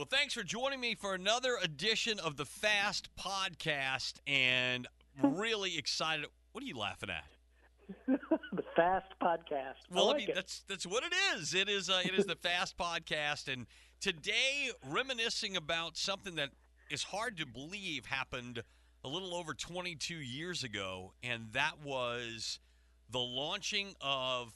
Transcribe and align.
Well, 0.00 0.08
thanks 0.10 0.32
for 0.32 0.42
joining 0.42 0.80
me 0.80 0.94
for 0.94 1.12
another 1.12 1.58
edition 1.62 2.18
of 2.20 2.38
the 2.38 2.46
Fast 2.46 3.10
Podcast, 3.16 4.14
and 4.26 4.88
really 5.22 5.76
excited. 5.76 6.24
What 6.52 6.64
are 6.64 6.66
you 6.66 6.78
laughing 6.78 7.10
at? 7.10 7.24
the 8.54 8.62
Fast 8.74 9.12
Podcast. 9.22 9.74
Well, 9.92 10.08
I, 10.08 10.14
I 10.14 10.16
mean 10.16 10.30
that's 10.34 10.62
that's 10.66 10.86
what 10.86 11.04
it 11.04 11.12
is. 11.34 11.52
It 11.52 11.68
is 11.68 11.90
uh, 11.90 12.00
it 12.02 12.14
is 12.18 12.24
the 12.24 12.34
Fast 12.42 12.78
Podcast, 12.78 13.52
and 13.52 13.66
today 14.00 14.70
reminiscing 14.88 15.54
about 15.54 15.98
something 15.98 16.36
that 16.36 16.48
is 16.90 17.02
hard 17.02 17.36
to 17.36 17.44
believe 17.44 18.06
happened 18.06 18.62
a 19.04 19.08
little 19.08 19.34
over 19.34 19.52
22 19.52 20.14
years 20.14 20.64
ago, 20.64 21.12
and 21.22 21.48
that 21.52 21.74
was 21.84 22.58
the 23.10 23.18
launching 23.18 23.94
of 24.00 24.54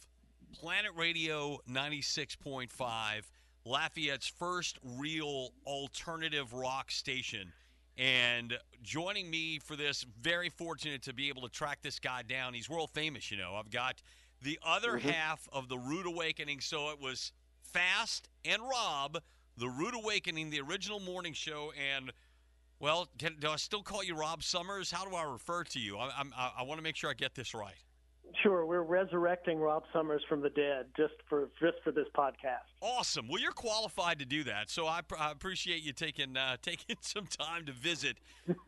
Planet 0.55 0.93
Radio 0.97 1.59
96.5, 1.71 3.25
Lafayette's 3.65 4.27
first 4.27 4.79
real 4.83 5.51
alternative 5.67 6.53
rock 6.53 6.91
station. 6.91 7.53
And 7.97 8.59
joining 8.83 9.31
me 9.31 9.59
for 9.59 9.77
this, 9.77 10.05
very 10.21 10.51
fortunate 10.51 11.03
to 11.03 11.15
be 11.15 11.29
able 11.29 11.43
to 11.43 11.49
track 11.49 11.79
this 11.83 11.99
guy 11.99 12.23
down. 12.23 12.55
He's 12.55 12.69
world 12.69 12.91
famous, 12.91 13.31
you 13.31 13.37
know. 13.37 13.55
I've 13.55 13.71
got 13.71 14.03
the 14.43 14.59
other 14.65 14.99
mm-hmm. 14.99 15.09
half 15.09 15.49
of 15.53 15.69
the 15.69 15.79
Rude 15.79 16.07
Awakening. 16.07 16.61
So 16.61 16.91
it 16.91 17.01
was 17.01 17.33
Fast 17.63 18.29
and 18.45 18.61
Rob, 18.63 19.21
the 19.57 19.69
Rude 19.69 19.95
Awakening, 19.95 20.51
the 20.51 20.61
original 20.61 21.01
morning 21.01 21.33
show, 21.33 21.73
and 21.93 22.13
well, 22.81 23.09
can, 23.19 23.37
do 23.39 23.49
I 23.49 23.57
still 23.57 23.83
call 23.83 24.03
you 24.03 24.15
Rob 24.15 24.43
Summers? 24.43 24.91
How 24.91 25.09
do 25.09 25.15
I 25.15 25.23
refer 25.23 25.65
to 25.65 25.79
you? 25.79 25.97
I, 25.97 26.23
I, 26.37 26.53
I 26.59 26.63
want 26.65 26.79
to 26.79 26.83
make 26.83 26.97
sure 26.97 27.09
I 27.09 27.15
get 27.15 27.35
this 27.35 27.55
right. 27.55 27.84
Sure, 28.43 28.67
we're 28.67 28.83
resurrecting 28.83 29.59
Rob 29.59 29.85
Summers 29.93 30.23
from 30.29 30.41
the 30.41 30.51
dead 30.51 30.87
just 30.97 31.15
for 31.29 31.49
just 31.61 31.77
for 31.83 31.93
this 31.93 32.07
podcast. 32.17 32.67
Awesome. 32.81 33.29
Well, 33.29 33.41
you're 33.41 33.53
qualified 33.53 34.19
to 34.19 34.25
do 34.25 34.45
that, 34.45 34.71
so 34.71 34.87
I, 34.87 35.01
I 35.19 35.31
appreciate 35.31 35.83
you 35.83 35.93
taking 35.93 36.37
uh, 36.37 36.57
taking 36.63 36.97
some 37.01 37.27
time 37.27 37.67
to 37.67 37.73
visit. 37.73 38.19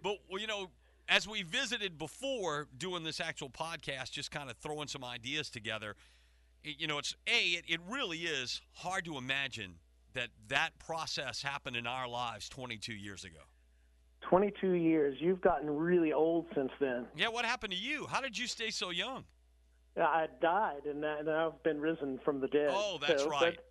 but 0.03 0.19
well, 0.31 0.41
you 0.41 0.47
know, 0.47 0.71
as 1.09 1.29
we 1.29 1.43
visited 1.43 1.99
before 1.99 2.69
doing 2.77 3.05
this 3.05 3.21
actual 3.21 3.51
podcast, 3.51 4.11
just 4.11 4.31
kind 4.31 4.51
of 4.51 4.57
throwing 4.59 4.89
some 4.89 5.05
ideas 5.05 5.51
together. 5.51 5.97
You 6.63 6.87
know, 6.87 6.99
it's 6.99 7.15
a 7.27 7.31
it, 7.31 7.65
it 7.69 7.81
really 7.89 8.19
is 8.19 8.61
hard 8.73 9.05
to 9.05 9.17
imagine 9.17 9.77
that 10.15 10.29
that 10.49 10.71
process 10.79 11.43
happened 11.43 11.77
in 11.77 11.87
our 11.87 12.09
lives 12.09 12.49
22 12.49 12.93
years 12.93 13.25
ago. 13.25 13.41
22 14.23 14.73
years. 14.73 15.17
You've 15.21 15.41
gotten 15.41 15.71
really 15.71 16.13
old 16.13 16.47
since 16.55 16.71
then. 16.81 17.07
Yeah, 17.17 17.29
what 17.29 17.45
happened 17.45 17.73
to 17.73 17.79
you? 17.79 18.07
How 18.07 18.21
did 18.21 18.37
you 18.37 18.47
stay 18.47 18.71
so 18.71 18.91
young? 18.91 19.25
I 19.99 20.27
died, 20.41 20.85
and, 20.87 21.05
and 21.05 21.29
I've 21.31 21.63
been 21.63 21.81
risen 21.81 22.19
from 22.25 22.41
the 22.41 22.49
dead. 22.49 22.69
Oh, 22.71 22.99
that's 23.01 23.23
So, 23.23 23.29
right. 23.31 23.55
but- 23.57 23.65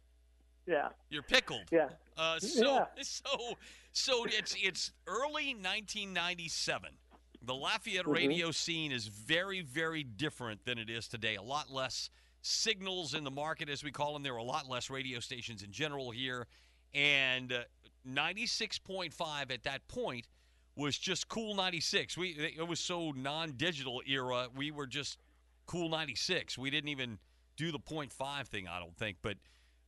yeah, 0.68 0.90
You're 1.10 1.22
pickled. 1.24 1.64
yeah. 1.72 1.90
Uh, 2.18 2.40
so, 2.40 2.74
Yeah. 2.76 2.86
so, 3.04 3.54
so 3.92 4.26
it's 4.26 4.56
it's 4.60 4.92
early 5.06 5.54
1997. 5.54 6.98
The 7.44 7.54
Lafayette 7.54 8.06
Mhm. 8.06 8.16
radio 8.16 8.52
scene 8.52 8.92
is 8.92 9.06
very, 9.08 9.62
very 9.62 10.04
different 10.04 10.66
than 10.66 10.80
it 10.80 10.90
is 10.90 11.08
today. 11.08 11.36
A 11.36 11.42
lot 11.44 11.70
less 11.72 12.10
signals 12.42 13.14
in 13.14 13.24
the 13.24 13.30
market, 13.32 13.70
as 13.70 13.84
we 13.84 13.92
call 13.92 14.14
them. 14.14 14.24
There 14.24 14.34
were 14.34 14.40
a 14.40 14.44
lot 14.44 14.68
less 14.68 14.90
radio 14.90 15.20
stations 15.20 15.62
in 15.62 15.72
general 15.72 16.10
here, 16.10 16.48
and 16.96 17.52
uh, 17.54 17.64
96.5 18.08 19.52
at 19.52 19.64
that 19.64 19.88
point 19.88 20.28
was 20.76 20.98
just 20.98 21.28
cool 21.28 21.54
96. 21.56 22.18
We 22.18 22.30
it 22.58 22.68
was 22.68 22.80
so 22.80 23.12
non-digital 23.12 24.02
era. 24.08 24.50
We 24.56 24.72
were 24.72 24.88
just 24.88 25.20
cool 25.66 25.90
96. 25.90 26.58
We 26.58 26.70
didn't 26.70 26.90
even 26.90 27.20
do 27.58 27.72
the 27.72 27.80
point 27.80 28.12
five 28.12 28.48
thing, 28.48 28.68
I 28.68 28.80
don't 28.80 28.96
think, 28.98 29.18
but. 29.22 29.38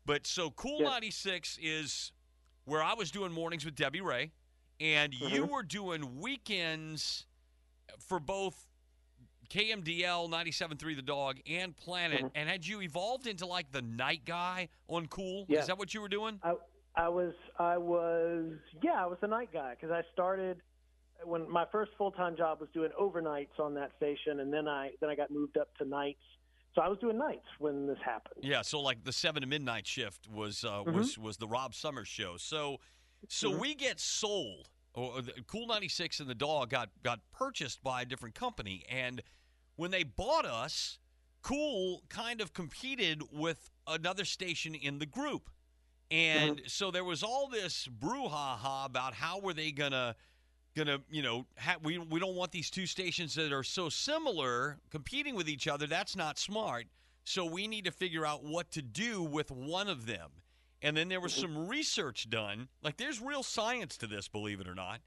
But 0.05 0.25
so 0.25 0.51
Cool 0.51 0.79
Yeah. 0.83 0.89
96 0.91 1.57
is 1.61 2.13
where 2.63 2.81
I 2.81 2.93
was 2.93 3.11
doing 3.11 3.33
mornings 3.33 3.65
with 3.65 3.75
Debbie 3.75 3.99
Ray, 3.99 4.31
and 4.79 5.13
you 5.13 5.43
Mhm. 5.43 5.49
were 5.49 5.63
doing 5.63 6.21
weekends 6.21 7.25
for 7.99 8.17
both 8.17 8.69
KMDL 9.49 10.29
97.3 10.29 10.93
The 10.95 11.01
Dog 11.01 11.41
and 11.45 11.75
Planet. 11.75 12.21
Mhm. 12.21 12.31
And 12.35 12.49
had 12.49 12.65
you 12.65 12.81
evolved 12.81 13.27
into 13.27 13.45
like 13.45 13.71
the 13.71 13.81
night 13.81 14.23
guy 14.23 14.69
on 14.87 15.07
Cool? 15.07 15.45
Yeah. 15.49 15.59
Is 15.59 15.67
that 15.67 15.77
what 15.77 15.93
you 15.93 15.99
were 16.01 16.09
doing? 16.09 16.39
I 16.41 16.53
I 16.95 17.09
was 17.09 17.33
I 17.59 17.77
was 17.77 18.57
yeah 18.81 19.03
I 19.03 19.07
was 19.07 19.19
the 19.19 19.27
night 19.27 19.51
guy 19.51 19.75
because 19.75 19.91
I 19.91 20.03
started 20.13 20.61
when 21.23 21.49
my 21.49 21.65
first 21.71 21.91
full 21.97 22.11
time 22.11 22.35
job 22.35 22.59
was 22.59 22.69
doing 22.73 22.91
overnights 22.99 23.59
on 23.59 23.73
that 23.75 23.91
station, 23.97 24.39
and 24.39 24.51
then 24.51 24.67
I 24.67 24.91
then 25.01 25.09
I 25.09 25.15
got 25.15 25.31
moved 25.31 25.57
up 25.57 25.75
to 25.77 25.85
nights. 25.85 26.21
So 26.75 26.81
I 26.81 26.87
was 26.87 26.99
doing 26.99 27.17
nights 27.17 27.45
when 27.59 27.87
this 27.87 27.97
happened. 28.05 28.43
Yeah, 28.43 28.61
so 28.61 28.79
like 28.79 29.03
the 29.03 29.11
seven 29.11 29.41
to 29.41 29.47
midnight 29.47 29.87
shift 29.87 30.27
was 30.29 30.63
uh, 30.63 30.83
Mhm. 30.83 30.93
was 30.93 31.17
was 31.17 31.37
the 31.37 31.47
Rob 31.47 31.73
Summers 31.73 32.07
show. 32.07 32.37
So 32.37 32.79
so 33.27 33.51
Mhm. 33.51 33.59
we 33.59 33.75
get 33.75 33.99
sold. 33.99 34.69
Or 34.93 35.21
the 35.21 35.43
Cool 35.45 35.67
ninety 35.67 35.89
six 35.89 36.19
and 36.19 36.29
the 36.29 36.35
dog 36.35 36.69
got 36.69 36.89
got 37.03 37.19
purchased 37.31 37.83
by 37.83 38.01
a 38.01 38.05
different 38.05 38.35
company, 38.35 38.83
and 38.89 39.21
when 39.75 39.91
they 39.91 40.03
bought 40.03 40.45
us, 40.45 40.99
Cool 41.43 42.03
kind 42.09 42.41
of 42.41 42.53
competed 42.53 43.21
with 43.31 43.69
another 43.85 44.25
station 44.25 44.73
in 44.75 44.97
the 44.97 45.05
group, 45.05 45.49
and 46.09 46.61
so 46.69 46.89
there 46.91 47.03
was 47.03 47.21
all 47.23 47.47
this 47.47 47.87
brouhaha 47.87 48.85
about 48.85 49.13
how 49.13 49.39
were 49.39 49.53
they 49.53 49.71
gonna 49.71 50.15
gonna 50.77 50.99
you 51.09 51.21
know 51.21 51.45
ha- 51.57 51.77
we 51.83 51.97
we 51.97 52.19
don't 52.19 52.35
want 52.35 52.51
these 52.51 52.69
two 52.69 52.85
stations 52.85 53.35
that 53.35 53.51
are 53.51 53.63
so 53.63 53.89
similar 53.89 54.77
competing 54.91 55.35
with 55.35 55.49
each 55.49 55.67
other. 55.67 55.87
That's 55.87 56.15
not 56.15 56.37
smart. 56.37 56.85
So 57.23 57.43
we 57.43 57.67
need 57.67 57.85
to 57.85 57.91
figure 57.91 58.25
out 58.25 58.45
what 58.45 58.71
to 58.71 58.81
do 58.81 59.21
with 59.21 59.51
one 59.51 59.89
of 59.89 60.05
them. 60.05 60.29
And 60.81 60.95
then 60.95 61.09
there 61.09 61.19
was 61.19 61.33
mm-hmm. 61.33 61.55
some 61.55 61.67
research 61.67 62.29
done. 62.29 62.69
Like 62.83 62.97
there's 62.97 63.19
real 63.19 63.43
science 63.43 63.97
to 63.97 64.07
this, 64.07 64.27
believe 64.27 64.61
it 64.61 64.67
or 64.67 64.75
not. 64.75 65.01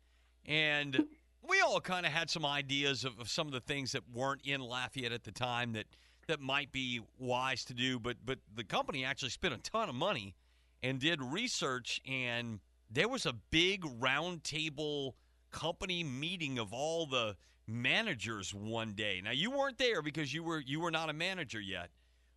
And 0.44 1.06
we 1.48 1.60
all 1.60 1.80
kind 1.80 2.04
of 2.04 2.12
had 2.12 2.28
some 2.28 2.44
ideas 2.44 3.04
of, 3.04 3.18
of 3.18 3.30
some 3.30 3.46
of 3.46 3.52
the 3.52 3.60
things 3.60 3.92
that 3.92 4.02
weren't 4.12 4.42
in 4.44 4.60
Lafayette 4.60 5.12
at 5.12 5.24
the 5.24 5.32
time 5.32 5.72
that 5.72 5.86
that 6.26 6.40
might 6.40 6.72
be 6.72 7.00
wise 7.18 7.64
to 7.66 7.74
do. 7.74 7.98
But 7.98 8.16
but 8.24 8.38
the 8.54 8.64
company 8.64 9.04
actually 9.04 9.30
spent 9.30 9.54
a 9.54 9.58
ton 9.58 9.88
of 9.88 9.94
money 9.94 10.34
and 10.82 10.98
did 10.98 11.22
research 11.22 12.00
and 12.06 12.60
there 12.90 13.08
was 13.08 13.24
a 13.24 13.32
big 13.32 13.84
round 13.98 14.42
table 14.42 15.14
company 15.50 16.04
meeting 16.04 16.58
of 16.58 16.72
all 16.72 17.06
the 17.06 17.36
managers 17.66 18.52
one 18.52 18.94
day. 18.94 19.20
Now 19.22 19.30
you 19.30 19.50
weren't 19.50 19.78
there 19.78 20.02
because 20.02 20.32
you 20.34 20.42
were 20.42 20.60
you 20.60 20.80
were 20.80 20.90
not 20.90 21.10
a 21.10 21.12
manager 21.12 21.60
yet. 21.60 21.90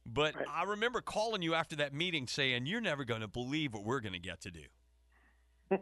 But 0.06 0.36
Right. 0.36 0.46
I 0.50 0.64
remember 0.64 1.02
calling 1.02 1.42
you 1.42 1.54
after 1.54 1.78
that 1.78 1.94
meeting 1.94 2.28
saying, 2.28 2.66
You're 2.66 2.82
never 2.82 3.06
going 3.06 3.22
to 3.22 3.28
believe 3.28 3.74
what 3.74 3.84
we're 3.86 4.02
going 4.02 4.14
to 4.14 4.20
get 4.20 4.42
to 4.42 4.52
do. 4.52 4.66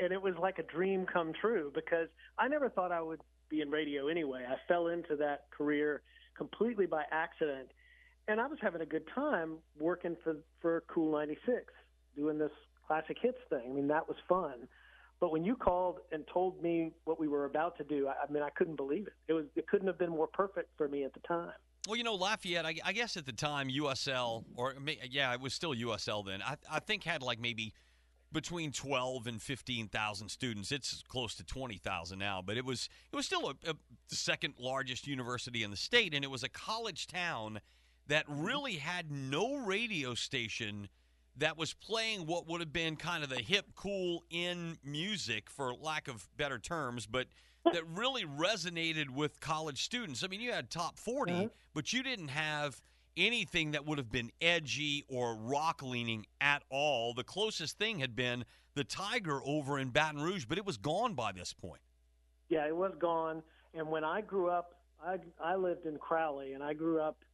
And 0.00 0.12
it 0.12 0.20
was 0.20 0.34
like 0.40 0.58
a 0.58 0.62
dream 0.62 1.06
come 1.06 1.32
true 1.38 1.70
because 1.74 2.08
I 2.38 2.48
never 2.48 2.68
thought 2.68 2.90
I 2.90 3.02
would 3.02 3.20
be 3.48 3.60
in 3.60 3.70
radio 3.70 4.08
anyway. 4.08 4.44
I 4.48 4.56
fell 4.66 4.88
into 4.88 5.14
that 5.16 5.50
career 5.50 6.02
completely 6.36 6.86
by 6.86 7.04
accident, 7.12 7.70
and 8.26 8.40
I 8.40 8.46
was 8.46 8.58
having 8.62 8.80
a 8.80 8.86
good 8.86 9.04
time 9.14 9.58
working 9.78 10.16
for 10.24 10.36
for 10.60 10.82
Cool 10.88 11.12
96, 11.12 11.72
doing 12.16 12.38
this 12.38 12.50
classic 12.86 13.18
hits 13.20 13.38
thing. 13.50 13.70
I 13.70 13.72
mean, 13.72 13.88
that 13.88 14.08
was 14.08 14.16
fun. 14.28 14.66
But 15.22 15.30
when 15.30 15.44
you 15.44 15.54
called 15.54 16.00
and 16.10 16.26
told 16.26 16.60
me 16.60 16.90
what 17.04 17.20
we 17.20 17.28
were 17.28 17.44
about 17.44 17.78
to 17.78 17.84
do, 17.84 18.08
I, 18.08 18.14
I 18.28 18.32
mean, 18.32 18.42
I 18.42 18.50
couldn't 18.50 18.74
believe 18.74 19.06
it. 19.06 19.12
It 19.28 19.34
was 19.34 19.44
it 19.54 19.68
couldn't 19.68 19.86
have 19.86 19.96
been 19.96 20.10
more 20.10 20.26
perfect 20.26 20.76
for 20.76 20.88
me 20.88 21.04
at 21.04 21.14
the 21.14 21.20
time. 21.20 21.52
Well, 21.86 21.94
you 21.94 22.02
know, 22.02 22.16
Lafayette, 22.16 22.66
I, 22.66 22.74
I 22.84 22.92
guess 22.92 23.16
at 23.16 23.24
the 23.24 23.32
time, 23.32 23.68
USL, 23.68 24.42
or 24.56 24.74
yeah, 25.08 25.32
it 25.32 25.40
was 25.40 25.54
still 25.54 25.76
USL 25.76 26.26
then, 26.26 26.42
I, 26.42 26.56
I 26.68 26.80
think 26.80 27.04
had 27.04 27.22
like 27.22 27.38
maybe 27.38 27.72
between 28.32 28.72
12 28.72 29.28
and 29.28 29.40
15,000 29.40 30.28
students. 30.28 30.72
It's 30.72 31.04
close 31.06 31.36
to 31.36 31.44
20,000 31.44 32.18
now, 32.18 32.42
but 32.44 32.56
it 32.56 32.64
was 32.64 32.88
it 33.12 33.14
was 33.14 33.24
still 33.24 33.46
a, 33.46 33.70
a, 33.70 33.74
the 34.08 34.16
second 34.16 34.54
largest 34.58 35.06
university 35.06 35.62
in 35.62 35.70
the 35.70 35.76
state, 35.76 36.14
and 36.14 36.24
it 36.24 36.32
was 36.32 36.42
a 36.42 36.48
college 36.48 37.06
town 37.06 37.60
that 38.08 38.24
really 38.26 38.74
had 38.74 39.12
no 39.12 39.54
radio 39.54 40.14
station 40.14 40.88
that 41.36 41.56
was 41.56 41.72
playing 41.74 42.26
what 42.26 42.46
would 42.46 42.60
have 42.60 42.72
been 42.72 42.96
kind 42.96 43.24
of 43.24 43.30
the 43.30 43.38
hip, 43.40 43.66
cool 43.74 44.24
in 44.30 44.78
music, 44.84 45.48
for 45.50 45.74
lack 45.74 46.08
of 46.08 46.28
better 46.36 46.58
terms, 46.58 47.06
but 47.06 47.26
that 47.64 47.86
really 47.86 48.24
resonated 48.24 49.08
with 49.10 49.40
college 49.40 49.82
students. 49.84 50.22
I 50.24 50.28
mean, 50.28 50.40
you 50.40 50.52
had 50.52 50.70
top 50.70 50.98
40, 50.98 51.32
Mhm. 51.32 51.50
but 51.74 51.92
you 51.92 52.02
didn't 52.02 52.28
have 52.28 52.82
anything 53.16 53.70
that 53.72 53.84
would 53.84 53.98
have 53.98 54.10
been 54.10 54.30
edgy 54.40 55.04
or 55.08 55.36
rock 55.36 55.82
leaning 55.82 56.26
at 56.40 56.62
all. 56.70 57.14
The 57.14 57.24
closest 57.24 57.78
thing 57.78 58.00
had 58.00 58.16
been 58.16 58.44
the 58.74 58.84
Tiger 58.84 59.42
over 59.44 59.78
in 59.78 59.90
Baton 59.90 60.20
Rouge, 60.20 60.46
but 60.46 60.58
it 60.58 60.64
was 60.64 60.76
gone 60.78 61.14
by 61.14 61.30
this 61.32 61.52
point. 61.52 61.82
Yeah, 62.48 62.66
it 62.66 62.76
was 62.76 62.94
gone. 62.98 63.42
And 63.74 63.90
when 63.90 64.02
I 64.04 64.20
grew 64.22 64.50
up, 64.50 64.74
I 65.02 65.18
I 65.42 65.56
lived 65.56 65.86
in 65.86 65.98
Crowley, 65.98 66.52
and 66.52 66.62
I 66.62 66.74
grew 66.74 67.00
up 67.00 67.24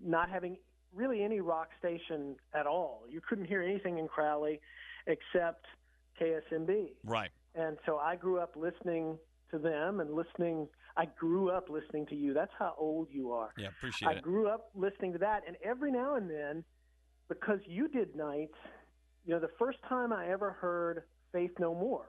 not 0.00 0.28
having 0.28 0.58
really 0.94 1.22
any 1.22 1.40
rock 1.40 1.68
station 1.78 2.36
at 2.54 2.66
all. 2.66 3.04
You 3.08 3.20
couldn't 3.20 3.46
hear 3.46 3.62
anything 3.62 3.98
in 3.98 4.08
Crowley 4.08 4.60
except 5.06 5.66
KSMB. 6.20 6.92
Right. 7.04 7.30
And 7.54 7.78
so 7.86 7.98
I 7.98 8.16
grew 8.16 8.38
up 8.38 8.54
listening 8.56 9.18
to 9.50 9.58
them 9.58 10.00
and 10.00 10.14
listening. 10.14 10.68
I 10.96 11.06
grew 11.06 11.50
up 11.50 11.68
listening 11.68 12.06
to 12.06 12.14
you. 12.14 12.34
That's 12.34 12.52
how 12.58 12.74
old 12.78 13.08
you 13.10 13.32
are. 13.32 13.50
Yeah, 13.56 13.68
appreciate 13.68 14.08
I 14.08 14.12
it. 14.12 14.18
I 14.18 14.20
grew 14.20 14.48
up 14.48 14.70
listening 14.74 15.12
to 15.12 15.18
that, 15.18 15.42
and 15.46 15.56
every 15.64 15.92
now 15.92 16.16
and 16.16 16.28
then, 16.30 16.64
because 17.28 17.58
you 17.66 17.88
did 17.88 18.16
nights, 18.16 18.54
you 19.24 19.34
know, 19.34 19.40
the 19.40 19.50
first 19.58 19.78
time 19.88 20.12
I 20.12 20.28
ever 20.28 20.52
heard 20.52 21.04
Faith 21.32 21.52
No 21.58 21.74
More 21.74 22.06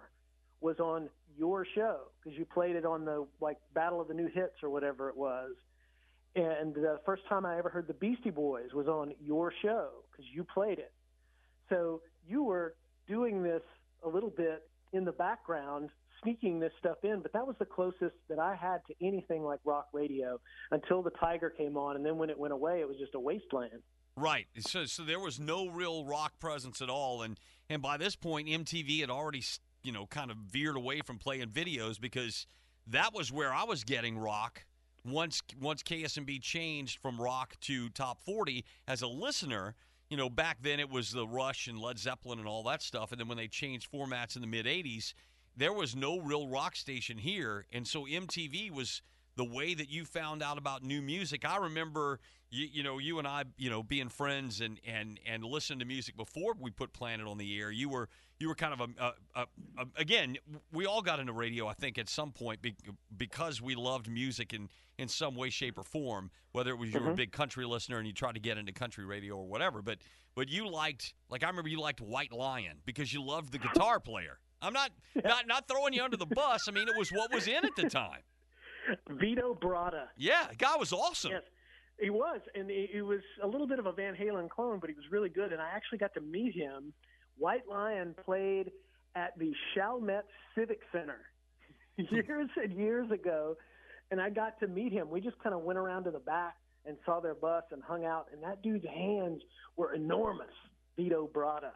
was 0.61 0.79
on 0.79 1.09
your 1.37 1.65
show 1.75 1.99
because 2.23 2.37
you 2.37 2.45
played 2.45 2.75
it 2.75 2.85
on 2.85 3.05
the 3.05 3.27
like 3.41 3.57
Battle 3.73 4.01
of 4.01 4.07
the 4.07 4.13
New 4.13 4.27
Hits 4.27 4.63
or 4.63 4.69
whatever 4.69 5.09
it 5.09 5.17
was. 5.17 5.51
And 6.35 6.73
the 6.73 6.99
first 7.05 7.23
time 7.29 7.45
I 7.45 7.57
ever 7.57 7.69
heard 7.69 7.87
the 7.87 7.93
Beastie 7.93 8.29
Boys 8.29 8.73
was 8.73 8.87
on 8.87 9.13
your 9.25 9.53
show 9.61 9.89
because 10.11 10.25
you 10.33 10.43
played 10.43 10.79
it. 10.79 10.91
So 11.69 12.01
you 12.27 12.43
were 12.43 12.75
doing 13.07 13.41
this 13.41 13.61
a 14.03 14.09
little 14.09 14.29
bit 14.29 14.67
in 14.91 15.05
the 15.05 15.13
background, 15.13 15.89
sneaking 16.21 16.59
this 16.59 16.73
stuff 16.79 16.97
in, 17.03 17.21
but 17.21 17.31
that 17.33 17.47
was 17.47 17.55
the 17.57 17.65
closest 17.65 18.15
that 18.29 18.39
I 18.39 18.55
had 18.55 18.79
to 18.87 19.05
anything 19.05 19.43
like 19.43 19.59
rock 19.63 19.87
radio 19.93 20.39
until 20.71 21.01
the 21.01 21.11
Tiger 21.11 21.49
came 21.49 21.77
on. 21.77 21.95
And 21.95 22.05
then 22.05 22.17
when 22.17 22.29
it 22.29 22.37
went 22.37 22.53
away, 22.53 22.81
it 22.81 22.87
was 22.87 22.97
just 22.97 23.15
a 23.15 23.19
wasteland. 23.19 23.81
Right. 24.17 24.47
So, 24.59 24.85
so 24.85 25.03
there 25.03 25.19
was 25.19 25.39
no 25.39 25.67
real 25.67 26.05
rock 26.05 26.39
presence 26.39 26.81
at 26.81 26.89
all, 26.89 27.21
and 27.21 27.37
and 27.69 27.81
by 27.81 27.97
this 27.97 28.15
point, 28.15 28.47
MTV 28.47 29.01
had 29.01 29.09
already 29.09 29.43
you 29.83 29.91
know 29.91 30.05
kind 30.05 30.31
of 30.31 30.37
veered 30.37 30.77
away 30.77 31.01
from 31.01 31.17
playing 31.17 31.49
videos 31.49 31.99
because 31.99 32.47
that 32.87 33.13
was 33.13 33.29
where 33.29 33.53
I 33.53 33.65
was 33.65 33.83
getting 33.83 34.17
rock 34.17 34.63
once 35.05 35.41
once 35.61 35.83
KSMB 35.83 36.41
changed 36.41 36.99
from 37.01 37.21
rock 37.21 37.55
to 37.61 37.89
top 37.89 38.19
40 38.21 38.65
as 38.87 39.01
a 39.01 39.07
listener. 39.07 39.75
You 40.09 40.17
know, 40.17 40.29
back 40.29 40.57
then 40.61 40.79
it 40.79 40.89
was 40.89 41.11
the 41.11 41.27
Rush 41.27 41.67
and 41.67 41.79
Led 41.79 41.97
Zeppelin 41.97 42.39
and 42.39 42.47
all 42.47 42.63
that 42.63 42.81
stuff, 42.81 43.11
and 43.11 43.19
then 43.19 43.27
when 43.27 43.37
they 43.37 43.47
changed 43.47 43.91
formats 43.91 44.35
in 44.35 44.41
the 44.41 44.47
mid 44.47 44.65
80s, 44.65 45.13
there 45.57 45.73
was 45.73 45.95
no 45.95 46.19
real 46.19 46.47
rock 46.47 46.75
station 46.75 47.17
here, 47.17 47.65
and 47.71 47.87
so 47.87 48.05
MTV 48.05 48.71
was 48.71 49.01
the 49.35 49.45
way 49.45 49.73
that 49.73 49.89
you 49.89 50.05
found 50.05 50.41
out 50.41 50.57
about 50.57 50.83
new 50.83 51.01
music. 51.01 51.45
I 51.45 51.57
remember 51.57 52.19
you, 52.55 52.67
you 52.71 52.83
know 52.83 52.97
you 52.97 53.19
and 53.19 53.27
I 53.27 53.43
you 53.57 53.69
know 53.69 53.83
being 53.83 54.09
friends 54.09 54.61
and 54.61 54.79
and 54.87 55.19
and 55.25 55.43
listening 55.43 55.79
to 55.79 55.85
music 55.85 56.15
before 56.15 56.55
we 56.59 56.71
put 56.71 56.93
Planet 56.93 57.27
on 57.27 57.37
the 57.37 57.59
air. 57.59 57.71
You 57.71 57.89
were 57.89 58.09
you 58.39 58.47
were 58.47 58.55
kind 58.55 58.73
of 58.73 58.81
a, 58.81 59.03
a, 59.03 59.41
a, 59.41 59.45
a 59.77 59.85
again 59.97 60.37
we 60.71 60.85
all 60.85 61.01
got 61.01 61.19
into 61.19 61.33
radio 61.33 61.67
I 61.67 61.73
think 61.73 61.97
at 61.97 62.09
some 62.09 62.31
point 62.31 62.61
be, 62.61 62.75
because 63.15 63.61
we 63.61 63.75
loved 63.75 64.09
music 64.09 64.53
in 64.53 64.69
in 64.97 65.07
some 65.07 65.35
way 65.35 65.49
shape 65.49 65.77
or 65.77 65.83
form. 65.83 66.31
Whether 66.53 66.71
it 66.71 66.77
was 66.77 66.89
you 66.89 66.95
mm-hmm. 66.95 67.05
were 67.05 67.11
a 67.11 67.15
big 67.15 67.31
country 67.31 67.65
listener 67.65 67.97
and 67.97 68.07
you 68.07 68.13
tried 68.13 68.35
to 68.35 68.41
get 68.41 68.57
into 68.57 68.71
country 68.71 69.05
radio 69.05 69.35
or 69.35 69.47
whatever, 69.47 69.81
but 69.81 69.99
but 70.35 70.49
you 70.49 70.69
liked 70.69 71.13
like 71.29 71.43
I 71.43 71.47
remember 71.47 71.69
you 71.69 71.79
liked 71.79 72.01
White 72.01 72.31
Lion 72.31 72.77
because 72.85 73.13
you 73.13 73.23
loved 73.23 73.51
the 73.51 73.59
guitar 73.59 73.99
player. 73.99 74.39
I'm 74.61 74.73
not 74.73 74.91
not 75.23 75.47
not 75.47 75.67
throwing 75.67 75.93
you 75.93 76.03
under 76.03 76.17
the 76.17 76.25
bus. 76.25 76.67
I 76.67 76.71
mean, 76.71 76.87
it 76.87 76.97
was 76.97 77.09
what 77.09 77.33
was 77.33 77.47
in 77.47 77.65
at 77.65 77.75
the 77.75 77.89
time. 77.89 78.21
Vito 79.09 79.57
Bratta. 79.59 80.07
Yeah, 80.17 80.47
guy 80.57 80.75
was 80.77 80.93
awesome. 80.93 81.31
Yes, 81.31 81.43
he 81.99 82.09
was, 82.09 82.41
and 82.53 82.69
he, 82.69 82.89
he 82.91 83.01
was 83.01 83.21
a 83.43 83.47
little 83.47 83.67
bit 83.67 83.79
of 83.79 83.85
a 83.85 83.91
Van 83.91 84.15
Halen 84.15 84.49
clone, 84.49 84.79
but 84.79 84.89
he 84.89 84.95
was 84.95 85.05
really 85.11 85.29
good. 85.29 85.53
And 85.53 85.61
I 85.61 85.69
actually 85.73 85.97
got 85.97 86.13
to 86.15 86.21
meet 86.21 86.53
him. 86.53 86.93
White 87.37 87.67
Lion 87.69 88.15
played 88.25 88.71
at 89.15 89.37
the 89.37 89.53
Chalmette 89.73 90.25
Civic 90.55 90.79
Center 90.91 91.21
years 91.97 92.49
and 92.55 92.73
years 92.73 93.09
ago, 93.11 93.55
and 94.11 94.21
I 94.21 94.29
got 94.29 94.59
to 94.59 94.67
meet 94.67 94.91
him. 94.91 95.09
We 95.09 95.21
just 95.21 95.39
kind 95.39 95.55
of 95.55 95.61
went 95.61 95.79
around 95.79 96.03
to 96.05 96.11
the 96.11 96.19
back 96.19 96.55
and 96.85 96.97
saw 97.05 97.19
their 97.19 97.33
bus 97.33 97.63
and 97.71 97.81
hung 97.81 98.05
out, 98.05 98.27
and 98.31 98.43
that 98.43 98.61
dude's 98.61 98.85
hands 98.85 99.41
were 99.75 99.93
enormous. 99.93 100.47
Vito 100.95 101.29
Bratta. 101.33 101.71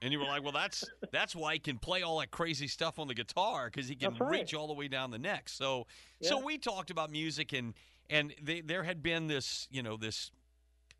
And 0.00 0.12
you 0.12 0.18
were 0.20 0.26
like, 0.26 0.44
well, 0.44 0.52
that's 0.52 0.84
that's 1.10 1.34
why 1.34 1.54
he 1.54 1.58
can 1.58 1.76
play 1.78 2.02
all 2.02 2.20
that 2.20 2.30
crazy 2.30 2.68
stuff 2.68 3.00
on 3.00 3.08
the 3.08 3.14
guitar 3.14 3.66
because 3.66 3.88
he 3.88 3.96
can 3.96 4.14
right. 4.14 4.30
reach 4.30 4.54
all 4.54 4.68
the 4.68 4.74
way 4.74 4.86
down 4.86 5.10
the 5.10 5.18
neck. 5.18 5.48
So, 5.48 5.86
yeah. 6.20 6.28
so 6.28 6.44
we 6.44 6.56
talked 6.56 6.90
about 6.90 7.10
music 7.10 7.52
and 7.52 7.74
and 8.10 8.34
they, 8.42 8.60
there 8.60 8.82
had 8.82 9.02
been 9.02 9.26
this, 9.26 9.68
you 9.70 9.82
know, 9.82 9.96
this 9.96 10.30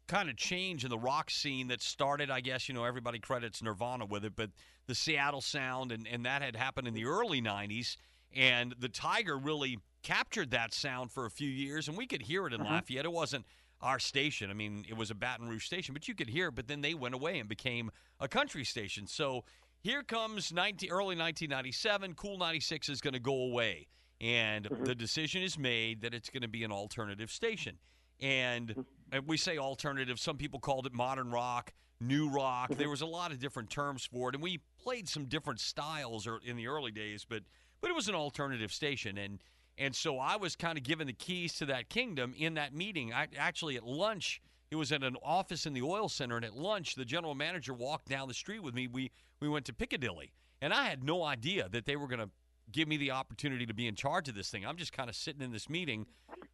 kind 0.07 0.29
of 0.29 0.37
change 0.37 0.85
in 0.85 0.91
the 0.91 0.99
rock 0.99 1.31
scene 1.31 1.69
that 1.69 1.83
started. 1.83 2.31
I 2.31 2.41
guess 2.41 2.69
you 2.69 2.75
know 2.75 2.85
everybody 2.85 3.19
credits 3.19 3.63
Nirvana 3.63 4.07
with 4.07 4.25
it, 4.25 4.35
but 4.37 4.51
the 4.87 4.95
Seattle 4.95 5.41
sound 5.41 5.93
and 5.93 6.07
and 6.07 6.25
that 6.27 6.43
had 6.43 6.57
happened 6.57 6.89
in 6.89 6.95
the 6.95 7.05
early 7.05 7.41
'90s, 7.41 7.97
and 8.35 8.75
the 8.79 8.89
Tiger 8.89 9.37
really 9.37 9.79
captured 10.03 10.51
that 10.51 10.73
sound 10.73 11.13
for 11.13 11.27
a 11.27 11.31
few 11.31 11.49
years, 11.49 11.89
and 11.89 11.97
we 11.97 12.07
could 12.07 12.23
hear 12.23 12.47
it 12.47 12.53
in 12.53 12.61
uh-huh. 12.61 12.75
Lafayette. 12.75 13.05
It 13.05 13.13
wasn't 13.13 13.45
our 13.81 13.99
station. 13.99 14.51
I 14.51 14.55
mean, 14.55 14.85
it 14.89 14.97
was 14.97 15.11
a 15.11 15.15
Baton 15.15 15.49
Rouge 15.49 15.65
station, 15.65 15.93
but 15.93 16.09
you 16.09 16.15
could 16.15 16.29
hear 16.29 16.49
it. 16.49 16.55
But 16.55 16.67
then 16.67 16.81
they 16.81 16.95
went 16.95 17.15
away 17.15 17.39
and 17.39 17.49
became 17.49 17.91
a 18.19 18.29
country 18.29 18.65
station. 18.65 19.07
So 19.07 19.45
here 19.81 20.03
comes 20.03 20.53
19, 20.53 20.91
early 20.91 21.17
1997. 21.17 22.15
Cool 22.15 22.39
96 22.39 22.89
is 22.89 23.01
going 23.01 23.15
to 23.15 23.21
go 23.21 23.35
away. 23.35 23.87
And 24.21 24.65
mm-hmm. 24.65 24.85
the 24.85 24.95
decision 24.95 25.43
is 25.43 25.59
made 25.59 26.03
that 26.03 26.15
it's 26.15 26.31
going 26.31 26.43
to 26.43 26.49
be 26.49 26.65
an 26.65 26.73
alternative 26.73 27.31
station. 27.31 27.79
And, 28.21 28.69
mm-hmm. 28.69 28.81
and 29.13 29.27
we 29.27 29.37
say 29.37 29.59
alternative. 29.59 30.19
Some 30.19 30.37
people 30.37 30.59
called 30.59 30.87
it 30.87 30.93
modern 30.93 31.31
rock, 31.31 31.73
new 32.01 32.29
rock. 32.29 32.71
Mm-hmm. 32.71 32.79
There 32.79 32.91
was 32.91 33.01
a 33.01 33.07
lot 33.07 33.31
of 33.31 33.39
different 33.39 33.71
terms 33.71 34.05
for 34.05 34.29
it. 34.29 34.35
And 34.35 34.43
we 34.43 34.61
played 34.83 35.09
some 35.09 35.27
different 35.27 35.61
styles 35.61 36.29
in 36.45 36.57
the 36.57 36.67
early 36.67 36.91
days, 36.91 37.25
but, 37.29 37.43
but 37.81 37.91
it 37.91 37.95
was 37.95 38.09
an 38.09 38.15
alternative 38.15 38.73
station. 38.73 39.19
And 39.19 39.39
and 39.79 39.95
so 39.95 40.19
I 40.19 40.37
was 40.37 40.57
kind 40.57 40.77
of 40.77 40.83
given 40.83 41.07
the 41.07 41.13
keys 41.13 41.55
to 41.55 41.67
that 41.67 41.89
kingdom 41.89 42.35
in 42.37 42.55
that 42.55 42.75
meeting. 42.75 43.13
I, 43.13 43.29
actually, 43.39 43.77
at 43.77 43.85
lunch, 43.85 44.43
it 44.71 44.77
was 44.77 44.91
at 44.91 45.05
an 45.05 45.17
office 45.23 45.67
in 45.67 45.73
the 45.73 45.83
oil 45.83 46.09
center, 46.09 46.37
and 46.37 46.45
at 46.45 46.57
lunch, 46.57 46.97
the 46.97 47.05
general 47.05 47.35
manager 47.35 47.73
walked 47.73 48.09
down 48.09 48.29
the 48.29 48.35
street 48.35 48.63
with 48.63 48.75
me. 48.75 48.89
We 48.89 49.11
we 49.41 49.49
went 49.49 49.65
to 49.67 49.73
Piccadilly, 49.73 50.33
and 50.61 50.75
I 50.75 50.87
had 50.87 51.05
no 51.05 51.23
idea 51.23 51.69
that 51.71 51.87
they 51.87 51.95
were 51.95 52.09
going 52.09 52.19
to 52.19 52.31
give 52.73 52.89
me 52.89 52.97
the 52.97 53.11
opportunity 53.11 53.67
to 53.67 53.75
be 53.75 53.87
in 53.87 53.95
charge 53.95 54.29
of 54.29 54.35
this 54.35 54.51
thing. 54.51 54.67
I'm 54.67 54.77
just 54.77 54.93
kind 54.93 55.09
of 55.09 55.17
sitting 55.17 55.43
in 55.43 55.53
this 55.53 55.69
meeting, 55.69 56.07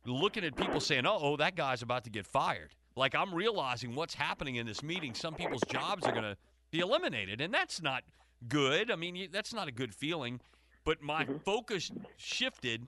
looking 0.05 0.45
at 0.45 0.57
people 0.57 0.81
saying, 0.81 1.05
"Oh, 1.07 1.37
that 1.37 1.57
guy's 1.57 1.83
about 1.83 2.05
to 2.05 2.11
get 2.11 2.27
fired." 2.27 2.75
Like 2.97 3.15
I'm 3.15 3.35
realizing 3.35 3.95
what's 3.95 4.15
happening 4.15 4.57
in 4.57 4.67
this 4.67 4.83
meeting. 4.83 5.15
Some 5.15 5.35
people's 5.35 5.65
jobs 5.69 6.05
are 6.07 6.13
going 6.13 6.25
to 6.25 6.37
be 6.71 6.81
eliminated, 6.81 7.41
and 7.41 7.53
that's 7.53 7.83
not 7.83 8.05
good. 8.49 8.91
I 8.91 8.97
mean, 8.97 9.29
that's 9.33 9.53
not 9.53 9.69
a 9.69 9.73
good 9.73 9.95
feeling. 9.95 10.41
But 10.85 11.03
my 11.03 11.25
mm-hmm. 11.25 11.39
focus 11.39 11.91
shifted 12.17 12.87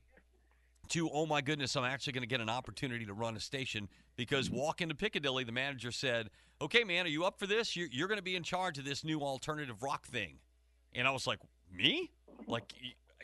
to, 0.89 1.11
oh 1.11 1.27
my 1.27 1.41
goodness, 1.41 1.77
I'm 1.77 1.85
actually 1.85 2.13
going 2.13 2.23
to 2.23 2.29
get 2.29 2.41
an 2.41 2.51
opportunity 2.51 3.07
to 3.07 3.13
run 3.13 3.37
a 3.37 3.41
station 3.41 3.89
because 4.17 4.51
walk 4.51 4.81
into 4.81 4.95
Piccadilly, 4.95 5.45
the 5.45 5.53
manager 5.53 5.91
said, 5.91 6.31
okay, 6.61 6.85
man, 6.85 7.07
are 7.07 7.09
you 7.09 7.25
up 7.25 7.39
for 7.39 7.47
this? 7.47 7.75
You're, 7.75 7.89
you're 7.91 8.09
going 8.09 8.19
to 8.19 8.25
be 8.25 8.37
in 8.37 8.43
charge 8.43 8.79
of 8.79 8.85
this 8.85 9.03
new 9.03 9.21
alternative 9.21 9.83
rock 9.83 10.07
thing. 10.07 10.37
And 10.95 11.09
I 11.09 11.11
was 11.11 11.27
like, 11.27 11.41
me? 11.75 12.11
Like, 12.47 12.73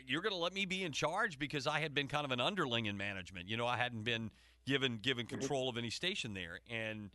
you're 0.07 0.21
going 0.21 0.33
to 0.33 0.39
let 0.39 0.53
me 0.53 0.65
be 0.65 0.83
in 0.83 0.91
charge 0.91 1.39
because 1.39 1.67
I 1.67 1.79
had 1.79 1.93
been 1.93 2.07
kind 2.07 2.25
of 2.25 2.31
an 2.31 2.39
underling 2.39 2.85
in 2.85 2.97
management. 2.97 3.49
You 3.49 3.57
know, 3.57 3.67
I 3.67 3.77
hadn't 3.77 4.03
been 4.03 4.31
given 4.65 4.99
given 5.01 5.25
control 5.25 5.69
of 5.69 5.77
any 5.77 5.89
station 5.89 6.33
there. 6.33 6.59
And 6.69 7.09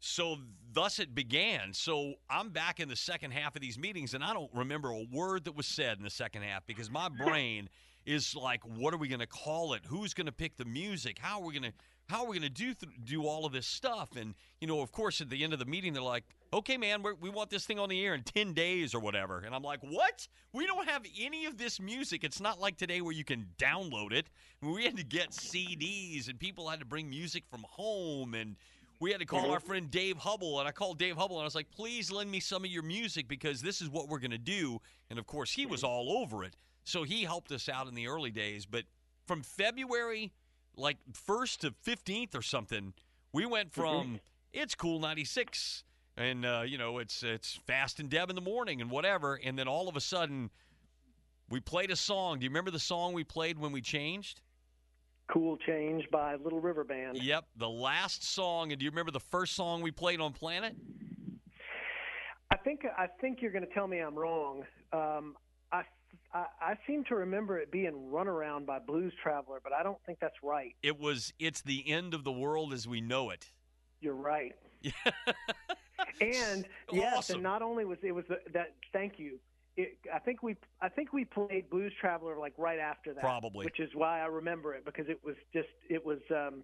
so 0.00 0.38
thus 0.72 0.98
it 0.98 1.14
began. 1.14 1.72
So 1.72 2.14
I'm 2.28 2.50
back 2.50 2.80
in 2.80 2.88
the 2.88 2.96
second 2.96 3.32
half 3.32 3.54
of 3.54 3.62
these 3.62 3.78
meetings, 3.78 4.14
and 4.14 4.24
I 4.24 4.32
don't 4.32 4.50
remember 4.52 4.90
a 4.90 5.06
word 5.12 5.44
that 5.44 5.56
was 5.56 5.66
said 5.66 5.98
in 5.98 6.04
the 6.04 6.10
second 6.10 6.42
half 6.42 6.66
because 6.66 6.90
my 6.90 7.08
brain 7.24 7.68
is 8.04 8.34
like, 8.34 8.60
what 8.64 8.92
are 8.92 8.96
we 8.96 9.08
going 9.08 9.20
to 9.20 9.26
call 9.26 9.74
it? 9.74 9.82
Who's 9.86 10.12
going 10.12 10.26
to 10.26 10.32
pick 10.32 10.56
the 10.56 10.64
music? 10.64 11.18
How 11.20 11.40
are 11.40 11.46
we 11.46 11.52
going 11.52 11.70
to 11.70 11.72
how 12.12 12.24
are 12.24 12.28
we 12.28 12.38
going 12.38 12.52
to 12.52 12.54
do 12.54 12.74
th- 12.74 12.92
do 13.04 13.26
all 13.26 13.46
of 13.46 13.52
this 13.52 13.66
stuff? 13.66 14.10
And 14.16 14.34
you 14.60 14.68
know, 14.68 14.80
of 14.80 14.92
course, 14.92 15.20
at 15.20 15.30
the 15.30 15.42
end 15.42 15.54
of 15.54 15.58
the 15.58 15.64
meeting, 15.64 15.94
they're 15.94 16.02
like, 16.02 16.24
"Okay, 16.52 16.76
man, 16.76 17.02
we 17.20 17.30
want 17.30 17.48
this 17.48 17.64
thing 17.64 17.78
on 17.78 17.88
the 17.88 18.04
air 18.04 18.14
in 18.14 18.22
ten 18.22 18.52
days 18.52 18.94
or 18.94 19.00
whatever." 19.00 19.38
And 19.38 19.54
I'm 19.54 19.62
like, 19.62 19.80
"What? 19.80 20.28
We 20.52 20.66
don't 20.66 20.86
have 20.88 21.04
any 21.18 21.46
of 21.46 21.56
this 21.56 21.80
music. 21.80 22.22
It's 22.22 22.40
not 22.40 22.60
like 22.60 22.76
today 22.76 23.00
where 23.00 23.14
you 23.14 23.24
can 23.24 23.46
download 23.58 24.12
it. 24.12 24.26
We 24.60 24.84
had 24.84 24.96
to 24.98 25.04
get 25.04 25.30
CDs, 25.30 26.28
and 26.28 26.38
people 26.38 26.68
had 26.68 26.80
to 26.80 26.86
bring 26.86 27.08
music 27.08 27.44
from 27.50 27.64
home, 27.68 28.34
and 28.34 28.56
we 29.00 29.10
had 29.10 29.20
to 29.20 29.26
call 29.26 29.44
mm-hmm. 29.44 29.52
our 29.52 29.60
friend 29.60 29.90
Dave 29.90 30.18
Hubble, 30.18 30.60
and 30.60 30.68
I 30.68 30.72
called 30.72 30.98
Dave 30.98 31.16
Hubble, 31.16 31.36
and 31.36 31.42
I 31.42 31.46
was 31.46 31.54
like, 31.54 31.70
"Please 31.70 32.12
lend 32.12 32.30
me 32.30 32.40
some 32.40 32.62
of 32.62 32.70
your 32.70 32.82
music 32.82 33.26
because 33.26 33.62
this 33.62 33.80
is 33.80 33.88
what 33.88 34.08
we're 34.08 34.20
going 34.20 34.32
to 34.32 34.38
do." 34.38 34.80
And 35.08 35.18
of 35.18 35.26
course, 35.26 35.50
he 35.50 35.64
was 35.64 35.80
mm-hmm. 35.80 35.90
all 35.90 36.18
over 36.18 36.44
it. 36.44 36.56
So 36.84 37.04
he 37.04 37.22
helped 37.22 37.52
us 37.52 37.68
out 37.68 37.88
in 37.88 37.94
the 37.94 38.08
early 38.08 38.30
days. 38.30 38.66
But 38.66 38.84
from 39.26 39.42
February, 39.42 40.32
like 40.76 40.98
1st 41.12 41.58
to 41.58 41.70
15th 41.86 42.34
or 42.36 42.42
something, 42.42 42.92
we 43.32 43.46
went 43.46 43.72
from 43.74 44.20
it's 44.52 44.74
cool 44.74 45.00
96 45.00 45.84
and 46.16 46.44
uh, 46.44 46.62
you 46.66 46.76
know 46.76 46.98
it's 46.98 47.22
it's 47.22 47.58
fast 47.66 48.00
and 48.00 48.10
deb 48.10 48.28
in 48.28 48.36
the 48.36 48.42
morning 48.42 48.80
and 48.80 48.90
whatever 48.90 49.40
and 49.42 49.58
then 49.58 49.66
all 49.66 49.88
of 49.88 49.96
a 49.96 50.00
sudden 50.00 50.50
we 51.48 51.60
played 51.60 51.90
a 51.90 51.96
song. 51.96 52.38
Do 52.38 52.44
you 52.44 52.50
remember 52.50 52.70
the 52.70 52.78
song 52.78 53.12
we 53.12 53.24
played 53.24 53.58
when 53.58 53.72
we 53.72 53.82
changed? 53.82 54.40
Cool 55.30 55.58
change 55.58 56.04
by 56.10 56.34
little 56.36 56.60
river 56.60 56.84
band. 56.84 57.18
Yep 57.22 57.44
the 57.56 57.68
last 57.68 58.24
song 58.24 58.72
and 58.72 58.78
do 58.78 58.84
you 58.84 58.90
remember 58.90 59.12
the 59.12 59.20
first 59.20 59.54
song 59.54 59.82
we 59.82 59.90
played 59.90 60.20
on 60.20 60.32
planet? 60.32 60.74
I 62.50 62.56
think 62.56 62.80
i 62.98 63.06
think 63.20 63.40
you're 63.40 63.52
going 63.52 63.66
to 63.66 63.72
tell 63.72 63.86
me 63.86 63.98
i'm 63.98 64.14
wrong. 64.14 64.64
Um, 64.92 65.36
I 65.72 65.82
I, 66.34 66.46
I 66.60 66.74
seem 66.86 67.04
to 67.04 67.14
remember 67.14 67.58
it 67.58 67.70
being 67.70 68.10
run 68.10 68.28
around 68.28 68.66
by 68.66 68.78
Blues 68.78 69.12
Traveler, 69.22 69.60
but 69.62 69.72
I 69.72 69.82
don't 69.82 69.98
think 70.06 70.18
that's 70.20 70.42
right. 70.42 70.74
It 70.82 70.98
was. 70.98 71.32
It's 71.38 71.60
the 71.62 71.88
end 71.88 72.14
of 72.14 72.24
the 72.24 72.32
world 72.32 72.72
as 72.72 72.88
we 72.88 73.00
know 73.00 73.30
it. 73.30 73.50
You're 74.00 74.14
right. 74.14 74.54
and 76.20 76.66
yes, 76.92 77.18
awesome. 77.18 77.34
and 77.34 77.42
not 77.42 77.62
only 77.62 77.84
was 77.84 77.98
it 78.02 78.12
was 78.12 78.24
the, 78.28 78.38
that. 78.52 78.74
Thank 78.92 79.18
you. 79.18 79.38
It, 79.76 79.98
I 80.12 80.18
think 80.18 80.42
we 80.42 80.56
I 80.80 80.88
think 80.88 81.12
we 81.12 81.24
played 81.24 81.70
Blues 81.70 81.92
Traveler 82.00 82.36
like 82.38 82.54
right 82.58 82.78
after 82.78 83.14
that, 83.14 83.22
probably, 83.22 83.64
which 83.64 83.80
is 83.80 83.90
why 83.94 84.20
I 84.20 84.26
remember 84.26 84.74
it 84.74 84.84
because 84.84 85.08
it 85.08 85.20
was 85.24 85.36
just 85.52 85.68
it 85.88 86.04
was 86.04 86.18
um, 86.30 86.62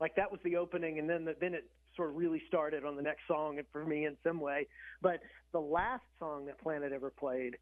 like 0.00 0.16
that 0.16 0.30
was 0.30 0.40
the 0.44 0.56
opening, 0.56 0.98
and 0.98 1.08
then 1.08 1.24
the, 1.24 1.36
then 1.40 1.54
it 1.54 1.64
sort 1.96 2.10
of 2.10 2.16
really 2.16 2.42
started 2.48 2.84
on 2.84 2.96
the 2.96 3.02
next 3.02 3.22
song 3.28 3.60
for 3.70 3.84
me 3.84 4.06
in 4.06 4.16
some 4.24 4.40
way. 4.40 4.66
But 5.00 5.20
the 5.52 5.60
last 5.60 6.02
song 6.18 6.46
that 6.46 6.58
Planet 6.60 6.92
ever 6.92 7.10
played 7.10 7.56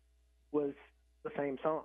was 0.53 0.73
the 1.23 1.31
same 1.37 1.59
song. 1.63 1.85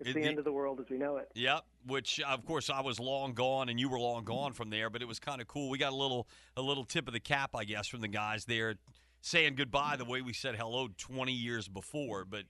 It's 0.00 0.14
the 0.14 0.22
the- 0.22 0.28
end 0.28 0.38
of 0.38 0.44
the 0.44 0.52
world 0.52 0.80
as 0.80 0.86
we 0.88 0.96
know 0.96 1.16
it. 1.16 1.30
Yep. 1.34 1.62
Which 1.86 2.20
uh, 2.20 2.30
of 2.30 2.44
course 2.46 2.70
I 2.70 2.80
was 2.80 2.98
long 2.98 3.34
gone 3.34 3.68
and 3.68 3.78
you 3.78 3.88
were 3.88 4.00
long 4.00 4.24
gone 4.24 4.52
from 4.52 4.70
there, 4.70 4.90
but 4.90 5.02
it 5.02 5.08
was 5.08 5.18
kind 5.18 5.40
of 5.40 5.48
cool. 5.48 5.68
We 5.68 5.78
got 5.78 5.92
a 5.92 5.96
little 5.96 6.26
a 6.56 6.62
little 6.62 6.84
tip 6.84 7.06
of 7.06 7.12
the 7.12 7.20
cap, 7.20 7.50
I 7.54 7.64
guess, 7.64 7.86
from 7.86 8.00
the 8.00 8.08
guys 8.08 8.44
there 8.44 8.76
saying 9.22 9.54
goodbye 9.54 9.96
the 9.96 10.04
way 10.04 10.22
we 10.22 10.32
said 10.32 10.56
hello 10.56 10.88
20 10.96 11.32
years 11.32 11.68
before. 11.68 12.24
But 12.24 12.44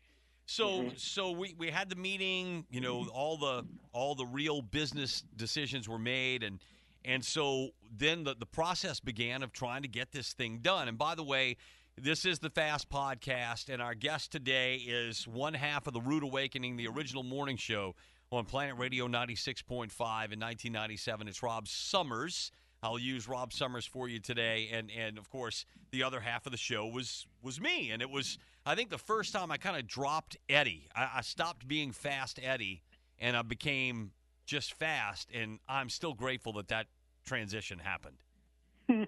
so 0.47 0.69
mm-hmm. 0.69 0.89
so 0.97 1.33
we, 1.33 1.55
we 1.59 1.71
had 1.71 1.89
the 1.89 1.97
meeting, 1.97 2.65
you 2.71 2.81
know, 2.81 3.07
all 3.13 3.37
the 3.37 3.65
all 3.93 4.15
the 4.15 4.27
real 4.27 4.63
business 4.63 5.25
decisions 5.37 5.89
were 5.89 5.99
made 5.99 6.43
and 6.43 6.61
and 7.05 7.25
so 7.25 7.71
then 7.97 8.25
the, 8.25 8.35
the 8.39 8.47
process 8.47 9.01
began 9.01 9.43
of 9.43 9.53
trying 9.53 9.83
to 9.83 9.89
get 9.89 10.13
this 10.13 10.33
thing 10.33 10.59
done. 10.59 10.87
And 10.87 10.99
by 10.99 11.15
the 11.15 11.23
way, 11.23 11.57
this 12.03 12.25
is 12.25 12.39
the 12.39 12.49
Fast 12.49 12.89
Podcast, 12.89 13.69
and 13.69 13.83
our 13.83 13.95
guest 13.95 14.33
today 14.33 14.77
is 14.77 15.29
one 15.29 15.53
half 15.53 15.87
of 15.87 15.93
the 15.93 16.01
Rude 16.01 16.23
Awakening, 16.23 16.77
the 16.77 16.89
original 16.89 17.23
morning 17.23 17.59
show 17.59 17.95
on 18.33 18.47
Planet 18.47 18.77
Radio 18.79 19.07
96.5 19.07 19.67
in 19.69 20.41
1997. 20.41 21.29
It's 21.29 21.43
Rob 21.43 21.69
Summers. 21.69 22.53
I'll 22.83 22.99
use 22.99 23.29
Rob 23.29 23.53
Summers 23.53 23.85
for 23.85 24.09
you 24.09 24.19
today, 24.19 24.71
and 24.73 24.91
and 24.91 25.19
of 25.19 25.29
course 25.29 25.67
the 25.91 26.03
other 26.03 26.21
half 26.21 26.47
of 26.47 26.53
the 26.53 26.59
show 26.59 26.87
was 26.87 27.27
was 27.43 27.61
me, 27.61 27.91
and 27.91 28.01
it 28.01 28.09
was 28.09 28.39
I 28.65 28.75
think 28.75 28.89
the 28.89 28.99
first 28.99 29.35
time 29.35 29.51
I 29.51 29.59
kind 29.59 29.77
of 29.77 29.87
dropped 29.87 30.39
Eddie. 30.49 30.89
I, 30.97 31.11
I 31.17 31.21
stopped 31.21 31.69
being 31.69 31.93
Fast 31.93 32.41
Eddie, 32.43 32.83
and 33.19 33.37
I 33.37 33.43
became 33.43 34.13
just 34.47 34.73
Fast, 34.73 35.29
and 35.35 35.59
I'm 35.69 35.91
still 35.91 36.15
grateful 36.15 36.55
that 36.55 36.69
that 36.69 36.87
transition 37.27 37.79
happened. 37.79 38.17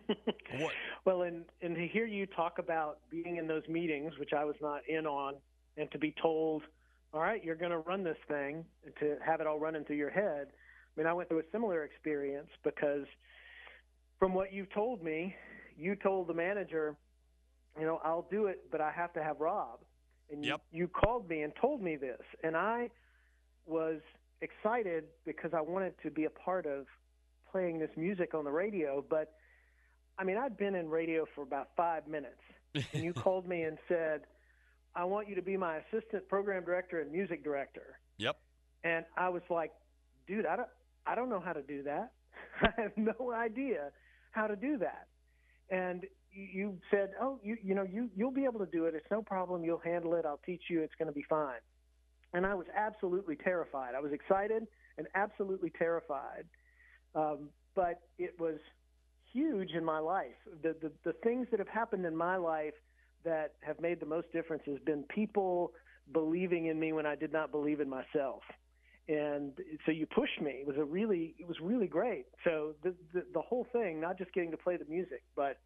Well, 1.05 1.23
and 1.23 1.45
and 1.63 1.75
to 1.75 1.89
hear 1.89 2.07
you 2.07 2.27
talk 2.27 2.59
about 2.59 2.99
being 3.11 3.37
in 3.37 3.47
those 3.47 3.67
meetings, 3.69 4.13
which 4.19 4.33
I 4.37 4.45
was 4.45 4.57
not 4.61 4.83
in 4.89 5.07
on, 5.07 5.35
and 5.77 5.91
to 5.93 5.99
be 5.99 6.15
told, 6.21 6.63
all 7.13 7.21
right, 7.21 7.43
you're 7.43 7.57
going 7.57 7.71
to 7.71 7.79
run 7.79 8.05
this 8.05 8.19
thing, 8.29 8.65
and 8.85 8.95
to 9.01 9.17
have 9.25 9.41
it 9.41 9.47
all 9.47 9.59
running 9.59 9.85
through 9.85 9.97
your 9.97 10.11
head. 10.11 10.49
I 10.97 11.01
mean, 11.01 11.07
I 11.07 11.13
went 11.13 11.29
through 11.29 11.41
a 11.41 11.51
similar 11.51 11.85
experience 11.85 12.51
because 12.63 13.07
from 14.19 14.35
what 14.35 14.53
you've 14.53 14.73
told 14.73 15.03
me, 15.03 15.35
you 15.77 15.97
told 15.97 16.29
the 16.29 16.35
manager, 16.35 16.97
you 17.79 17.87
know, 17.87 18.01
I'll 18.05 18.29
do 18.31 18.47
it, 18.47 18.71
but 18.71 18.81
I 18.81 18.93
have 18.93 19.13
to 19.15 19.23
have 19.23 19.41
Rob. 19.41 19.81
And 20.31 20.45
Yep. 20.45 20.61
you, 20.71 20.81
you 20.83 20.89
called 20.89 21.29
me 21.29 21.43
and 21.43 21.53
told 21.61 21.81
me 21.83 21.97
this, 21.97 22.21
and 22.45 22.57
I 22.57 22.91
was 23.67 24.01
excited 24.41 25.05
because 25.25 25.53
I 25.55 25.61
wanted 25.61 25.95
to 26.03 26.11
be 26.11 26.25
a 26.25 26.31
part 26.31 26.67
of 26.67 26.87
playing 27.51 27.79
this 27.79 27.91
music 27.97 28.35
on 28.35 28.45
the 28.45 28.51
radio, 28.51 29.05
but 29.09 29.35
I 30.19 30.25
mean, 30.25 30.37
I'd 30.37 30.57
been 30.57 30.75
in 30.75 30.89
radio 30.89 31.25
for 31.35 31.43
about 31.43 31.69
five 31.77 32.07
minutes, 32.07 32.41
and 32.75 33.03
you 33.05 33.13
called 33.13 33.47
me 33.49 33.63
and 33.63 33.79
said, 33.89 34.23
"I 34.95 35.05
want 35.05 35.29
you 35.29 35.35
to 35.35 35.43
be 35.43 35.57
my 35.57 35.79
assistant 35.79 36.29
program 36.29 36.65
director 36.65 37.01
and 37.01 37.11
music 37.11 37.43
director." 37.43 37.99
Yep. 38.19 38.37
And 38.85 39.05
I 39.17 39.29
was 39.29 39.43
like, 39.51 39.73
"Dude, 40.27 40.47
I 40.47 40.57
don't, 40.57 40.69
I 41.07 41.15
don't 41.15 41.29
know 41.31 41.41
how 41.41 41.53
to 41.53 41.63
do 41.63 41.83
that. 41.85 42.13
I 42.63 42.69
have 42.81 42.93
no 42.97 43.33
idea 43.33 43.91
how 44.33 44.47
to 44.47 44.57
do 44.57 44.79
that." 44.79 45.09
And 45.71 46.05
you- 46.33 46.49
you 46.53 46.79
said, 46.91 47.13
"Oh, 47.21 47.39
you, 47.43 47.57
you 47.63 47.75
know, 47.75 47.83
you, 47.83 48.11
you'll 48.17 48.31
be 48.31 48.45
able 48.45 48.61
to 48.61 48.67
do 48.71 48.87
it. 48.87 48.95
It's 48.95 49.11
no 49.11 49.23
problem. 49.23 49.65
You'll 49.65 49.79
handle 49.85 50.15
it. 50.15 50.25
I'll 50.27 50.41
teach 50.47 50.65
you. 50.69 50.83
It's 50.83 50.95
going 50.99 51.09
to 51.09 51.13
be 51.15 51.25
fine." 51.29 51.61
And 52.35 52.47
I 52.47 52.55
was 52.55 52.67
absolutely 52.75 53.37
terrified. 53.37 53.95
I 53.95 54.01
was 54.01 54.13
excited 54.13 54.67
and 54.97 55.07
absolutely 55.15 55.71
terrified. 55.71 56.45
Um, 57.15 57.51
but 57.75 58.01
it 58.19 58.39
was 58.41 58.57
huge 59.33 59.71
in 59.73 59.85
my 59.85 59.99
life. 59.99 60.37
The, 60.63 60.75
the 60.81 60.93
the 61.05 61.13
things 61.25 61.47
that 61.51 61.59
have 61.59 61.69
happened 61.69 62.05
in 62.07 62.17
my 62.17 62.37
life 62.37 62.75
that 63.25 63.55
have 63.61 63.81
made 63.81 64.01
the 64.01 64.07
most 64.07 64.33
difference 64.33 64.63
has 64.67 64.79
been 64.85 65.05
people 65.05 65.73
believing 66.13 66.67
in 66.67 66.79
me 66.79 66.93
when 66.93 67.07
I 67.07 67.15
did 67.15 67.33
not 67.33 67.51
believe 67.51 67.81
in 67.81 67.89
myself. 67.89 68.43
And 69.09 69.53
so 69.85 69.93
you 69.93 70.07
pushed 70.07 70.41
me. 70.41 70.53
It 70.53 70.67
was 70.67 70.77
a 70.77 70.85
really 70.85 71.35
it 71.39 71.47
was 71.47 71.57
really 71.61 71.87
great. 71.87 72.27
So 72.45 72.75
the 72.83 72.95
the, 73.13 73.25
the 73.35 73.41
whole 73.41 73.67
thing, 73.73 74.01
not 74.01 74.19
just 74.19 74.33
getting 74.33 74.51
to 74.53 74.57
play 74.57 74.77
the 74.77 74.85
music, 74.85 75.23
but 75.35 75.59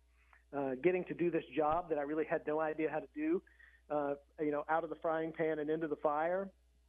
uh, 0.57 0.71
getting 0.83 1.05
to 1.05 1.15
do 1.15 1.31
this 1.31 1.45
job 1.57 1.89
that 1.91 1.99
I 1.99 2.03
really 2.03 2.25
had 2.25 2.43
no 2.47 2.61
idea 2.61 2.89
how 2.91 3.01
to 3.01 3.09
do, 3.15 3.43
uh, 3.91 4.15
you 4.41 4.51
know, 4.51 4.65
out 4.69 4.85
of 4.85 4.91
the 4.91 4.97
frying 4.97 5.33
pan 5.33 5.59
and 5.59 5.69
into 5.69 5.87
the 5.89 5.97
fire, 5.97 6.49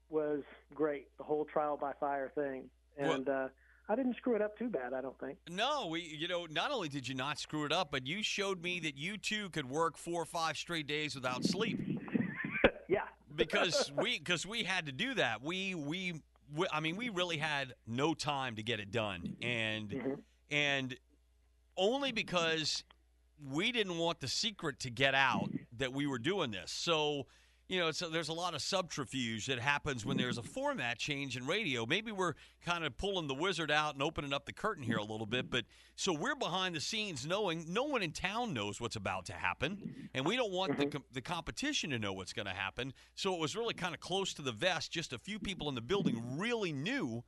was 0.09 0.41
great. 0.73 1.07
The 1.17 1.23
whole 1.23 1.45
trial 1.45 1.77
by 1.77 1.93
fire 1.99 2.31
thing, 2.33 2.69
and 2.97 3.27
uh, 3.27 3.47
I 3.89 3.95
didn't 3.95 4.17
screw 4.17 4.35
it 4.35 4.41
up 4.41 4.57
too 4.57 4.69
bad. 4.69 4.93
I 4.93 5.01
don't 5.01 5.17
think. 5.19 5.37
No, 5.49 5.87
we 5.87 6.01
you 6.01 6.27
know 6.27 6.45
not 6.49 6.71
only 6.71 6.89
did 6.89 7.07
you 7.07 7.15
not 7.15 7.39
screw 7.39 7.65
it 7.65 7.71
up, 7.71 7.89
but 7.91 8.05
you 8.05 8.21
showed 8.21 8.61
me 8.61 8.79
that 8.81 8.97
you 8.97 9.17
too 9.17 9.49
could 9.49 9.69
work 9.69 9.97
four 9.97 10.21
or 10.21 10.25
five 10.25 10.57
straight 10.57 10.87
days 10.87 11.15
without 11.15 11.43
sleep 11.45 11.79
yeah. 12.89 13.03
because 13.35 13.91
we 13.97 14.17
because 14.19 14.45
we 14.45 14.63
had 14.63 14.85
to 14.87 14.91
do 14.91 15.13
that. 15.15 15.41
We, 15.41 15.73
we 15.75 16.21
we 16.53 16.67
I 16.71 16.79
mean 16.81 16.95
we 16.97 17.09
really 17.09 17.37
had 17.37 17.75
no 17.85 18.13
time 18.13 18.55
to 18.57 18.63
get 18.63 18.79
it 18.79 18.91
done, 18.91 19.35
and 19.41 19.89
Mhm. 19.89 20.19
and 20.51 20.95
only 21.77 22.11
because 22.11 22.83
we 23.51 23.71
didn't 23.71 23.97
want 23.99 24.19
the 24.19 24.27
secret 24.27 24.79
to 24.79 24.89
get 24.89 25.13
out 25.13 25.49
that 25.77 25.93
we 25.93 26.07
were 26.07 26.17
doing 26.17 26.49
this. 26.49 26.71
So, 26.71 27.27
you 27.69 27.79
know, 27.79 27.91
so 27.91 28.09
there's 28.09 28.29
a 28.29 28.33
lot 28.33 28.53
of 28.53 28.61
subterfuge 28.61 29.45
that 29.47 29.59
happens 29.59 30.05
when 30.05 30.15
there's 30.15 30.37
a 30.37 30.43
format 30.43 30.97
change 30.97 31.35
in 31.35 31.45
radio. 31.45 31.85
Maybe 31.85 32.11
we're 32.11 32.33
kind 32.65 32.85
of 32.85 32.97
pulling 32.97 33.27
the 33.27 33.33
wizard 33.33 33.71
out 33.71 33.93
and 33.93 34.01
opening 34.01 34.31
up 34.31 34.45
the 34.45 34.53
curtain 34.53 34.83
here 34.83 34.97
a 34.97 35.03
little 35.03 35.25
bit, 35.25 35.49
but 35.49 35.65
so 35.95 36.13
we're 36.13 36.35
behind 36.35 36.75
the 36.75 36.79
scenes 36.79 37.25
knowing 37.25 37.65
no 37.67 37.83
one 37.83 38.01
in 38.03 38.11
town 38.11 38.53
knows 38.53 38.79
what's 38.79 38.95
about 38.95 39.25
to 39.25 39.33
happen, 39.33 40.09
and 40.13 40.25
we 40.25 40.37
don't 40.37 40.51
want 40.51 40.77
the, 40.77 40.85
mm-hmm. 40.85 40.91
com- 40.91 41.03
the 41.11 41.21
competition 41.21 41.89
to 41.89 41.99
know 41.99 42.13
what's 42.13 42.33
going 42.33 42.45
to 42.45 42.53
happen. 42.53 42.93
So 43.15 43.33
it 43.33 43.39
was 43.39 43.55
really 43.55 43.73
kind 43.73 43.93
of 43.93 43.99
close 43.99 44.33
to 44.35 44.41
the 44.41 44.53
vest. 44.53 44.91
Just 44.91 45.11
a 45.11 45.19
few 45.19 45.37
people 45.37 45.67
in 45.67 45.75
the 45.75 45.81
building 45.81 46.37
really 46.37 46.71
knew 46.71 47.23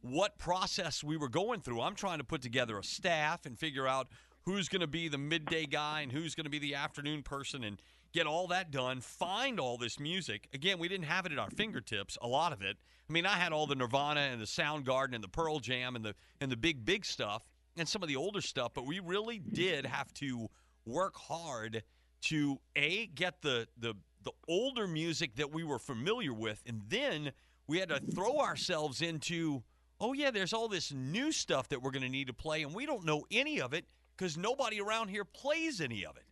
what 0.00 0.38
process 0.38 1.04
we 1.04 1.16
were 1.16 1.28
going 1.28 1.60
through. 1.60 1.80
I'm 1.80 1.94
trying 1.94 2.18
to 2.18 2.24
put 2.24 2.42
together 2.42 2.78
a 2.78 2.84
staff 2.84 3.46
and 3.46 3.58
figure 3.58 3.86
out 3.86 4.08
who's 4.44 4.68
going 4.68 4.80
to 4.80 4.86
be 4.86 5.08
the 5.08 5.18
midday 5.18 5.66
guy 5.66 6.02
and 6.02 6.12
who's 6.12 6.34
going 6.34 6.44
to 6.44 6.50
be 6.50 6.58
the 6.58 6.74
afternoon 6.74 7.22
person 7.22 7.64
and 7.64 7.80
get 8.14 8.26
all 8.26 8.46
that 8.46 8.70
done, 8.70 9.00
find 9.00 9.58
all 9.58 9.76
this 9.76 9.98
music. 9.98 10.48
Again, 10.54 10.78
we 10.78 10.88
didn't 10.88 11.06
have 11.06 11.26
it 11.26 11.32
at 11.32 11.38
our 11.38 11.50
fingertips, 11.50 12.16
a 12.22 12.28
lot 12.28 12.52
of 12.52 12.62
it. 12.62 12.76
I 13.08 13.12
mean, 13.12 13.26
I 13.26 13.34
had 13.34 13.52
all 13.52 13.66
the 13.66 13.74
Nirvana 13.74 14.20
and 14.20 14.40
the 14.40 14.46
Soundgarden 14.46 15.14
and 15.14 15.22
the 15.22 15.28
Pearl 15.28 15.58
Jam 15.58 15.96
and 15.96 16.04
the 16.04 16.14
and 16.40 16.50
the 16.50 16.56
big 16.56 16.86
big 16.86 17.04
stuff 17.04 17.42
and 17.76 17.86
some 17.86 18.02
of 18.02 18.08
the 18.08 18.16
older 18.16 18.40
stuff, 18.40 18.72
but 18.72 18.86
we 18.86 19.00
really 19.00 19.40
did 19.52 19.84
have 19.84 20.14
to 20.14 20.48
work 20.86 21.16
hard 21.16 21.82
to 22.22 22.58
a 22.76 23.06
get 23.06 23.42
the 23.42 23.66
the 23.76 23.94
the 24.22 24.32
older 24.48 24.86
music 24.86 25.36
that 25.36 25.52
we 25.52 25.64
were 25.64 25.78
familiar 25.78 26.32
with 26.32 26.62
and 26.66 26.80
then 26.88 27.32
we 27.66 27.78
had 27.78 27.90
to 27.90 28.00
throw 28.14 28.38
ourselves 28.38 29.02
into 29.02 29.62
oh 30.00 30.14
yeah 30.14 30.30
there's 30.30 30.54
all 30.54 30.68
this 30.68 30.92
new 30.92 31.30
stuff 31.30 31.68
that 31.68 31.82
we're 31.82 31.90
going 31.90 32.02
to 32.02 32.08
need 32.08 32.26
to 32.26 32.32
play 32.32 32.62
and 32.62 32.74
we 32.74 32.86
don't 32.86 33.04
know 33.04 33.24
any 33.30 33.60
of 33.60 33.74
it 33.74 33.84
because 34.16 34.38
nobody 34.38 34.80
around 34.80 35.08
here 35.08 35.24
plays 35.24 35.82
any 35.82 36.06
of 36.06 36.16
it 36.16 36.24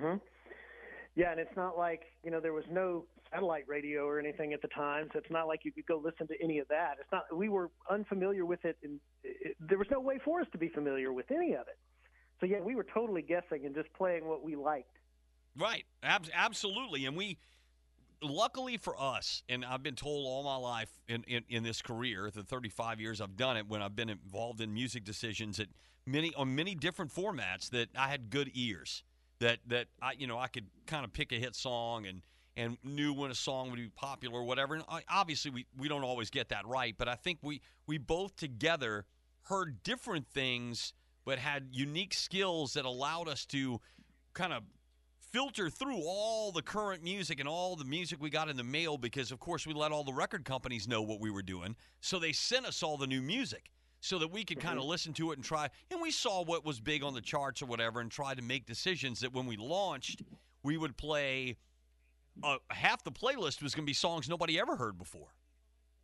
hmm 0.00 0.16
Yeah, 1.16 1.30
and 1.30 1.38
it's 1.38 1.56
not 1.56 1.78
like 1.78 2.02
you 2.22 2.30
know 2.30 2.40
there 2.40 2.52
was 2.52 2.64
no 2.70 3.04
satellite 3.30 3.64
radio 3.68 4.06
or 4.06 4.18
anything 4.18 4.52
at 4.52 4.62
the 4.62 4.68
time, 4.68 5.08
so 5.12 5.18
it's 5.18 5.30
not 5.30 5.46
like 5.46 5.60
you 5.64 5.72
could 5.72 5.86
go 5.86 6.00
listen 6.02 6.26
to 6.28 6.34
any 6.42 6.58
of 6.58 6.68
that. 6.68 6.94
It's 7.00 7.10
not. 7.12 7.24
We 7.34 7.48
were 7.48 7.70
unfamiliar 7.90 8.44
with 8.44 8.64
it, 8.64 8.76
and 8.82 8.98
it, 9.22 9.56
there 9.60 9.78
was 9.78 9.88
no 9.90 10.00
way 10.00 10.18
for 10.24 10.40
us 10.40 10.46
to 10.52 10.58
be 10.58 10.68
familiar 10.68 11.12
with 11.12 11.30
any 11.30 11.54
of 11.54 11.68
it. 11.68 11.78
So 12.40 12.46
yeah, 12.46 12.60
we 12.60 12.74
were 12.74 12.86
totally 12.92 13.22
guessing 13.22 13.64
and 13.64 13.74
just 13.74 13.92
playing 13.94 14.26
what 14.26 14.42
we 14.42 14.56
liked. 14.56 14.96
Right. 15.56 15.84
Ab- 16.02 16.26
absolutely. 16.34 17.06
And 17.06 17.16
we, 17.16 17.38
luckily 18.20 18.76
for 18.76 19.00
us, 19.00 19.42
and 19.48 19.64
I've 19.64 19.82
been 19.82 19.94
told 19.94 20.26
all 20.26 20.42
my 20.42 20.56
life 20.56 20.90
in, 21.08 21.22
in, 21.24 21.44
in 21.48 21.62
this 21.62 21.80
career, 21.80 22.30
the 22.34 22.42
35 22.42 23.00
years 23.00 23.20
I've 23.20 23.36
done 23.36 23.56
it, 23.56 23.68
when 23.68 23.82
I've 23.82 23.96
been 23.96 24.10
involved 24.10 24.60
in 24.60 24.74
music 24.74 25.04
decisions 25.04 25.60
at 25.60 25.68
many 26.06 26.34
on 26.34 26.54
many 26.54 26.74
different 26.74 27.14
formats, 27.14 27.70
that 27.70 27.88
I 27.96 28.08
had 28.08 28.30
good 28.30 28.50
ears. 28.54 29.02
That 29.40 29.58
that 29.68 29.86
I 30.00 30.12
you 30.12 30.26
know 30.26 30.38
I 30.38 30.46
could 30.46 30.66
kind 30.86 31.04
of 31.04 31.12
pick 31.12 31.32
a 31.32 31.36
hit 31.36 31.54
song 31.54 32.06
and 32.06 32.22
and 32.56 32.78
knew 32.84 33.12
when 33.12 33.30
a 33.30 33.34
song 33.34 33.70
would 33.70 33.76
be 33.76 33.88
popular 33.88 34.40
or 34.40 34.44
whatever. 34.44 34.74
And 34.74 34.84
I, 34.88 35.02
obviously 35.08 35.50
we 35.50 35.66
we 35.76 35.88
don't 35.88 36.04
always 36.04 36.30
get 36.30 36.48
that 36.50 36.66
right, 36.66 36.94
but 36.96 37.08
I 37.08 37.14
think 37.14 37.38
we 37.42 37.60
we 37.86 37.98
both 37.98 38.36
together 38.36 39.06
heard 39.42 39.82
different 39.82 40.26
things, 40.28 40.92
but 41.24 41.38
had 41.38 41.68
unique 41.72 42.14
skills 42.14 42.74
that 42.74 42.84
allowed 42.84 43.28
us 43.28 43.44
to 43.46 43.80
kind 44.32 44.52
of 44.52 44.62
filter 45.34 45.68
through 45.68 46.00
all 46.06 46.52
the 46.52 46.62
current 46.62 47.02
music 47.02 47.40
and 47.40 47.48
all 47.48 47.74
the 47.74 47.84
music 47.84 48.22
we 48.22 48.30
got 48.30 48.48
in 48.48 48.56
the 48.56 48.62
mail 48.62 48.96
because 48.96 49.32
of 49.32 49.40
course 49.40 49.66
we 49.66 49.74
let 49.74 49.90
all 49.90 50.04
the 50.04 50.12
record 50.12 50.44
companies 50.44 50.86
know 50.86 51.02
what 51.02 51.20
we 51.20 51.28
were 51.28 51.42
doing 51.42 51.74
so 52.00 52.20
they 52.20 52.30
sent 52.30 52.64
us 52.64 52.84
all 52.84 52.96
the 52.96 53.06
new 53.06 53.20
music 53.20 53.72
so 54.04 54.18
that 54.18 54.28
we 54.30 54.44
could 54.44 54.60
kind 54.60 54.78
of 54.78 54.84
listen 54.84 55.14
to 55.14 55.32
it 55.32 55.36
and 55.38 55.44
try 55.44 55.68
and 55.90 56.00
we 56.00 56.10
saw 56.10 56.42
what 56.44 56.62
was 56.64 56.78
big 56.78 57.02
on 57.02 57.14
the 57.14 57.20
charts 57.22 57.62
or 57.62 57.66
whatever 57.66 58.00
and 58.00 58.10
tried 58.10 58.36
to 58.36 58.42
make 58.42 58.66
decisions 58.66 59.20
that 59.20 59.32
when 59.32 59.46
we 59.46 59.56
launched 59.56 60.22
we 60.62 60.76
would 60.76 60.94
play 60.96 61.56
uh, 62.42 62.56
half 62.68 63.02
the 63.02 63.10
playlist 63.10 63.62
was 63.62 63.74
going 63.74 63.84
to 63.84 63.90
be 63.90 63.94
songs 63.94 64.28
nobody 64.28 64.60
ever 64.60 64.76
heard 64.76 64.98
before 64.98 65.28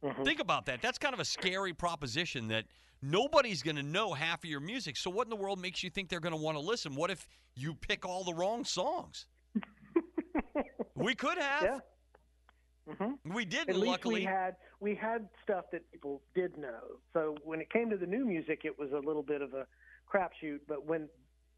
Mhm. 0.03 0.25
Think 0.25 0.41
about 0.41 0.65
that. 0.65 0.81
That's 0.81 0.97
kind 0.97 1.13
of 1.13 1.21
a 1.21 1.27
scary 1.27 1.75
proposition 1.75 2.49
that 2.49 2.65
nobody's 3.03 3.63
going 3.63 3.77
to 3.77 3.83
know 3.83 4.15
half 4.15 4.43
of 4.43 4.49
your 4.49 4.61
music. 4.61 4.97
So, 4.97 5.11
what 5.11 5.27
in 5.27 5.29
the 5.29 5.37
world 5.37 5.61
makes 5.61 5.83
you 5.83 5.91
think 5.91 6.09
they're 6.09 6.21
going 6.21 6.35
to 6.35 6.41
want 6.41 6.57
to 6.57 6.63
listen? 6.63 6.95
What 6.95 7.11
if 7.11 7.29
you 7.55 7.75
pick 7.75 8.07
all 8.07 8.25
the 8.25 8.33
wrong 8.33 8.65
songs? 8.65 9.27
we 10.95 11.15
could 11.15 11.37
have. 11.37 11.63
Yeah. 11.63 12.95
hmm 12.95 13.13
We 13.35 13.45
didn't, 13.45 13.69
At 13.69 13.77
least 13.77 13.91
luckily. 13.91 14.21
we 14.21 14.25
had 14.25 14.57
we 14.81 14.95
had 14.95 15.29
stuff 15.45 15.67
that 15.73 15.91
people 15.93 16.23
did 16.35 16.57
know. 16.57 16.99
So 17.13 17.37
when 17.45 17.61
it 17.61 17.71
came 17.71 17.91
to 17.91 17.97
the 17.97 18.07
new 18.07 18.25
music, 18.25 18.63
it 18.65 18.79
was 18.79 18.91
a 18.93 18.99
little 18.99 19.23
bit 19.23 19.43
of 19.43 19.53
a 19.53 19.67
crapshoot. 20.13 20.61
But 20.67 20.87
when 20.87 21.09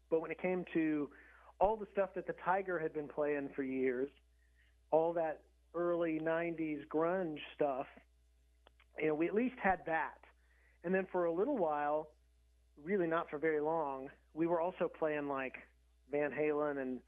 but 0.09 0.21
when 0.21 0.29
it 0.29 0.39
came 0.39 0.65
to 0.73 1.09
all 1.59 1.75
the 1.75 1.87
stuff 1.91 2.09
that 2.15 2.27
the 2.27 2.35
Tiger 2.45 2.77
had 2.77 2.93
been 2.93 3.07
playing 3.07 3.49
for 3.55 3.63
years, 3.63 4.09
all 4.91 5.13
that 5.13 5.41
early 5.73 6.19
'90s 6.21 6.85
grunge 6.87 7.39
stuff, 7.55 7.87
you 8.99 9.07
know, 9.07 9.15
we 9.15 9.27
at 9.27 9.33
least 9.33 9.55
had 9.61 9.79
that. 9.85 10.19
And 10.83 10.93
then 10.93 11.07
for 11.11 11.25
a 11.25 11.31
little 11.31 11.57
while, 11.57 12.09
really 12.83 13.07
not 13.07 13.29
for 13.29 13.37
very 13.37 13.61
long, 13.61 14.09
we 14.33 14.47
were 14.47 14.59
also 14.59 14.89
playing 14.99 15.29
like 15.29 15.55
Van 16.11 16.31
Halen 16.31 16.81
and 16.81 16.99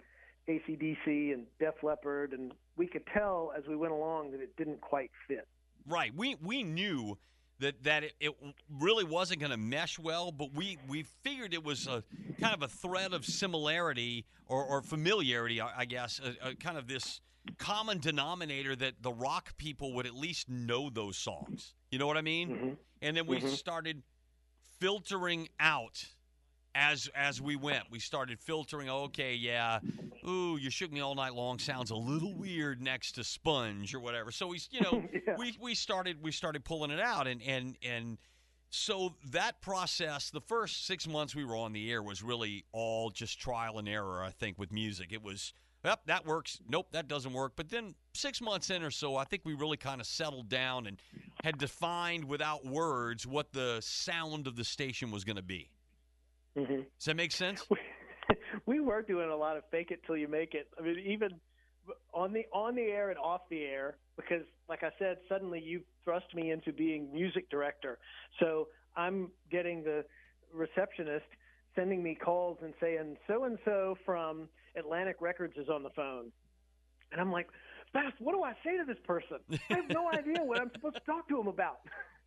ACDC 0.47 1.33
and 1.33 1.45
Def 1.59 1.75
Leppard, 1.83 2.31
and 2.31 2.53
we 2.77 2.87
could 2.87 3.03
tell 3.13 3.51
as 3.57 3.63
we 3.67 3.75
went 3.75 3.91
along 3.91 4.31
that 4.31 4.39
it 4.39 4.55
didn't 4.55 4.79
quite 4.79 5.11
fit. 5.27 5.47
Right. 5.87 6.13
We 6.15 6.35
we 6.41 6.63
knew 6.63 7.17
that 7.59 7.83
that 7.83 8.03
it, 8.03 8.13
it 8.19 8.31
really 8.69 9.03
wasn't 9.03 9.39
going 9.39 9.51
to 9.51 9.57
mesh 9.57 9.97
well, 9.99 10.31
but 10.31 10.53
we 10.53 10.77
we 10.87 11.03
figured 11.23 11.53
it 11.53 11.63
was 11.63 11.87
a 11.87 12.03
kind 12.39 12.53
of 12.53 12.61
a 12.63 12.67
thread 12.67 13.13
of 13.13 13.25
similarity 13.25 14.25
or, 14.47 14.63
or 14.65 14.81
familiarity, 14.81 15.61
I, 15.61 15.81
I 15.81 15.85
guess, 15.85 16.19
a, 16.19 16.49
a 16.49 16.55
kind 16.55 16.77
of 16.77 16.87
this 16.87 17.21
common 17.57 17.99
denominator 17.99 18.75
that 18.75 18.95
the 19.01 19.13
rock 19.13 19.55
people 19.57 19.93
would 19.93 20.05
at 20.05 20.13
least 20.15 20.49
know 20.49 20.89
those 20.89 21.17
songs. 21.17 21.73
You 21.91 21.99
know 21.99 22.07
what 22.07 22.17
I 22.17 22.21
mean? 22.21 22.49
Mhm. 22.49 22.77
And 23.01 23.15
then 23.15 23.25
we 23.27 23.39
Mhm. 23.39 23.47
started 23.57 24.03
filtering 24.79 25.47
out 25.59 26.05
as 26.75 27.09
as 27.15 27.41
we 27.41 27.55
went. 27.55 27.85
We 27.89 27.99
started 27.99 28.39
filtering. 28.39 28.89
Okay, 28.89 29.33
yeah, 29.33 29.79
ooh, 30.27 30.57
you 30.59 30.69
shook 30.69 30.91
me 30.91 30.99
all 30.99 31.15
night 31.15 31.33
long 31.33 31.57
sounds 31.57 31.89
a 31.89 31.95
little 31.95 32.35
weird 32.35 32.81
next 32.81 33.13
to 33.13 33.23
Sponge 33.23 33.95
or 33.95 33.99
whatever. 33.99 34.31
So 34.31 34.47
we, 34.47 34.59
you 34.69 34.81
know, 34.81 35.03
Yeah. 35.27 35.35
we 35.37 35.57
we 35.59 35.73
started 35.73 36.21
we 36.21 36.31
started 36.31 36.63
pulling 36.65 36.91
it 36.91 36.99
out, 36.99 37.25
and 37.27 37.41
and 37.41 37.77
and 37.81 38.17
so 38.69 39.15
that 39.31 39.61
process, 39.61 40.29
the 40.29 40.41
first 40.41 40.85
six 40.85 41.07
months 41.07 41.33
we 41.33 41.45
were 41.45 41.55
on 41.55 41.71
the 41.71 41.89
air 41.91 42.03
was 42.03 42.21
really 42.21 42.65
all 42.73 43.09
just 43.09 43.39
trial 43.39 43.79
and 43.79 43.87
error. 43.87 44.21
I 44.21 44.31
think 44.31 44.59
with 44.59 44.71
music, 44.71 45.11
it 45.13 45.23
was. 45.23 45.53
Yep, 45.85 45.99
that 46.07 46.25
works. 46.25 46.59
Nope, 46.67 46.87
that 46.93 47.07
doesn't 47.07 47.31
work. 47.31 47.53
But 47.55 47.69
then 47.69 47.93
six 48.15 48.41
months 48.41 48.71
in 48.71 48.81
or 48.81 48.89
so, 48.89 49.17
I 49.17 49.23
think 49.23 49.43
we 49.45 49.53
really 49.53 49.77
kind 49.77 50.01
of 50.01 50.07
settled 50.07 50.49
down 50.49 50.87
and 50.87 50.99
had 51.43 51.59
defined 51.59 52.25
without 52.25 52.65
words 52.65 53.27
what 53.27 53.53
the 53.53 53.77
sound 53.81 54.47
of 54.47 54.55
the 54.55 54.63
station 54.63 55.11
was 55.11 55.23
going 55.23 55.35
to 55.35 55.43
be. 55.43 55.69
Mhm. 56.57 56.85
Does 56.97 57.05
that 57.05 57.15
make 57.15 57.31
sense? 57.31 57.67
we 58.65 58.79
were 58.79 59.01
doing 59.01 59.29
a 59.29 59.35
lot 59.35 59.57
of 59.57 59.63
fake 59.71 59.91
it 59.91 60.01
till 60.05 60.17
you 60.17 60.27
make 60.27 60.53
it. 60.53 60.67
I 60.79 60.81
mean, 60.81 60.99
even 60.99 61.29
on 62.13 62.33
the 62.33 62.45
on 62.53 62.75
the 62.75 62.83
air 62.83 63.09
and 63.09 63.19
off 63.19 63.41
the 63.49 63.63
air, 63.63 63.97
because 64.15 64.43
like 64.69 64.83
I 64.83 64.91
said, 64.97 65.17
suddenly 65.27 65.59
you 65.59 65.81
thrust 66.03 66.33
me 66.33 66.51
into 66.51 66.71
being 66.71 67.11
music 67.13 67.49
director. 67.49 67.99
So 68.39 68.69
I'm 68.95 69.31
getting 69.51 69.83
the 69.83 70.05
receptionist 70.53 71.25
sending 71.75 72.01
me 72.01 72.15
calls 72.15 72.57
and 72.63 72.73
saying 72.79 73.17
so 73.27 73.43
and 73.43 73.57
so 73.65 73.97
from 74.05 74.47
Atlantic 74.77 75.17
Records 75.19 75.55
is 75.57 75.69
on 75.69 75.83
the 75.83 75.89
phone, 75.89 76.31
and 77.11 77.19
I'm 77.19 77.31
like, 77.31 77.47
Beth, 77.93 78.13
what 78.19 78.33
do 78.33 78.43
I 78.43 78.53
say 78.63 78.77
to 78.77 78.85
this 78.85 78.97
person? 79.05 79.37
I 79.69 79.75
have 79.75 79.89
no 79.89 80.09
idea 80.13 80.41
what 80.41 80.59
I'm 80.59 80.71
supposed 80.73 80.95
to 80.95 81.01
talk 81.01 81.27
to 81.29 81.39
him 81.39 81.47
about. 81.47 81.79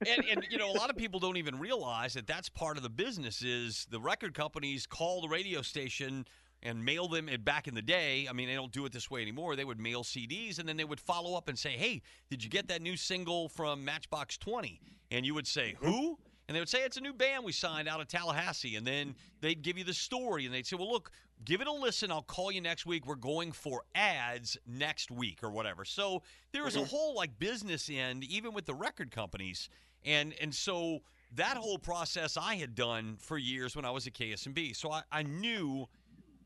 And, 0.07 0.25
and 0.31 0.47
you 0.51 0.59
know 0.59 0.71
a 0.71 0.77
lot 0.77 0.91
of 0.91 0.97
people 0.97 1.21
don't 1.21 1.37
even 1.37 1.59
realize 1.59 2.15
that 2.15 2.27
that's 2.27 2.49
part 2.49 2.77
of 2.77 2.83
the 2.83 2.89
business 2.89 3.43
is 3.43 3.87
the 3.91 4.01
record 4.01 4.35
companies 4.35 4.87
call 4.87 5.21
the 5.21 5.29
radio 5.29 5.63
station 5.63 6.25
and 6.63 6.85
mail 6.85 7.07
them 7.07 7.29
and 7.29 7.45
back 7.45 7.69
in 7.69 7.75
the 7.75 7.83
day. 7.83 8.27
I 8.29 8.33
mean 8.33 8.49
they 8.49 8.55
don't 8.55 8.73
do 8.73 8.85
it 8.85 8.93
this 8.93 9.11
way 9.11 9.23
anymore. 9.23 9.57
They 9.57 9.65
would 9.65 9.81
mail 9.81 10.03
cds 10.03 10.59
and 10.59 10.69
then 10.69 10.77
they 10.77 10.85
would 10.85 11.01
follow 11.01 11.37
up 11.37 11.49
and 11.49 11.59
say 11.59 11.71
hey 11.71 12.03
did 12.31 12.43
you 12.43 12.51
get 12.51 12.69
that 12.69 12.83
new 12.83 12.97
single 12.97 13.49
from 13.49 13.85
matchbox 13.85 14.39
20 14.39 14.81
and 15.11 15.25
you 15.25 15.35
would 15.35 15.47
say 15.47 15.77
who? 15.81 16.19
And 16.47 16.55
they 16.55 16.61
would 16.61 16.69
say 16.69 16.79
it's 16.79 16.97
a 16.97 17.03
new 17.03 17.13
band 17.13 17.45
we 17.45 17.53
signed 17.53 17.89
out 17.89 18.01
of 18.01 18.09
tallahassee. 18.09 18.77
And 18.77 18.87
then 18.87 19.15
they'd 19.43 19.61
give 19.61 19.77
you 19.77 19.85
the 19.85 19.93
story 19.93 20.47
and 20.47 20.55
they'd 20.55 20.67
say 20.67 20.77
well 20.77 20.91
look 20.91 21.11
give 21.45 21.61
it 21.61 21.67
a 21.67 21.73
listen. 21.73 22.11
I'll 22.11 22.23
call 22.23 22.51
you 22.51 22.61
next 22.61 22.87
week. 22.87 23.07
We're 23.07 23.15
going 23.15 23.53
for 23.53 23.83
ads 23.95 24.57
next 24.67 25.11
week 25.11 25.41
or 25.43 25.51
whatever. 25.51 25.85
So 25.85 26.23
there 26.53 26.65
was 26.65 26.77
a 26.77 26.81
mm-hmm. 26.81 26.89
whole 26.89 27.15
like 27.15 27.39
business 27.39 27.91
end 27.93 28.25
even 28.25 28.53
with 28.53 28.67
the 28.67 28.75
record 28.75 29.11
companies 29.11 29.69
and 30.05 30.35
and 30.41 30.55
so 30.55 31.01
that 31.35 31.57
whole 31.57 31.79
process 31.79 32.37
I 32.37 32.55
had 32.57 32.75
done 32.75 33.17
for 33.21 33.37
years 33.37 33.77
when 33.77 33.85
I 33.85 33.91
was 33.91 34.07
at 34.07 34.15
KSMB. 34.15 34.75
So 34.75 34.91
I, 34.91 35.03
I 35.13 35.23
knew 35.23 35.87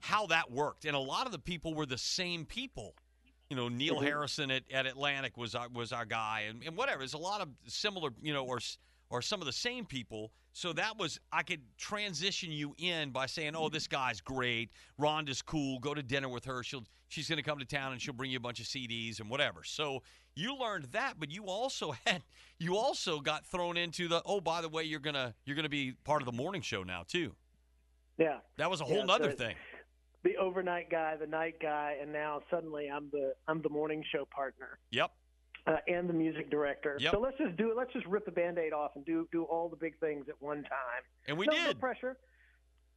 how 0.01 0.27
that 0.27 0.51
worked. 0.51 0.85
And 0.85 0.97
a 0.97 1.01
lot 1.01 1.27
of 1.27 1.33
the 1.33 1.39
people 1.39 1.75
were 1.75 1.87
the 1.87 1.99
same 1.99 2.45
people. 2.45 2.95
You 3.49 3.57
know, 3.57 3.69
Neil 3.69 4.01
Mhm. 4.01 4.05
Harrison 4.05 4.51
at, 4.51 4.65
at 4.73 4.87
Atlantic 4.87 5.37
was 5.37 5.55
our, 5.55 5.69
was 5.69 5.93
our 5.93 6.05
guy, 6.05 6.47
and, 6.49 6.65
and 6.65 6.77
whatever. 6.77 6.99
There's 6.99 7.15
a 7.15 7.19
lot 7.19 7.41
of 7.41 7.49
similar, 7.67 8.11
you 8.21 8.33
know, 8.33 8.45
or 8.45 8.59
or 9.13 9.21
some 9.23 9.41
of 9.41 9.47
the 9.47 9.53
same 9.53 9.85
people. 9.85 10.33
So 10.55 10.73
that 10.73 10.99
was 10.99 11.21
I 11.31 11.43
could 11.43 11.61
transition 11.77 12.51
you 12.51 12.75
in 12.79 13.11
by 13.11 13.27
saying, 13.27 13.55
"Oh, 13.55 13.69
this 13.69 13.87
guy's 13.87 14.21
great. 14.21 14.71
Rhonda's 14.99 15.43
cool. 15.43 15.79
Go 15.79 15.95
to 15.95 16.03
dinner 16.03 16.29
with 16.29 16.45
her. 16.47 16.63
She'll 16.63 16.85
she's 17.09 17.29
going 17.29 17.37
to 17.37 17.43
come 17.43 17.59
to 17.59 17.65
town 17.65 17.93
and 17.93 18.01
she'll 18.01 18.15
bring 18.15 18.31
you 18.31 18.39
a 18.39 18.41
bunch 18.41 18.59
of 18.59 18.67
CDs 18.67 19.21
and 19.21 19.29
whatever." 19.31 19.63
So 19.65 20.03
you 20.35 20.57
learned 20.57 20.87
that, 20.93 21.15
but 21.19 21.31
you 21.31 21.45
also 21.45 21.93
had 22.07 22.23
you 22.59 22.77
also 22.77 23.21
got 23.21 23.47
thrown 23.47 23.77
into 23.77 24.09
the 24.09 24.23
oh, 24.27 24.41
by 24.41 24.61
the 24.63 24.69
way, 24.69 24.83
you're 24.85 24.99
gonna 25.01 25.35
you're 25.45 25.57
gonna 25.57 25.69
be 25.69 25.93
part 26.05 26.23
of 26.23 26.27
the 26.27 26.33
morning 26.33 26.63
show 26.63 26.83
now 26.83 27.05
too. 27.07 27.35
yeah. 28.19 28.39
That 28.57 28.71
was 28.71 28.81
a 28.81 28.85
Yeah, 28.85 28.95
whole 28.95 29.07
nother 29.07 29.31
so- 29.31 29.37
thing. 29.37 29.57
The 30.25 30.37
overnight 30.37 30.89
guy, 30.89 31.17
the 31.17 31.27
night 31.27 31.57
guy, 31.61 31.97
and 32.01 32.13
now 32.13 32.43
suddenly 32.49 32.89
I'm 32.89 33.09
the 33.11 33.35
I'm 33.49 33.61
the 33.61 33.69
morning 33.71 34.05
show 34.13 34.25
partner. 34.27 34.79
Yep. 34.93 35.11
Uh, 35.67 35.77
and 35.89 36.09
the 36.09 36.15
music 36.15 36.51
director. 36.51 36.97
Yep. 37.01 37.13
So 37.13 37.21
let's 37.21 37.39
just 37.39 37.57
do 37.57 37.71
it. 37.71 37.77
Let's 37.77 37.93
just 37.93 38.07
rip 38.07 38.25
the 38.25 38.33
band-aid 38.33 38.73
off 38.73 38.93
and 38.97 39.05
do 39.05 39.29
do 39.33 39.45
all 39.45 39.69
the 39.69 39.77
big 39.77 39.99
things 39.99 40.27
at 40.29 40.35
one 40.41 40.63
time. 40.63 41.03
And 41.29 41.39
we 41.39 41.47
no, 41.47 41.53
no 41.53 41.75
pressure. 41.75 42.17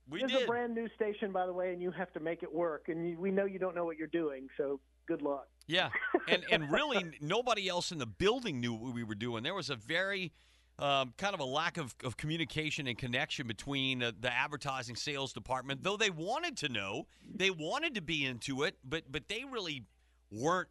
We 0.10 0.22
This 0.22 0.32
did. 0.32 0.38
is 0.38 0.44
a 0.44 0.48
brand 0.48 0.76
new 0.76 0.88
station, 0.96 1.32
by 1.32 1.46
the 1.46 1.54
way, 1.54 1.74
and 1.74 1.82
you 1.82 1.92
have 1.92 2.12
to 2.14 2.20
make 2.20 2.44
it 2.44 2.54
work. 2.54 2.90
And 2.90 3.10
you, 3.10 3.20
we 3.20 3.32
know 3.32 3.46
you 3.46 3.58
don't 3.58 3.76
know 3.76 3.86
what 3.86 3.98
you're 3.98 4.08
doing, 4.08 4.48
so 4.56 4.80
good 5.08 5.22
luck. 5.22 5.48
Yeah, 5.68 5.90
and 6.28 6.44
and 6.52 6.72
really 6.72 7.04
nobody 7.22 7.68
else 7.68 7.92
in 7.92 7.98
the 7.98 8.06
building 8.06 8.60
knew 8.60 8.74
what 8.74 8.94
we 8.94 9.04
were 9.04 9.16
doing. 9.16 9.44
There 9.44 9.56
was 9.56 9.70
a 9.70 9.76
very 9.76 10.32
um, 10.78 11.14
kind 11.18 11.34
of 11.34 11.40
a 11.40 11.46
lack 11.46 11.78
of, 11.78 11.96
of 12.04 12.18
communication 12.18 12.86
and 12.88 12.98
connection 12.98 13.48
between 13.48 14.04
uh, 14.04 14.12
the 14.20 14.32
advertising 14.32 14.96
sales 14.96 15.34
department. 15.34 15.84
Though 15.84 15.98
they 15.98 16.10
wanted 16.10 16.58
to 16.58 16.70
know, 16.70 17.08
they 17.34 17.50
wanted 17.50 17.96
to 17.96 18.02
be 18.02 18.26
into 18.26 18.64
it, 18.64 18.78
but 18.84 19.04
but 19.12 19.28
they 19.28 19.44
really 19.50 19.86
weren't 20.32 20.70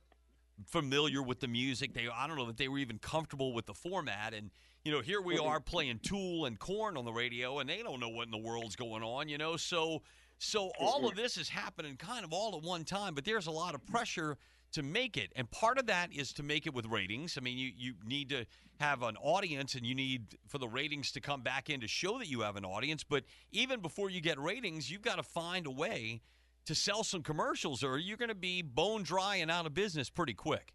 familiar 0.66 1.22
with 1.22 1.40
the 1.40 1.48
music. 1.48 1.94
They 1.94 2.08
I 2.08 2.26
don't 2.26 2.36
know 2.36 2.46
that 2.46 2.56
they 2.56 2.68
were 2.68 2.78
even 2.78 2.98
comfortable 2.98 3.52
with 3.52 3.66
the 3.66 3.74
format. 3.74 4.34
And 4.34 4.50
you 4.84 4.92
know, 4.92 5.00
here 5.00 5.20
we 5.20 5.38
are 5.38 5.60
playing 5.60 6.00
Tool 6.02 6.44
and 6.44 6.58
Korn 6.58 6.96
on 6.96 7.04
the 7.04 7.12
radio, 7.12 7.58
and 7.58 7.68
they 7.68 7.82
don't 7.82 8.00
know 8.00 8.08
what 8.08 8.26
in 8.26 8.30
the 8.30 8.38
world's 8.38 8.76
going 8.76 9.02
on. 9.02 9.28
You 9.28 9.38
know, 9.38 9.56
so 9.56 10.02
so 10.38 10.70
all 10.78 11.08
of 11.08 11.16
this 11.16 11.36
is 11.36 11.48
happening 11.48 11.96
kind 11.96 12.24
of 12.24 12.32
all 12.32 12.56
at 12.56 12.62
one 12.62 12.84
time. 12.84 13.14
But 13.14 13.24
there's 13.24 13.46
a 13.46 13.52
lot 13.52 13.74
of 13.74 13.84
pressure 13.86 14.36
to 14.72 14.82
make 14.82 15.16
it, 15.16 15.32
and 15.36 15.50
part 15.50 15.78
of 15.78 15.86
that 15.86 16.12
is 16.12 16.32
to 16.34 16.42
make 16.42 16.66
it 16.66 16.74
with 16.74 16.86
ratings. 16.86 17.36
I 17.38 17.40
mean, 17.40 17.58
you 17.58 17.72
you 17.76 17.94
need 18.04 18.28
to 18.30 18.44
have 18.80 19.02
an 19.02 19.16
audience, 19.16 19.74
and 19.74 19.86
you 19.86 19.94
need 19.94 20.36
for 20.48 20.58
the 20.58 20.68
ratings 20.68 21.12
to 21.12 21.20
come 21.20 21.42
back 21.42 21.70
in 21.70 21.80
to 21.80 21.88
show 21.88 22.18
that 22.18 22.28
you 22.28 22.40
have 22.40 22.56
an 22.56 22.64
audience. 22.64 23.04
But 23.04 23.24
even 23.52 23.80
before 23.80 24.10
you 24.10 24.20
get 24.20 24.38
ratings, 24.38 24.90
you've 24.90 25.02
got 25.02 25.16
to 25.16 25.22
find 25.22 25.66
a 25.66 25.70
way 25.70 26.22
to 26.66 26.74
sell 26.74 27.04
some 27.04 27.22
commercials, 27.22 27.82
or 27.84 27.98
you're 27.98 28.16
going 28.16 28.28
to 28.28 28.34
be 28.34 28.62
bone 28.62 29.02
dry 29.02 29.36
and 29.36 29.50
out 29.50 29.66
of 29.66 29.74
business 29.74 30.10
pretty 30.10 30.34
quick. 30.34 30.72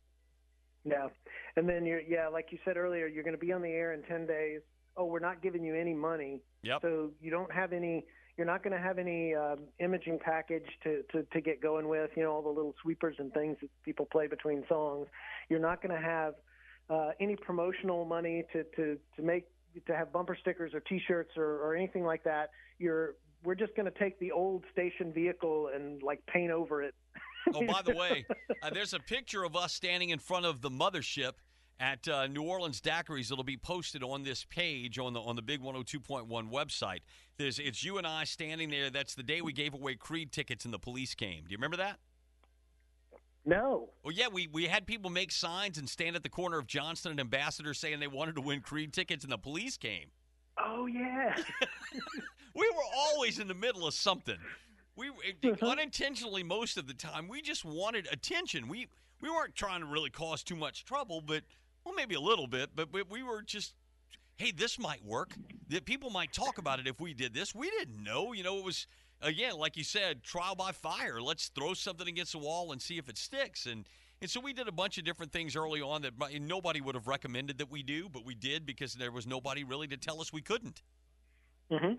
Yeah, 0.85 1.07
and 1.55 1.67
then 1.67 1.85
you're 1.85 2.01
yeah, 2.01 2.27
like 2.27 2.47
you 2.51 2.57
said 2.63 2.77
earlier, 2.77 3.07
you're 3.07 3.23
going 3.23 3.35
to 3.35 3.45
be 3.45 3.51
on 3.51 3.61
the 3.61 3.69
air 3.69 3.93
in 3.93 4.03
ten 4.03 4.25
days. 4.25 4.61
Oh, 4.95 5.05
we're 5.05 5.19
not 5.19 5.41
giving 5.41 5.63
you 5.63 5.75
any 5.75 5.93
money, 5.93 6.41
Yep. 6.63 6.81
so 6.81 7.11
you 7.21 7.31
don't 7.31 7.51
have 7.51 7.73
any. 7.73 8.05
You're 8.37 8.47
not 8.47 8.63
going 8.63 8.71
to 8.73 8.81
have 8.81 8.97
any 8.97 9.35
um, 9.35 9.59
imaging 9.79 10.19
package 10.23 10.65
to, 10.83 11.03
to 11.11 11.23
to 11.23 11.41
get 11.41 11.61
going 11.61 11.89
with. 11.89 12.11
You 12.15 12.23
know 12.23 12.31
all 12.31 12.41
the 12.41 12.49
little 12.49 12.73
sweepers 12.81 13.15
and 13.19 13.33
things 13.33 13.57
that 13.61 13.69
people 13.83 14.05
play 14.05 14.27
between 14.27 14.63
songs. 14.69 15.07
You're 15.49 15.59
not 15.59 15.81
going 15.81 15.93
to 15.93 16.01
have 16.01 16.35
uh, 16.89 17.09
any 17.19 17.35
promotional 17.35 18.05
money 18.05 18.45
to, 18.53 18.63
to 18.77 18.97
to 19.17 19.21
make 19.21 19.45
to 19.85 19.95
have 19.95 20.13
bumper 20.13 20.37
stickers 20.39 20.73
or 20.73 20.79
T-shirts 20.79 21.31
or, 21.37 21.57
or 21.61 21.75
anything 21.75 22.03
like 22.03 22.23
that. 22.23 22.49
You're 22.79 23.15
we're 23.43 23.55
just 23.55 23.75
going 23.75 23.91
to 23.91 23.99
take 23.99 24.19
the 24.19 24.31
old 24.31 24.63
station 24.71 25.13
vehicle 25.13 25.69
and 25.73 26.01
like 26.03 26.25
paint 26.25 26.51
over 26.51 26.83
it. 26.83 26.95
Oh, 27.55 27.65
by 27.65 27.81
the 27.81 27.95
way, 27.95 28.25
uh, 28.61 28.69
there's 28.69 28.93
a 28.93 28.99
picture 28.99 29.43
of 29.43 29.55
us 29.55 29.73
standing 29.73 30.09
in 30.09 30.19
front 30.19 30.45
of 30.45 30.61
the 30.61 30.69
mothership 30.69 31.31
at 31.79 32.05
uh, 32.07 32.27
New 32.27 32.43
Orleans 32.43 32.81
Daiquiris. 32.81 33.31
It'll 33.31 33.45
be 33.45 33.57
posted 33.57 34.03
on 34.03 34.23
this 34.23 34.43
page 34.43 34.99
on 34.99 35.13
the 35.13 35.21
on 35.21 35.35
the 35.35 35.41
Big 35.41 35.61
102.1 35.61 36.27
website. 36.27 36.99
There's 37.37 37.57
it's 37.57 37.83
you 37.83 37.97
and 37.97 38.05
I 38.05 38.25
standing 38.25 38.69
there. 38.69 38.89
That's 38.89 39.15
the 39.15 39.23
day 39.23 39.41
we 39.41 39.53
gave 39.53 39.73
away 39.73 39.95
Creed 39.95 40.31
tickets 40.31 40.65
and 40.65 40.73
the 40.73 40.79
police 40.79 41.15
came. 41.15 41.45
Do 41.45 41.51
you 41.51 41.57
remember 41.57 41.77
that? 41.77 41.97
No. 43.45 43.89
Well, 44.03 44.13
yeah, 44.13 44.27
we, 44.27 44.47
we 44.47 44.65
had 44.65 44.85
people 44.85 45.09
make 45.09 45.31
signs 45.31 45.77
and 45.77 45.89
stand 45.89 46.15
at 46.15 46.23
the 46.23 46.29
corner 46.29 46.59
of 46.59 46.67
Johnston 46.67 47.11
and 47.11 47.19
Ambassador 47.19 47.73
saying 47.73 47.99
they 47.99 48.07
wanted 48.07 48.35
to 48.35 48.41
win 48.41 48.61
Creed 48.61 48.93
tickets, 48.93 49.23
and 49.23 49.31
the 49.31 49.37
police 49.37 49.77
came. 49.77 50.11
Oh 50.63 50.85
yeah. 50.85 51.35
we 52.59 52.69
were 52.75 52.83
always 52.97 53.39
in 53.39 53.47
the 53.47 53.53
middle 53.53 53.87
of 53.87 53.93
something. 53.93 54.37
We 54.95 55.11
unintentionally 55.61 56.43
most 56.43 56.77
of 56.77 56.87
the 56.87 56.93
time 56.93 57.27
we 57.27 57.41
just 57.41 57.65
wanted 57.65 58.07
attention. 58.11 58.67
We 58.67 58.87
we 59.21 59.29
weren't 59.29 59.55
trying 59.55 59.81
to 59.81 59.87
really 59.87 60.09
cause 60.09 60.43
too 60.43 60.55
much 60.55 60.85
trouble, 60.85 61.21
but 61.21 61.43
well, 61.83 61.93
maybe 61.93 62.15
a 62.15 62.21
little 62.21 62.47
bit. 62.47 62.69
But, 62.75 62.91
but 62.91 63.09
we 63.09 63.23
were 63.23 63.41
just, 63.41 63.73
hey, 64.37 64.51
this 64.51 64.79
might 64.79 65.03
work. 65.03 65.33
That 65.69 65.85
people 65.85 66.09
might 66.09 66.33
talk 66.33 66.57
about 66.57 66.79
it 66.79 66.87
if 66.87 66.99
we 66.99 67.13
did 67.13 67.33
this. 67.33 67.53
We 67.53 67.69
didn't 67.69 68.03
know. 68.03 68.33
You 68.33 68.43
know, 68.43 68.57
it 68.57 68.65
was 68.65 68.87
again, 69.21 69.53
like 69.55 69.77
you 69.77 69.83
said, 69.83 70.23
trial 70.23 70.55
by 70.55 70.71
fire. 70.71 71.21
Let's 71.21 71.49
throw 71.49 71.73
something 71.73 72.07
against 72.07 72.31
the 72.31 72.39
wall 72.39 72.71
and 72.71 72.81
see 72.81 72.97
if 72.97 73.09
it 73.09 73.17
sticks. 73.17 73.65
And 73.65 73.85
and 74.21 74.29
so 74.29 74.41
we 74.41 74.51
did 74.51 74.67
a 74.67 74.71
bunch 74.71 74.97
of 74.97 75.05
different 75.05 75.31
things 75.31 75.55
early 75.55 75.81
on 75.81 76.01
that 76.01 76.13
nobody 76.41 76.81
would 76.81 76.95
have 76.95 77.07
recommended 77.07 77.57
that 77.59 77.71
we 77.71 77.83
do, 77.83 78.09
but 78.09 78.25
we 78.25 78.35
did 78.35 78.65
because 78.65 78.93
there 78.93 79.11
was 79.11 79.25
nobody 79.25 79.63
really 79.63 79.87
to 79.87 79.97
tell 79.97 80.19
us 80.19 80.33
we 80.33 80.41
couldn't. 80.41 80.81
Mm-hmm. 81.71 81.93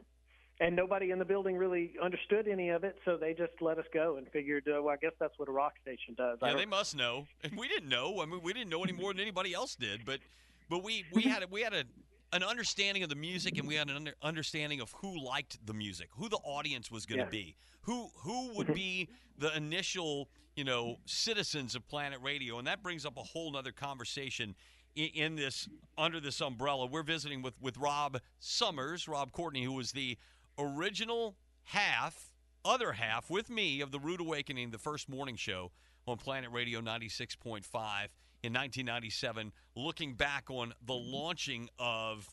And 0.61 0.77
nobody 0.77 1.11
in 1.11 1.19
the 1.19 1.25
building 1.25 1.57
really 1.57 1.93
understood 2.03 2.47
any 2.47 2.69
of 2.69 2.85
it, 2.85 2.95
so 3.07 3.17
they 3.17 3.33
just 3.33 3.53
let 3.63 3.79
us 3.79 3.87
go 3.95 4.17
and 4.19 4.29
figured, 4.29 4.69
uh, 4.69 4.83
well, 4.83 4.93
I 4.93 4.99
guess 4.99 5.13
that's 5.19 5.39
what 5.39 5.49
a 5.49 5.53
rock 5.53 5.73
station 5.81 6.15
does. 6.19 6.39
Yeah, 6.43 6.53
they 6.53 6.67
must 6.67 6.95
know, 6.95 7.27
and 7.43 7.57
we 7.57 7.67
didn't 7.67 7.89
know. 7.89 8.21
I 8.21 8.27
mean, 8.27 8.41
we 8.43 8.53
didn't 8.53 8.69
know 8.69 8.85
any 8.85 8.93
more 8.93 9.15
than 9.15 9.21
anybody 9.21 9.55
else 9.55 9.75
did. 9.75 10.05
But, 10.05 10.21
but 10.69 10.85
we 10.85 11.07
we 11.15 11.23
had 11.23 11.43
a, 11.45 11.47
we 11.47 11.63
had 11.63 11.73
a 11.73 11.85
an 12.33 12.43
understanding 12.43 13.03
of 13.03 13.09
the 13.09 13.17
music 13.17 13.59
and 13.59 13.67
we 13.67 13.75
had 13.75 13.89
an 13.89 13.97
under, 13.97 14.15
understanding 14.23 14.81
of 14.81 14.93
who 14.93 15.19
liked 15.25 15.59
the 15.67 15.75
music, 15.75 16.09
who 16.13 16.29
the 16.29 16.39
audience 16.39 16.91
was 16.91 17.07
going 17.07 17.19
to 17.19 17.25
yeah. 17.25 17.31
be, 17.31 17.57
who 17.83 18.11
who 18.17 18.55
would 18.55 18.67
mm-hmm. 18.67 18.75
be 18.75 19.09
the 19.39 19.57
initial 19.57 20.29
you 20.57 20.65
know 20.65 20.97
citizens 21.07 21.75
of 21.75 21.89
Planet 21.89 22.19
Radio, 22.23 22.59
and 22.59 22.67
that 22.67 22.83
brings 22.83 23.07
up 23.07 23.17
a 23.17 23.23
whole 23.23 23.57
other 23.57 23.73
conversation 23.73 24.55
in, 24.95 25.09
in, 25.15 25.37
this 25.37 25.69
under 25.97 26.21
this 26.21 26.41
umbrella. 26.41 26.87
We're 26.87 27.03
visiting 27.03 27.43
with 27.43 27.55
with 27.61 27.77
Rob 27.79 28.21
Summers, 28.39 29.09
Rob 29.09 29.33
Courtney, 29.33 29.65
who 29.65 29.73
was 29.73 29.93
the 29.93 30.17
original 30.61 31.37
half, 31.65 32.31
other 32.65 32.93
half 32.93 33.31
with 33.31 33.51
me 33.51 33.81
of 33.81 33.91
the 33.91 33.99
Rude 33.99 34.21
Awakening, 34.21 34.71
the 34.71 34.79
first 34.79 35.09
morning 35.09 35.37
show 35.37 35.73
on 36.07 36.17
Planet 36.19 36.51
Radio 36.53 36.81
ninety 36.81 37.09
six 37.09 37.35
point 37.35 37.65
five 37.65 38.15
in 38.43 38.53
1997, 38.53 39.53
looking 39.77 40.15
back 40.15 40.45
on 40.49 40.73
the 40.87 40.95
launching 40.95 41.69
of 41.79 42.29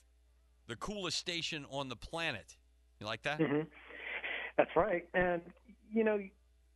the 0.68 0.76
coolest 0.76 1.18
station 1.18 1.66
on 1.70 1.90
the 1.90 1.96
planet. 1.96 2.56
You 3.00 3.06
like 3.06 3.24
that? 3.24 3.40
Mm-hmm. 3.40 3.62
That's 4.58 4.72
right. 4.76 5.08
And, 5.14 5.42
you 5.92 6.04
know, 6.04 6.20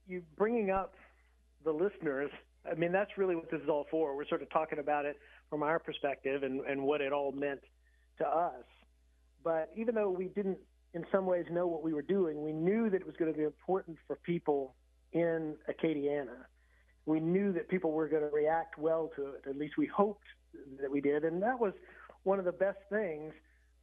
you 0.07 0.21
bringing 0.37 0.69
up 0.69 0.95
the 1.63 1.71
listeners, 1.71 2.29
I 2.69 2.75
mean, 2.75 2.91
that's 2.91 3.11
really 3.17 3.35
what 3.35 3.49
this 3.49 3.61
is 3.61 3.69
all 3.69 3.87
for. 3.89 4.15
We're 4.15 4.27
sort 4.27 4.41
of 4.41 4.49
talking 4.49 4.79
about 4.79 5.05
it 5.05 5.17
from 5.49 5.63
our 5.63 5.79
perspective 5.79 6.43
and, 6.43 6.61
and 6.61 6.83
what 6.83 7.01
it 7.01 7.11
all 7.11 7.31
meant 7.31 7.61
to 8.19 8.27
us. 8.27 8.65
But 9.43 9.71
even 9.75 9.95
though 9.95 10.09
we 10.11 10.25
didn't, 10.25 10.57
in 10.93 11.06
some 11.12 11.25
ways, 11.25 11.45
know 11.49 11.67
what 11.67 11.84
we 11.84 11.93
were 11.93 12.01
doing, 12.01 12.43
we 12.43 12.51
knew 12.51 12.89
that 12.89 12.97
it 12.97 13.06
was 13.06 13.15
going 13.17 13.32
to 13.32 13.38
be 13.38 13.45
important 13.45 13.97
for 14.08 14.17
people 14.17 14.75
in 15.13 15.56
Acadiana 15.69 16.45
we 17.06 17.19
knew 17.19 17.51
that 17.54 17.67
people 17.67 17.91
were 17.91 18.08
going 18.08 18.23
to 18.23 18.30
react 18.30 18.77
well 18.77 19.12
to 19.15 19.30
it. 19.30 19.43
At 19.49 19.58
least 19.58 19.77
we 19.77 19.88
hoped 19.88 20.25
that 20.80 20.91
we 20.91 21.01
did, 21.01 21.23
and 21.23 21.41
that 21.41 21.60
was 21.60 21.73
one 22.23 22.39
of 22.39 22.45
the 22.45 22.51
best 22.51 22.77
things 22.89 23.34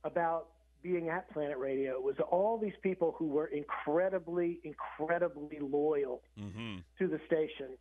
about 0.04 0.48
being 0.82 1.08
at 1.08 1.28
Planet 1.32 1.58
Radio 1.58 2.00
was 2.00 2.14
all 2.30 2.56
these 2.56 2.76
people 2.82 3.14
who 3.18 3.26
were 3.26 3.46
incredibly, 3.46 4.60
incredibly 4.62 5.58
loyal 5.60 6.22
mm-hmm. 6.40 6.76
to 6.98 7.08
the 7.08 7.18
station, 7.26 7.76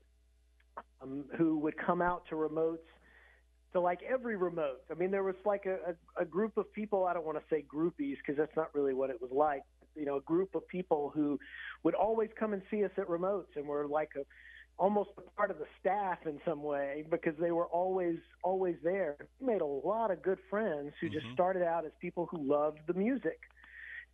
um, 1.01 1.25
who 1.37 1.59
would 1.59 1.75
come 1.77 2.01
out 2.01 2.23
to 2.29 2.35
remotes, 2.35 2.77
to 3.73 3.81
like 3.81 3.99
every 4.07 4.37
remote. 4.37 4.81
I 4.89 4.93
mean, 4.93 5.11
there 5.11 5.23
was 5.23 5.35
like 5.45 5.65
a, 5.65 5.91
a, 5.91 6.21
a 6.21 6.25
group 6.25 6.57
of 6.57 6.71
people. 6.73 7.05
I 7.05 7.13
don't 7.13 7.25
want 7.25 7.37
to 7.37 7.43
say 7.49 7.63
groupies 7.63 8.17
because 8.17 8.37
that's 8.37 8.55
not 8.55 8.73
really 8.73 8.93
what 8.93 9.09
it 9.09 9.21
was 9.21 9.31
like. 9.31 9.63
You 9.95 10.05
know, 10.05 10.17
a 10.17 10.21
group 10.21 10.55
of 10.55 10.67
people 10.67 11.11
who 11.13 11.39
would 11.83 11.95
always 11.95 12.29
come 12.39 12.53
and 12.53 12.61
see 12.69 12.83
us 12.83 12.91
at 12.97 13.07
remotes, 13.07 13.55
and 13.55 13.65
were 13.67 13.87
like 13.87 14.09
a 14.15 14.21
almost 14.79 15.09
a 15.17 15.21
part 15.35 15.49
of 15.49 15.57
the 15.57 15.65
staff 15.79 16.19
in 16.25 16.39
some 16.45 16.61
way 16.61 17.03
because 17.09 17.33
they 17.39 17.51
were 17.51 17.65
always 17.67 18.17
always 18.43 18.75
there. 18.83 19.15
We 19.39 19.47
made 19.47 19.61
a 19.61 19.65
lot 19.65 20.11
of 20.11 20.21
good 20.21 20.39
friends 20.49 20.93
who 21.01 21.07
mm-hmm. 21.07 21.15
just 21.15 21.25
started 21.33 21.63
out 21.63 21.85
as 21.85 21.91
people 21.99 22.27
who 22.29 22.37
loved 22.47 22.79
the 22.87 22.93
music 22.93 23.39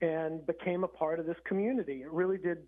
and 0.01 0.45
became 0.45 0.83
a 0.83 0.87
part 0.87 1.19
of 1.19 1.25
this 1.25 1.37
community. 1.45 2.01
It 2.01 2.11
really 2.11 2.37
did 2.37 2.59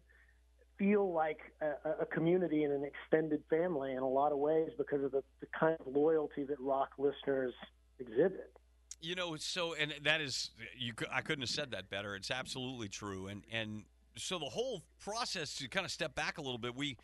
feel 0.77 1.11
like 1.11 1.39
a, 1.61 2.01
a 2.01 2.05
community 2.05 2.63
and 2.63 2.73
an 2.73 2.83
extended 2.83 3.43
family 3.49 3.93
in 3.93 3.99
a 3.99 4.07
lot 4.07 4.31
of 4.31 4.38
ways 4.38 4.69
because 4.77 5.03
of 5.03 5.11
the, 5.11 5.23
the 5.39 5.47
kind 5.57 5.77
of 5.79 5.93
loyalty 5.93 6.43
that 6.43 6.59
rock 6.59 6.89
listeners 6.97 7.53
exhibit. 7.99 8.51
You 9.01 9.15
know, 9.15 9.35
so 9.38 9.75
and 9.75 9.93
that 10.03 10.21
is 10.21 10.51
you. 10.75 10.93
I 11.11 11.21
couldn't 11.21 11.43
have 11.43 11.49
said 11.49 11.71
that 11.71 11.89
better. 11.89 12.15
It's 12.15 12.31
absolutely 12.31 12.88
true, 12.88 13.27
and 13.27 13.43
and 13.51 13.83
so 14.17 14.39
the 14.39 14.45
whole 14.45 14.81
process 14.99 15.55
to 15.55 15.67
kind 15.67 15.85
of 15.85 15.91
step 15.91 16.15
back 16.15 16.38
a 16.38 16.41
little 16.41 16.57
bit, 16.57 16.75
we 16.75 16.97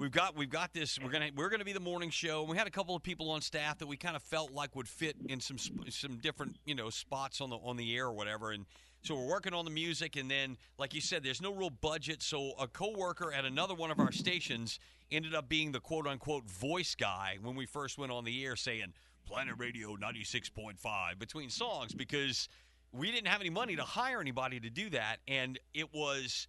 we've 0.00 0.12
got 0.12 0.36
we've 0.36 0.50
got 0.50 0.72
this. 0.72 0.98
We're 1.02 1.10
gonna 1.10 1.30
we're 1.34 1.48
gonna 1.48 1.64
be 1.64 1.72
the 1.72 1.80
morning 1.80 2.10
show. 2.10 2.44
We 2.44 2.56
had 2.56 2.66
a 2.66 2.70
couple 2.70 2.94
of 2.94 3.02
people 3.02 3.30
on 3.30 3.40
staff 3.40 3.78
that 3.78 3.86
we 3.86 3.96
kind 3.96 4.14
of 4.14 4.22
felt 4.22 4.52
like 4.52 4.76
would 4.76 4.88
fit 4.88 5.16
in 5.28 5.40
some 5.40 5.58
some 5.88 6.18
different 6.18 6.56
you 6.64 6.74
know 6.74 6.90
spots 6.90 7.40
on 7.40 7.50
the 7.50 7.56
on 7.56 7.76
the 7.76 7.96
air 7.96 8.06
or 8.06 8.12
whatever. 8.12 8.52
And 8.52 8.66
so 9.02 9.14
we're 9.14 9.28
working 9.28 9.54
on 9.54 9.64
the 9.64 9.70
music, 9.70 10.16
and 10.16 10.30
then 10.30 10.56
like 10.78 10.94
you 10.94 11.00
said, 11.00 11.22
there's 11.22 11.40
no 11.40 11.52
real 11.52 11.70
budget. 11.70 12.22
So 12.22 12.52
a 12.58 12.66
coworker 12.66 13.32
at 13.32 13.44
another 13.44 13.74
one 13.74 13.90
of 13.90 14.00
our 14.00 14.12
stations 14.12 14.78
ended 15.10 15.34
up 15.34 15.48
being 15.48 15.72
the 15.72 15.80
quote 15.80 16.06
unquote 16.06 16.44
voice 16.50 16.94
guy 16.94 17.38
when 17.42 17.56
we 17.56 17.66
first 17.66 17.98
went 17.98 18.12
on 18.12 18.24
the 18.24 18.44
air, 18.44 18.56
saying 18.56 18.92
Planet 19.26 19.54
Radio 19.58 19.96
96.5 19.96 21.18
between 21.18 21.50
songs 21.50 21.94
because 21.94 22.48
we 22.92 23.10
didn't 23.10 23.28
have 23.28 23.40
any 23.40 23.50
money 23.50 23.76
to 23.76 23.82
hire 23.82 24.20
anybody 24.20 24.60
to 24.60 24.70
do 24.70 24.90
that, 24.90 25.18
and 25.26 25.58
it 25.74 25.92
was 25.92 26.48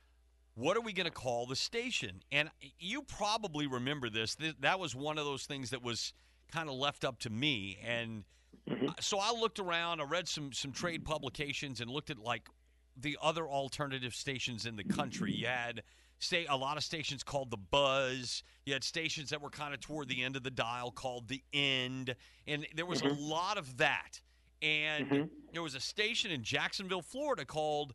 what 0.55 0.75
are 0.75 0.81
we 0.81 0.91
going 0.91 1.05
to 1.05 1.11
call 1.11 1.45
the 1.45 1.55
station? 1.55 2.21
And 2.31 2.49
you 2.79 3.01
probably 3.03 3.65
remember 3.65 4.09
this. 4.09 4.35
That 4.59 4.77
was 4.77 4.93
one 4.93 5.17
of 5.17 5.23
those 5.23 5.45
things 5.45 5.69
that 5.69 5.81
was 5.81 6.11
kind 6.51 6.67
of 6.67 6.75
left 6.75 7.05
up 7.05 7.19
to 7.19 7.29
me. 7.29 7.77
And 7.85 8.25
mm-hmm. 8.69 8.87
so 8.99 9.19
I 9.19 9.31
looked 9.31 9.59
around, 9.59 10.01
I 10.01 10.05
read 10.05 10.27
some 10.27 10.53
some 10.53 10.71
trade 10.71 11.05
publications 11.05 11.81
and 11.81 11.89
looked 11.89 12.09
at 12.09 12.19
like 12.19 12.47
the 12.97 13.17
other 13.21 13.47
alternative 13.47 14.13
stations 14.13 14.65
in 14.65 14.75
the 14.75 14.83
country. 14.83 15.33
You 15.33 15.47
had 15.47 15.83
say 16.19 16.45
a 16.49 16.55
lot 16.55 16.75
of 16.75 16.83
stations 16.83 17.23
called 17.23 17.49
the 17.49 17.57
buzz 17.57 18.43
you 18.65 18.73
had 18.73 18.83
stations 18.83 19.29
that 19.29 19.41
were 19.41 19.49
kind 19.49 19.73
of 19.73 19.79
toward 19.79 20.09
the 20.09 20.21
end 20.21 20.35
of 20.35 20.43
the 20.43 20.51
dial 20.51 20.91
called 20.91 21.29
the 21.29 21.41
end 21.53 22.13
and 22.45 22.67
there 22.75 22.85
was 22.85 23.01
mm-hmm. 23.01 23.15
a 23.15 23.25
lot 23.25 23.57
of 23.57 23.77
that 23.77 24.19
and 24.61 25.09
mm-hmm. 25.09 25.23
there 25.53 25.61
was 25.61 25.75
a 25.75 25.79
station 25.79 26.29
in 26.29 26.43
jacksonville 26.43 27.01
florida 27.01 27.45
called 27.45 27.93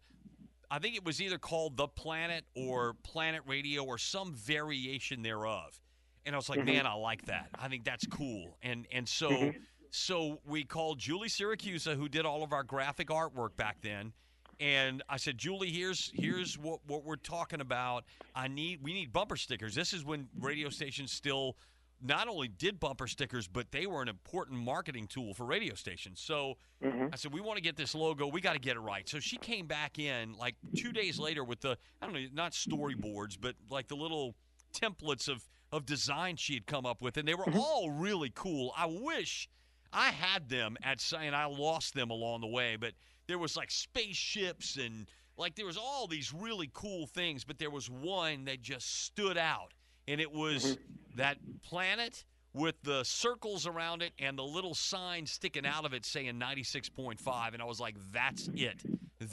I 0.70 0.80
think 0.80 0.96
it 0.96 1.04
was 1.04 1.20
either 1.22 1.38
called 1.38 1.76
The 1.76 1.86
Planet 1.86 2.44
or 2.56 2.94
Planet 3.04 3.42
Radio 3.46 3.84
or 3.84 3.96
some 3.96 4.34
variation 4.34 5.22
thereof. 5.22 5.80
And 6.26 6.34
I 6.34 6.38
was 6.38 6.48
like, 6.48 6.60
mm-hmm. 6.60 6.68
man, 6.68 6.86
I 6.86 6.94
like 6.94 7.26
that. 7.26 7.48
I 7.56 7.68
think 7.68 7.84
that's 7.84 8.06
cool. 8.06 8.56
And 8.62 8.86
and 8.90 9.08
so 9.08 9.30
mm-hmm. 9.30 9.58
So 9.94 10.40
we 10.44 10.64
called 10.64 10.98
Julie 10.98 11.28
Syracusa, 11.28 11.96
who 11.96 12.08
did 12.08 12.26
all 12.26 12.42
of 12.42 12.52
our 12.52 12.64
graphic 12.64 13.08
artwork 13.08 13.56
back 13.56 13.78
then. 13.80 14.12
And 14.60 15.02
I 15.08 15.16
said, 15.16 15.38
Julie, 15.38 15.70
here's 15.70 16.12
here's 16.14 16.58
what, 16.58 16.80
what 16.86 17.04
we're 17.04 17.16
talking 17.16 17.60
about. 17.60 18.04
I 18.34 18.48
need 18.48 18.80
we 18.82 18.92
need 18.92 19.12
bumper 19.12 19.36
stickers. 19.36 19.74
This 19.74 19.92
is 19.92 20.04
when 20.04 20.28
radio 20.38 20.68
stations 20.68 21.12
still 21.12 21.56
not 22.02 22.28
only 22.28 22.48
did 22.48 22.78
bumper 22.78 23.06
stickers, 23.06 23.48
but 23.48 23.70
they 23.70 23.86
were 23.86 24.02
an 24.02 24.08
important 24.08 24.58
marketing 24.58 25.06
tool 25.06 25.32
for 25.32 25.44
radio 25.44 25.74
stations. 25.74 26.20
So 26.20 26.54
mm-hmm. 26.82 27.06
I 27.12 27.16
said, 27.16 27.32
we 27.32 27.40
want 27.40 27.56
to 27.56 27.62
get 27.62 27.76
this 27.76 27.94
logo. 27.94 28.26
We 28.26 28.40
got 28.40 28.52
to 28.52 28.58
get 28.58 28.76
it 28.76 28.80
right. 28.80 29.08
So 29.08 29.20
she 29.20 29.36
came 29.38 29.66
back 29.66 29.98
in 29.98 30.34
like 30.34 30.56
two 30.76 30.92
days 30.92 31.18
later 31.18 31.44
with 31.44 31.60
the, 31.60 31.78
I 32.02 32.06
don't 32.06 32.14
know, 32.14 32.26
not 32.32 32.52
storyboards, 32.52 33.38
but 33.40 33.54
like 33.70 33.88
the 33.88 33.96
little 33.96 34.34
templates 34.74 35.28
of, 35.28 35.48
of 35.72 35.86
design 35.86 36.36
she 36.36 36.54
had 36.54 36.66
come 36.66 36.84
up 36.84 37.00
with. 37.00 37.16
And 37.16 37.26
they 37.26 37.34
were 37.34 37.44
mm-hmm. 37.44 37.58
all 37.58 37.90
really 37.90 38.32
cool. 38.34 38.74
I 38.76 38.86
wish 38.86 39.48
I 39.94 40.10
had 40.10 40.48
them 40.48 40.76
at, 40.82 41.00
and 41.18 41.34
I 41.34 41.46
lost 41.46 41.94
them 41.94 42.10
along 42.10 42.40
the 42.40 42.48
way, 42.48 42.76
but 42.76 42.92
there 43.26 43.38
was 43.38 43.56
like 43.56 43.70
spaceships 43.70 44.76
and 44.76 45.06
like 45.36 45.54
there 45.54 45.66
was 45.66 45.76
all 45.76 46.06
these 46.06 46.32
really 46.32 46.70
cool 46.72 47.06
things, 47.06 47.44
but 47.44 47.58
there 47.58 47.70
was 47.70 47.88
one 47.88 48.44
that 48.44 48.60
just 48.60 49.04
stood 49.04 49.38
out 49.38 49.72
and 50.06 50.20
it 50.20 50.30
was 50.30 50.64
mm-hmm. 50.64 51.16
that 51.16 51.38
planet 51.62 52.24
with 52.52 52.76
the 52.82 53.02
circles 53.04 53.66
around 53.66 54.02
it 54.02 54.12
and 54.18 54.38
the 54.38 54.44
little 54.44 54.74
sign 54.74 55.26
sticking 55.26 55.66
out 55.66 55.84
of 55.84 55.92
it 55.92 56.06
saying 56.06 56.34
96.5 56.34 57.52
and 57.52 57.62
I 57.62 57.64
was 57.64 57.80
like 57.80 57.96
that's 58.12 58.48
it. 58.54 58.82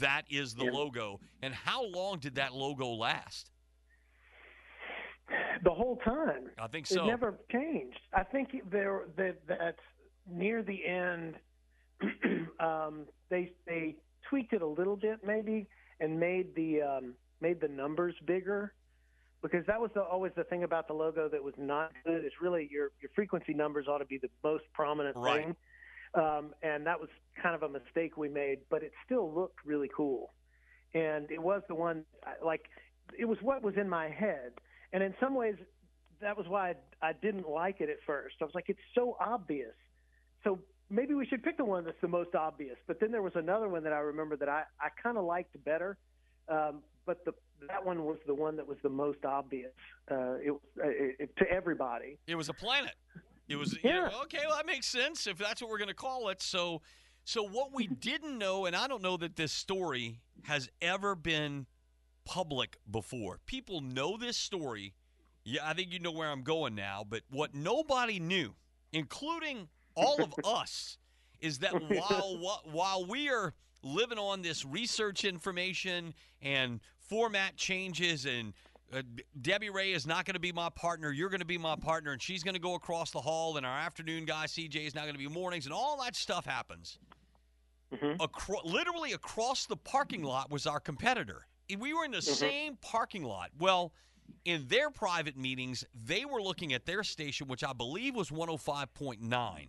That 0.00 0.22
is 0.30 0.54
the 0.54 0.64
logo. 0.64 1.20
And 1.42 1.54
how 1.54 1.84
long 1.84 2.18
did 2.18 2.36
that 2.36 2.54
logo 2.54 2.88
last? 2.88 3.50
The 5.64 5.70
whole 5.70 5.96
time. 6.04 6.50
I 6.58 6.66
think 6.66 6.86
so. 6.86 7.04
it 7.04 7.06
never 7.06 7.38
changed. 7.50 8.00
I 8.12 8.24
think 8.24 8.50
there 8.70 9.02
that 9.16 9.36
that 9.46 9.76
near 10.30 10.62
the 10.62 10.84
end 10.84 11.34
um, 12.60 13.06
they 13.30 13.52
they 13.66 13.96
tweaked 14.28 14.52
it 14.52 14.62
a 14.62 14.66
little 14.66 14.96
bit 14.96 15.18
maybe 15.24 15.66
and 16.00 16.18
made 16.18 16.54
the 16.54 16.82
um, 16.82 17.14
made 17.40 17.60
the 17.60 17.68
numbers 17.68 18.14
bigger 18.26 18.74
because 19.42 19.66
that 19.66 19.80
was 19.80 19.90
the, 19.94 20.00
always 20.00 20.32
the 20.36 20.44
thing 20.44 20.62
about 20.62 20.86
the 20.86 20.94
logo 20.94 21.28
that 21.28 21.42
was 21.42 21.54
not 21.58 21.92
good. 22.04 22.24
Is 22.24 22.32
really 22.40 22.68
your 22.70 22.90
your 23.00 23.10
frequency 23.14 23.52
numbers 23.54 23.86
ought 23.88 23.98
to 23.98 24.04
be 24.04 24.18
the 24.18 24.30
most 24.42 24.64
prominent 24.72 25.16
Right. 25.16 25.44
thing, 25.44 25.56
um, 26.14 26.54
and 26.62 26.86
that 26.86 26.98
was 27.00 27.08
kind 27.42 27.54
of 27.54 27.62
a 27.62 27.68
mistake 27.68 28.16
we 28.16 28.28
made. 28.28 28.60
But 28.70 28.82
it 28.82 28.92
still 29.04 29.32
looked 29.32 29.64
really 29.64 29.90
cool, 29.94 30.32
and 30.94 31.30
it 31.30 31.42
was 31.42 31.62
the 31.68 31.74
one 31.74 32.04
like 32.44 32.62
it 33.18 33.24
was 33.24 33.38
what 33.42 33.62
was 33.62 33.74
in 33.76 33.88
my 33.88 34.08
head, 34.08 34.52
and 34.92 35.02
in 35.02 35.14
some 35.20 35.34
ways 35.34 35.56
that 36.20 36.36
was 36.36 36.46
why 36.48 36.70
I, 37.02 37.08
I 37.08 37.12
didn't 37.14 37.48
like 37.48 37.80
it 37.80 37.90
at 37.90 37.96
first. 38.06 38.36
I 38.40 38.44
was 38.44 38.54
like, 38.54 38.66
it's 38.68 38.78
so 38.94 39.16
obvious. 39.20 39.74
So 40.44 40.58
maybe 40.90 41.14
we 41.14 41.26
should 41.26 41.42
pick 41.42 41.56
the 41.56 41.64
one 41.64 41.84
that's 41.84 42.00
the 42.00 42.08
most 42.08 42.34
obvious. 42.34 42.76
But 42.86 43.00
then 43.00 43.10
there 43.12 43.22
was 43.22 43.32
another 43.34 43.68
one 43.68 43.82
that 43.84 43.92
I 43.92 43.98
remember 43.98 44.36
that 44.36 44.48
I, 44.48 44.62
I 44.80 44.88
kind 45.02 45.16
of 45.16 45.24
liked 45.24 45.62
better. 45.64 45.96
Um, 46.48 46.82
but 47.06 47.24
the, 47.24 47.32
that 47.68 47.84
one 47.84 48.04
was 48.04 48.18
the 48.26 48.34
one 48.34 48.56
that 48.56 48.66
was 48.66 48.78
the 48.82 48.88
most 48.88 49.24
obvious 49.24 49.72
uh, 50.10 50.34
it, 50.34 50.52
it, 50.76 51.16
it, 51.18 51.36
to 51.38 51.48
everybody. 51.50 52.18
It 52.26 52.34
was 52.34 52.48
a 52.48 52.52
planet. 52.52 52.94
It 53.48 53.56
was 53.56 53.72
you 53.74 53.80
Yeah. 53.84 54.08
know, 54.08 54.22
okay. 54.22 54.40
Well, 54.46 54.56
that 54.56 54.66
makes 54.66 54.86
sense 54.86 55.26
if 55.26 55.38
that's 55.38 55.60
what 55.60 55.70
we're 55.70 55.78
going 55.78 55.88
to 55.88 55.94
call 55.94 56.28
it. 56.28 56.42
So, 56.42 56.82
so 57.24 57.42
what 57.46 57.72
we 57.72 57.86
didn't 58.00 58.38
know, 58.38 58.66
and 58.66 58.74
I 58.76 58.86
don't 58.88 59.02
know 59.02 59.16
that 59.16 59.36
this 59.36 59.52
story 59.52 60.20
has 60.44 60.68
ever 60.80 61.14
been 61.14 61.66
public 62.24 62.76
before. 62.90 63.38
People 63.46 63.80
know 63.80 64.16
this 64.16 64.36
story. 64.36 64.94
Yeah, 65.44 65.62
I 65.64 65.74
think 65.74 65.92
you 65.92 65.98
know 65.98 66.12
where 66.12 66.30
I'm 66.30 66.42
going 66.42 66.74
now. 66.74 67.04
But 67.08 67.22
what 67.30 67.54
nobody 67.54 68.20
knew, 68.20 68.54
including 68.92 69.68
all 69.94 70.22
of 70.22 70.34
us, 70.44 70.98
is 71.40 71.58
that 71.58 71.72
while 71.72 72.60
while 72.64 73.04
we 73.04 73.28
are 73.28 73.54
living 73.82 74.18
on 74.18 74.42
this 74.42 74.64
research 74.64 75.24
information 75.24 76.14
and 76.40 76.80
format 76.98 77.56
changes 77.56 78.26
and 78.26 78.52
uh, 78.92 79.02
Debbie 79.40 79.70
Ray 79.70 79.92
is 79.92 80.06
not 80.06 80.26
going 80.26 80.34
to 80.34 80.40
be 80.40 80.52
my 80.52 80.68
partner. 80.68 81.10
You're 81.12 81.30
going 81.30 81.40
to 81.40 81.46
be 81.46 81.56
my 81.56 81.76
partner, 81.76 82.12
and 82.12 82.20
she's 82.20 82.42
going 82.42 82.54
to 82.54 82.60
go 82.60 82.74
across 82.74 83.10
the 83.10 83.20
hall. 83.20 83.56
And 83.56 83.64
our 83.64 83.78
afternoon 83.78 84.26
guy 84.26 84.44
CJ 84.44 84.86
is 84.86 84.94
now 84.94 85.02
going 85.02 85.14
to 85.14 85.18
be 85.18 85.28
mornings, 85.28 85.64
and 85.64 85.72
all 85.72 85.98
that 86.02 86.14
stuff 86.14 86.44
happens. 86.44 86.98
Acro- 88.20 88.64
literally 88.64 89.12
across 89.12 89.66
the 89.66 89.76
parking 89.76 90.22
lot 90.22 90.50
was 90.50 90.66
our 90.66 90.80
competitor. 90.80 91.46
We 91.78 91.94
were 91.94 92.04
in 92.04 92.10
the 92.10 92.20
same 92.22 92.76
parking 92.82 93.22
lot. 93.22 93.50
Well, 93.58 93.92
in 94.44 94.66
their 94.68 94.90
private 94.90 95.36
meetings, 95.36 95.84
they 96.04 96.24
were 96.24 96.42
looking 96.42 96.72
at 96.74 96.84
their 96.84 97.02
station, 97.02 97.48
which 97.48 97.64
I 97.64 97.72
believe 97.72 98.14
was 98.14 98.30
105.9 98.30 99.68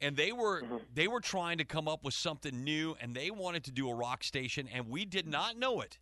and 0.00 0.16
they 0.16 0.32
were 0.32 0.62
mm-hmm. 0.62 0.76
they 0.94 1.08
were 1.08 1.20
trying 1.20 1.58
to 1.58 1.64
come 1.64 1.88
up 1.88 2.04
with 2.04 2.14
something 2.14 2.64
new 2.64 2.96
and 3.00 3.14
they 3.14 3.30
wanted 3.30 3.64
to 3.64 3.72
do 3.72 3.88
a 3.88 3.94
rock 3.94 4.24
station 4.24 4.68
and 4.72 4.88
we 4.88 5.04
did 5.04 5.26
not 5.26 5.58
know 5.58 5.80
it. 5.80 5.98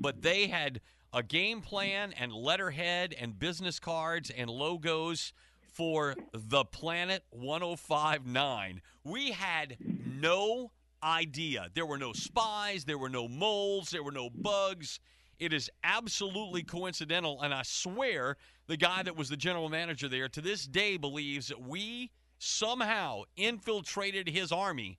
But 0.00 0.22
they 0.22 0.46
had 0.46 0.80
a 1.12 1.22
game 1.22 1.62
plan 1.62 2.12
and 2.18 2.32
letterhead 2.32 3.14
and 3.18 3.38
business 3.38 3.80
cards 3.80 4.30
and 4.30 4.50
logos 4.50 5.32
for 5.72 6.14
the 6.32 6.64
planet 6.64 7.24
1059 7.30 8.82
we 9.04 9.30
had 9.30 9.78
no 10.04 10.70
idea. 11.02 11.68
There 11.72 11.86
were 11.86 11.98
no 11.98 12.12
spies 12.12 12.84
there 12.84 12.98
were 12.98 13.08
no 13.08 13.28
moles 13.28 13.90
there 13.90 14.02
were 14.02 14.12
no 14.12 14.28
bugs. 14.28 15.00
It 15.38 15.52
is 15.52 15.70
absolutely 15.84 16.64
coincidental 16.64 17.40
and 17.40 17.54
i 17.54 17.62
swear 17.62 18.36
the 18.66 18.76
guy 18.76 19.02
that 19.02 19.16
was 19.16 19.30
the 19.30 19.36
general 19.36 19.68
manager 19.70 20.08
there 20.08 20.28
to 20.28 20.40
this 20.42 20.66
day 20.66 20.96
believes 20.98 21.48
that 21.48 21.60
we 21.60 22.10
somehow 22.38 23.22
infiltrated 23.36 24.28
his 24.28 24.52
army 24.52 24.98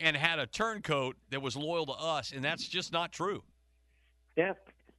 and 0.00 0.16
had 0.16 0.38
a 0.38 0.46
turncoat 0.46 1.16
that 1.30 1.40
was 1.42 1.56
loyal 1.56 1.86
to 1.86 1.92
us 1.92 2.32
and 2.32 2.44
that's 2.44 2.66
just 2.66 2.92
not 2.92 3.12
true 3.12 3.42
Yeah, 4.36 4.54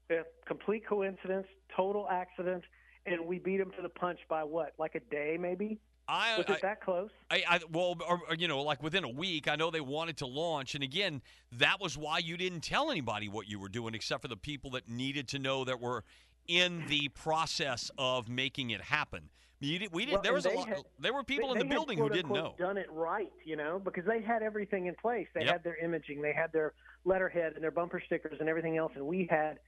yeah, 0.09 0.21
complete 0.45 0.85
coincidence, 0.87 1.47
total 1.75 2.07
accident, 2.09 2.63
and 3.05 3.25
we 3.25 3.39
beat 3.39 3.57
them 3.57 3.71
to 3.75 3.81
the 3.81 3.89
punch 3.89 4.19
by 4.29 4.43
what, 4.43 4.73
like 4.77 4.95
a 4.95 4.99
day 4.99 5.37
maybe? 5.39 5.79
I, 6.07 6.37
Was 6.37 6.45
I, 6.49 6.53
it 6.53 6.61
that 6.61 6.81
close? 6.81 7.09
I, 7.31 7.43
I 7.47 7.59
well, 7.71 7.95
or, 8.07 8.19
or, 8.29 8.35
you 8.35 8.47
know, 8.47 8.61
like 8.61 8.83
within 8.83 9.03
a 9.05 9.09
week, 9.09 9.47
I 9.47 9.55
know 9.55 9.71
they 9.71 9.81
wanted 9.81 10.17
to 10.17 10.25
launch, 10.27 10.75
and 10.75 10.83
again, 10.83 11.21
that 11.53 11.79
was 11.79 11.97
why 11.97 12.17
you 12.17 12.35
didn't 12.37 12.61
tell 12.61 12.91
anybody 12.91 13.29
what 13.29 13.47
you 13.47 13.57
were 13.57 13.69
doing, 13.69 13.95
except 13.95 14.21
for 14.21 14.27
the 14.27 14.37
people 14.37 14.71
that 14.71 14.89
needed 14.89 15.29
to 15.29 15.39
know 15.39 15.63
that 15.63 15.79
were 15.79 16.03
in 16.47 16.85
the 16.89 17.07
process 17.09 17.89
of 17.97 18.27
making 18.27 18.69
it 18.71 18.81
happen. 18.81 19.29
You 19.63 19.79
did, 19.79 19.93
we 19.93 20.05
did. 20.05 20.13
Well, 20.15 20.21
there 20.21 20.33
was 20.33 20.45
a 20.45 20.49
lot. 20.49 20.67
had- 20.67 20.83
there 20.99 21.13
were 21.13 21.23
people 21.23 21.53
They- 21.53 21.53
in 21.53 21.57
the 21.59 21.63
they 21.63 21.67
had, 21.69 21.73
building 21.75 21.97
who 21.97 22.09
didn't 22.09 22.31
know. 22.31 22.35
unquote, 22.47 22.57
Done 22.57 22.77
it 22.77 22.91
right, 22.91 23.31
you 23.45 23.55
know, 23.55 23.79
because 23.79 24.05
they 24.05 24.21
had 24.21 24.43
everything 24.43 24.87
in 24.87 24.95
place. 24.95 25.27
They 25.33 25.41
Yep. 25.45 25.51
had 25.51 25.63
their 25.63 25.77
imaging, 25.77 26.21
they 26.21 26.33
had 26.33 26.51
their 26.51 26.73
letterhead 27.05 27.53
and 27.53 27.63
their 27.63 27.71
bumper 27.71 28.01
stickers 28.05 28.39
and 28.39 28.49
everything 28.49 28.77
else, 28.77 28.91
and 28.95 29.05
we 29.07 29.25
had 29.29 29.59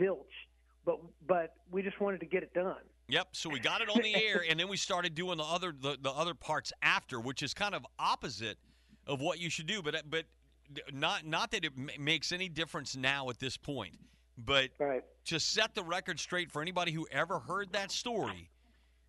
zilch. 0.00 0.24
But 0.84 1.00
but 1.26 1.54
we 1.70 1.82
just 1.82 2.00
wanted 2.00 2.20
to 2.20 2.26
get 2.26 2.42
it 2.42 2.52
done. 2.54 2.82
Yep. 3.08 3.28
So 3.36 3.48
we 3.50 3.58
got 3.60 3.80
it 3.82 3.88
on 3.88 4.00
the 4.02 4.14
air, 4.24 4.44
and 4.48 4.58
then 4.58 4.68
we 4.68 4.76
started 4.76 5.14
doing 5.14 5.38
the 5.38 5.44
other 5.44 5.72
the, 5.72 5.96
the 6.00 6.10
other 6.10 6.34
parts 6.34 6.72
after, 6.82 7.20
which 7.20 7.42
is 7.42 7.54
kind 7.54 7.74
of 7.74 7.84
opposite 7.98 8.58
of 9.06 9.20
what 9.20 9.38
you 9.38 9.48
should 9.50 9.66
do. 9.66 9.80
But 9.82 10.08
but 10.10 10.26
not 10.92 11.24
not 11.24 11.50
that 11.52 11.64
it 11.64 11.72
m- 11.76 11.90
makes 11.98 12.32
any 12.32 12.48
difference 12.48 12.96
now 12.96 13.30
at 13.30 13.38
this 13.38 13.56
point. 13.56 13.96
But 14.38 14.70
Right. 14.78 15.02
to 15.26 15.40
set 15.40 15.74
the 15.74 15.82
record 15.82 16.20
straight 16.20 16.50
for 16.52 16.60
anybody 16.62 16.92
who 16.92 17.06
ever 17.10 17.38
heard 17.38 17.72
that 17.72 17.90
story, 17.90 18.50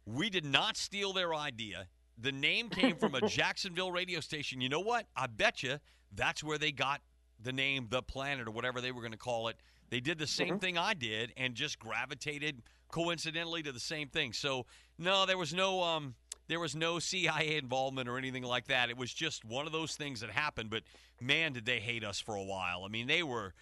we 0.08 0.30
did 0.30 0.46
not 0.46 0.78
steal 0.78 1.12
their 1.12 1.36
idea. 1.36 1.88
The 2.18 2.32
name 2.32 2.70
came 2.70 2.96
from 2.96 3.14
a 3.14 3.22
Jacksonville 3.28 3.92
radio 3.92 4.22
station. 4.22 4.62
You 4.62 4.70
know 4.70 4.80
what? 4.80 5.06
I 5.16 5.28
bet 5.28 5.62
you 5.62 5.80
that's 6.16 6.44
where 6.44 6.58
they 6.58 6.72
got 6.72 7.02
the 7.44 7.52
name 7.52 7.88
The 7.90 8.02
Planet 8.02 8.48
or 8.48 8.52
whatever 8.52 8.82
they 8.82 8.92
were 8.92 9.02
going 9.02 9.12
to 9.12 9.18
call 9.18 9.50
it. 9.50 9.58
They 9.90 10.00
did 10.00 10.18
the 10.18 10.28
same 10.28 10.60
thing 10.60 10.78
I 10.78 10.94
did 10.94 11.34
and 11.38 11.54
just 11.54 11.78
gravitated 11.78 12.64
coincidentally 12.90 13.62
to 13.64 13.72
the 13.72 13.80
same 13.80 14.08
thing. 14.08 14.34
So 14.34 14.66
no, 14.98 15.26
there 15.26 15.38
was 15.38 15.54
no 15.54 15.84
um, 15.84 16.16
there 16.48 16.60
was 16.60 16.76
no 16.76 17.00
CIA 17.00 17.58
involvement 17.58 18.08
or 18.08 18.18
anything 18.18 18.44
like 18.44 18.68
that. 18.68 18.90
It 18.90 18.98
was 18.98 19.14
just 19.14 19.46
one 19.46 19.66
of 19.66 19.74
those 19.74 19.96
things 19.96 20.22
that 20.22 20.30
happened. 20.30 20.70
But 20.70 20.84
man, 21.22 21.54
did 21.54 21.66
they 21.66 21.80
hate 21.80 22.04
us 22.04 22.20
for 22.20 22.36
a 22.36 22.44
while. 22.44 22.84
I 22.86 22.88
mean, 22.88 23.08
they 23.08 23.24
were. 23.24 23.54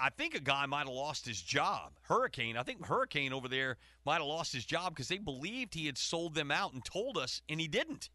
I 0.00 0.10
think 0.10 0.34
a 0.34 0.40
guy 0.40 0.66
might 0.66 0.86
have 0.86 0.88
lost 0.88 1.26
his 1.26 1.40
job. 1.40 1.92
Hurricane, 2.02 2.56
I 2.56 2.62
think 2.64 2.84
Hurricane 2.84 3.32
over 3.32 3.48
there 3.48 3.76
might 4.04 4.16
have 4.16 4.26
lost 4.26 4.52
his 4.52 4.64
job 4.64 4.94
because 4.94 5.08
they 5.08 5.18
believed 5.18 5.74
he 5.74 5.86
had 5.86 5.98
sold 5.98 6.34
them 6.34 6.50
out 6.50 6.72
and 6.72 6.84
told 6.84 7.16
us, 7.16 7.40
and 7.48 7.60
he 7.60 7.68
didn't. 7.68 8.10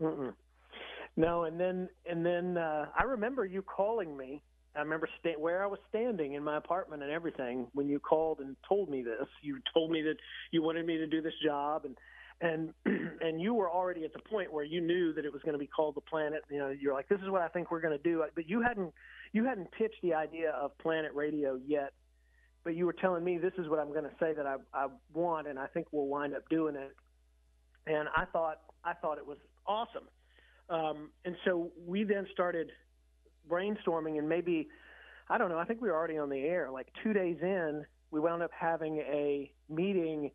Mm-mm. 0.00 0.34
No, 1.16 1.44
and 1.44 1.58
then 1.58 1.88
and 2.08 2.24
then 2.24 2.56
uh, 2.56 2.86
I 2.96 3.02
remember 3.02 3.44
you 3.44 3.62
calling 3.62 4.16
me. 4.16 4.40
I 4.76 4.80
remember 4.80 5.08
sta- 5.18 5.38
where 5.38 5.64
I 5.64 5.66
was 5.66 5.80
standing 5.88 6.34
in 6.34 6.44
my 6.44 6.56
apartment 6.56 7.02
and 7.02 7.10
everything 7.10 7.66
when 7.72 7.88
you 7.88 7.98
called 7.98 8.38
and 8.38 8.56
told 8.68 8.88
me 8.88 9.02
this. 9.02 9.26
You 9.42 9.58
told 9.74 9.90
me 9.90 10.02
that 10.02 10.16
you 10.52 10.62
wanted 10.62 10.86
me 10.86 10.98
to 10.98 11.06
do 11.08 11.20
this 11.20 11.32
job, 11.44 11.84
and 11.84 11.96
and 12.40 12.72
and 13.20 13.40
you 13.40 13.54
were 13.54 13.68
already 13.68 14.04
at 14.04 14.12
the 14.12 14.20
point 14.20 14.52
where 14.52 14.62
you 14.62 14.80
knew 14.80 15.12
that 15.14 15.24
it 15.24 15.32
was 15.32 15.42
going 15.42 15.54
to 15.54 15.58
be 15.58 15.66
called 15.66 15.96
the 15.96 16.00
Planet. 16.02 16.44
You 16.48 16.58
know, 16.58 16.68
you're 16.68 16.94
like, 16.94 17.08
this 17.08 17.20
is 17.20 17.28
what 17.28 17.42
I 17.42 17.48
think 17.48 17.72
we're 17.72 17.80
going 17.80 17.98
to 17.98 18.04
do, 18.04 18.24
but 18.36 18.48
you 18.48 18.62
hadn't 18.62 18.94
you 19.32 19.44
hadn't 19.44 19.70
pitched 19.72 20.00
the 20.02 20.14
idea 20.14 20.50
of 20.50 20.76
Planet 20.78 21.12
Radio 21.14 21.58
yet. 21.66 21.92
But 22.64 22.74
you 22.74 22.86
were 22.86 22.92
telling 22.92 23.24
me 23.24 23.38
this 23.38 23.52
is 23.56 23.68
what 23.68 23.78
I'm 23.78 23.88
going 23.88 24.04
to 24.04 24.16
say 24.20 24.34
that 24.34 24.46
I 24.46 24.56
I 24.74 24.88
want, 25.14 25.48
and 25.48 25.58
I 25.58 25.66
think 25.68 25.86
we'll 25.92 26.06
wind 26.06 26.34
up 26.34 26.48
doing 26.50 26.76
it. 26.76 26.94
And 27.86 28.08
I 28.14 28.24
thought 28.26 28.58
I 28.84 28.94
thought 28.94 29.18
it 29.18 29.26
was 29.26 29.38
awesome. 29.66 30.08
Um, 30.68 31.10
and 31.24 31.34
so 31.44 31.70
we 31.86 32.04
then 32.04 32.26
started 32.32 32.70
brainstorming, 33.48 34.18
and 34.18 34.28
maybe, 34.28 34.68
I 35.30 35.38
don't 35.38 35.48
know, 35.48 35.58
I 35.58 35.64
think 35.64 35.80
we 35.80 35.88
were 35.88 35.96
already 35.96 36.18
on 36.18 36.28
the 36.28 36.40
air. 36.40 36.70
Like 36.70 36.88
two 37.02 37.12
days 37.12 37.38
in, 37.40 37.84
we 38.10 38.20
wound 38.20 38.42
up 38.42 38.50
having 38.58 38.98
a 38.98 39.50
meeting 39.70 40.30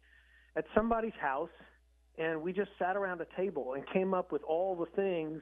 at 0.56 0.66
somebody's 0.76 1.14
house, 1.22 1.50
and 2.18 2.42
we 2.42 2.54
just 2.54 2.72
sat 2.80 2.96
around 2.96 3.22
a 3.22 3.28
table 3.36 3.74
and 3.74 3.84
came 3.92 4.14
up 4.14 4.32
with 4.32 4.42
all 4.44 4.76
the 4.76 4.88
things 4.96 5.42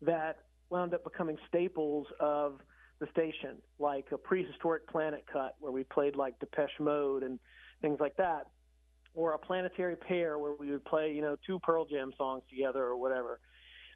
that 0.00 0.38
wound 0.70 0.94
up 0.94 1.04
becoming 1.04 1.36
staples 1.48 2.06
of 2.20 2.60
the 2.98 3.06
station, 3.12 3.56
like 3.78 4.06
a 4.12 4.18
prehistoric 4.18 4.86
planet 4.88 5.24
cut 5.32 5.56
where 5.60 5.72
we 5.72 5.84
played 5.84 6.16
like 6.16 6.38
Depeche 6.38 6.78
Mode 6.78 7.22
and 7.22 7.38
things 7.80 7.98
like 8.00 8.16
that, 8.16 8.46
or 9.14 9.32
a 9.32 9.38
planetary 9.38 9.96
pair 9.96 10.38
where 10.38 10.52
we 10.58 10.70
would 10.70 10.84
play, 10.84 11.12
you 11.12 11.20
know, 11.20 11.36
two 11.46 11.58
Pearl 11.60 11.84
Jam 11.84 12.12
songs 12.16 12.42
together 12.48 12.82
or 12.82 12.96
whatever 12.96 13.40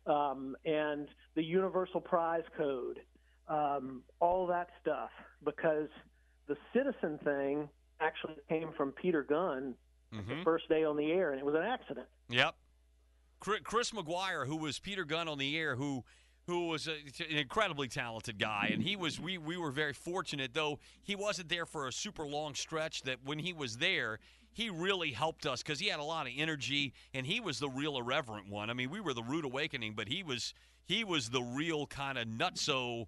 um, 0.06 0.56
and 0.64 1.08
the 1.34 1.42
universal 1.42 2.00
prize 2.00 2.44
code, 2.56 3.00
um, 3.48 4.02
all 4.20 4.46
that 4.46 4.68
stuff, 4.80 5.10
because 5.44 5.88
the 6.46 6.56
citizen 6.72 7.18
thing 7.24 7.68
actually 8.00 8.34
came 8.48 8.70
from 8.76 8.92
Peter 8.92 9.22
Gunn 9.22 9.74
Mm-hmm. 10.14 10.38
the 10.38 10.44
first 10.44 10.68
day 10.68 10.84
on 10.84 10.96
the 10.96 11.10
air, 11.10 11.32
and 11.32 11.40
it 11.40 11.44
was 11.44 11.56
an 11.56 11.64
accident. 11.64 12.06
Yep. 12.30 12.54
Chris 13.40 13.90
McGuire, 13.90 14.46
who 14.46 14.56
was 14.56 14.78
Peter 14.78 15.04
Gunn 15.04 15.26
on 15.26 15.36
the 15.36 15.58
air, 15.58 15.74
who 15.74 16.04
who 16.46 16.68
was 16.68 16.86
a, 16.86 16.92
an 16.92 17.36
incredibly 17.36 17.88
talented 17.88 18.38
guy, 18.38 18.70
and 18.72 18.82
he 18.82 18.96
was 18.96 19.20
we 19.20 19.36
we 19.38 19.56
were 19.56 19.70
very 19.70 19.92
fortunate 19.92 20.54
though 20.54 20.78
he 21.02 21.16
wasn't 21.16 21.48
there 21.48 21.66
for 21.66 21.88
a 21.88 21.92
super 21.92 22.26
long 22.26 22.54
stretch. 22.54 23.02
That 23.02 23.18
when 23.24 23.38
he 23.38 23.52
was 23.52 23.78
there, 23.78 24.18
he 24.52 24.70
really 24.70 25.10
helped 25.10 25.44
us 25.44 25.62
because 25.62 25.80
he 25.80 25.88
had 25.88 26.00
a 26.00 26.04
lot 26.04 26.26
of 26.26 26.32
energy, 26.36 26.94
and 27.12 27.26
he 27.26 27.40
was 27.40 27.58
the 27.58 27.68
real 27.68 27.98
irreverent 27.98 28.48
one. 28.48 28.70
I 28.70 28.74
mean, 28.74 28.90
we 28.90 29.00
were 29.00 29.12
the 29.12 29.22
rude 29.22 29.44
awakening, 29.44 29.94
but 29.94 30.08
he 30.08 30.22
was 30.22 30.54
he 30.86 31.04
was 31.04 31.30
the 31.30 31.42
real 31.42 31.86
kind 31.86 32.16
of 32.16 32.26
nutso. 32.26 33.06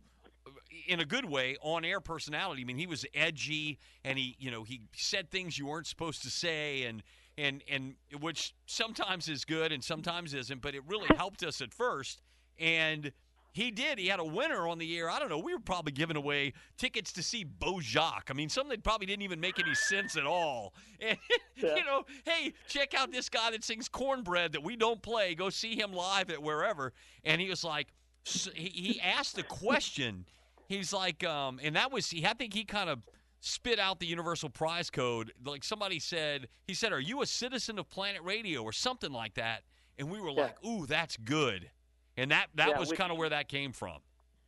in 0.88 0.98
a 0.98 1.04
good 1.04 1.24
way 1.24 1.56
on 1.62 1.84
air 1.84 2.00
personality. 2.00 2.62
I 2.62 2.64
mean, 2.64 2.76
he 2.78 2.86
was 2.86 3.06
edgy 3.14 3.78
and 4.04 4.18
he, 4.18 4.36
you 4.38 4.50
know, 4.50 4.64
he 4.64 4.80
said 4.96 5.30
things 5.30 5.58
you 5.58 5.66
weren't 5.66 5.86
supposed 5.86 6.22
to 6.22 6.30
say 6.30 6.84
and 6.84 7.02
and 7.36 7.62
and 7.70 7.94
which 8.20 8.52
sometimes 8.66 9.28
is 9.28 9.44
good 9.44 9.70
and 9.70 9.82
sometimes 9.84 10.34
isn't, 10.34 10.60
but 10.60 10.74
it 10.74 10.82
really 10.88 11.08
helped 11.16 11.44
us 11.44 11.60
at 11.60 11.72
first. 11.72 12.20
And 12.58 13.12
he 13.58 13.72
did. 13.72 13.98
He 13.98 14.06
had 14.06 14.20
a 14.20 14.24
winner 14.24 14.68
on 14.68 14.78
the 14.78 14.96
air. 14.96 15.10
I 15.10 15.18
don't 15.18 15.28
know. 15.28 15.38
We 15.38 15.52
were 15.52 15.60
probably 15.60 15.90
giving 15.90 16.16
away 16.16 16.52
tickets 16.76 17.12
to 17.14 17.24
see 17.24 17.44
Bojack. 17.44 18.30
I 18.30 18.32
mean, 18.32 18.48
something 18.48 18.70
that 18.70 18.84
probably 18.84 19.06
didn't 19.06 19.22
even 19.22 19.40
make 19.40 19.58
any 19.58 19.74
sense 19.74 20.16
at 20.16 20.24
all. 20.24 20.74
And, 21.00 21.16
yeah. 21.54 21.76
you 21.76 21.84
know, 21.84 22.02
hey, 22.24 22.54
check 22.66 22.92
out 22.92 23.12
this 23.12 23.28
guy 23.28 23.52
that 23.52 23.62
sings 23.62 23.88
cornbread 23.88 24.50
that 24.50 24.64
we 24.64 24.74
don't 24.74 25.00
play. 25.00 25.36
Go 25.36 25.48
see 25.48 25.78
him 25.78 25.92
live 25.92 26.28
at 26.28 26.42
wherever. 26.42 26.92
And 27.22 27.40
he 27.40 27.48
was 27.48 27.62
like, 27.62 27.86
he, 28.24 28.48
he 28.52 29.00
asked 29.00 29.36
the 29.36 29.44
question. 29.44 30.24
He's 30.68 30.92
like, 30.92 31.22
um, 31.22 31.60
and 31.62 31.76
that 31.76 31.92
was, 31.92 32.10
he, 32.10 32.26
I 32.26 32.32
think 32.32 32.52
he 32.52 32.64
kind 32.64 32.90
of 32.90 32.98
spit 33.38 33.78
out 33.78 34.00
the 34.00 34.06
universal 34.06 34.50
prize 34.50 34.90
code. 34.90 35.32
Like 35.44 35.62
somebody 35.62 36.00
said, 36.00 36.48
he 36.66 36.74
said, 36.74 36.92
Are 36.92 36.98
you 36.98 37.22
a 37.22 37.26
citizen 37.26 37.78
of 37.78 37.88
Planet 37.88 38.22
Radio 38.24 38.64
or 38.64 38.72
something 38.72 39.12
like 39.12 39.34
that? 39.34 39.62
And 39.98 40.10
we 40.10 40.20
were 40.20 40.30
yeah. 40.30 40.42
like, 40.42 40.64
Ooh, 40.64 40.84
that's 40.84 41.16
good. 41.16 41.70
And 42.18 42.32
that, 42.32 42.48
that 42.56 42.70
yeah, 42.70 42.78
was 42.78 42.92
kind 42.92 43.12
of 43.12 43.16
where 43.16 43.28
that 43.28 43.48
came 43.48 43.72
from. 43.72 43.98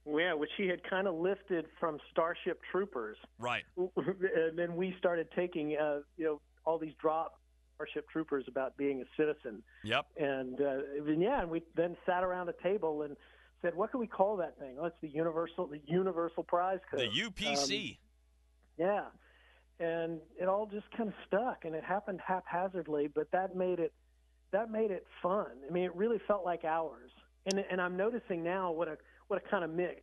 Yeah, 0.05 0.35
which 0.35 0.51
he 0.57 0.67
had 0.67 0.83
kind 0.89 1.07
of 1.07 1.15
lifted 1.15 1.67
from 1.79 1.99
Starship 2.11 2.61
Troopers. 2.71 3.17
Right. 3.39 3.65
And 3.97 4.59
then 4.59 4.75
we 4.75 4.95
started 4.99 5.29
taking, 5.37 5.77
uh, 5.77 6.01
you 6.17 6.25
know, 6.25 6.41
all 6.65 6.79
these 6.79 6.95
drop 7.01 7.39
Starship 7.77 8.09
Troopers 8.11 8.45
about 8.49 8.77
being 8.77 9.03
a 9.03 9.05
citizen. 9.17 9.63
Yep. 9.85 10.07
And, 10.19 10.61
uh, 10.61 10.79
and 11.07 11.23
yeah, 11.23 11.43
and 11.43 11.51
we 11.51 11.63
then 11.77 11.97
sat 12.05 12.25
around 12.25 12.49
a 12.49 12.55
table 12.63 13.03
and 13.03 13.17
said, 13.63 13.75
"What 13.75 13.91
can 13.91 14.01
we 14.01 14.07
call 14.07 14.37
that 14.39 14.59
thing?" 14.59 14.77
Oh, 14.81 14.87
it's 14.87 14.97
the 15.01 15.09
universal, 15.09 15.67
the 15.67 15.81
universal 15.87 16.43
prize 16.43 16.81
code. 16.91 17.01
The 17.01 17.09
UPC. 17.09 17.91
Um, 17.93 17.97
yeah, 18.79 19.05
and 19.79 20.21
it 20.41 20.49
all 20.49 20.67
just 20.67 20.91
kind 20.97 21.09
of 21.09 21.15
stuck, 21.27 21.65
and 21.65 21.75
it 21.75 21.85
happened 21.85 22.21
haphazardly, 22.27 23.09
but 23.15 23.31
that 23.33 23.55
made 23.55 23.79
it 23.79 23.93
that 24.53 24.71
made 24.71 24.91
it 24.91 25.07
fun. 25.23 25.47
I 25.69 25.73
mean, 25.73 25.85
it 25.85 25.95
really 25.95 26.21
felt 26.27 26.45
like 26.45 26.65
ours. 26.65 27.11
And 27.47 27.65
and 27.71 27.81
I'm 27.81 27.97
noticing 27.97 28.43
now 28.43 28.71
what 28.73 28.89
a 28.89 28.97
what 29.29 29.43
a 29.45 29.49
kind 29.49 29.65
of 29.65 29.71
mix. 29.71 30.03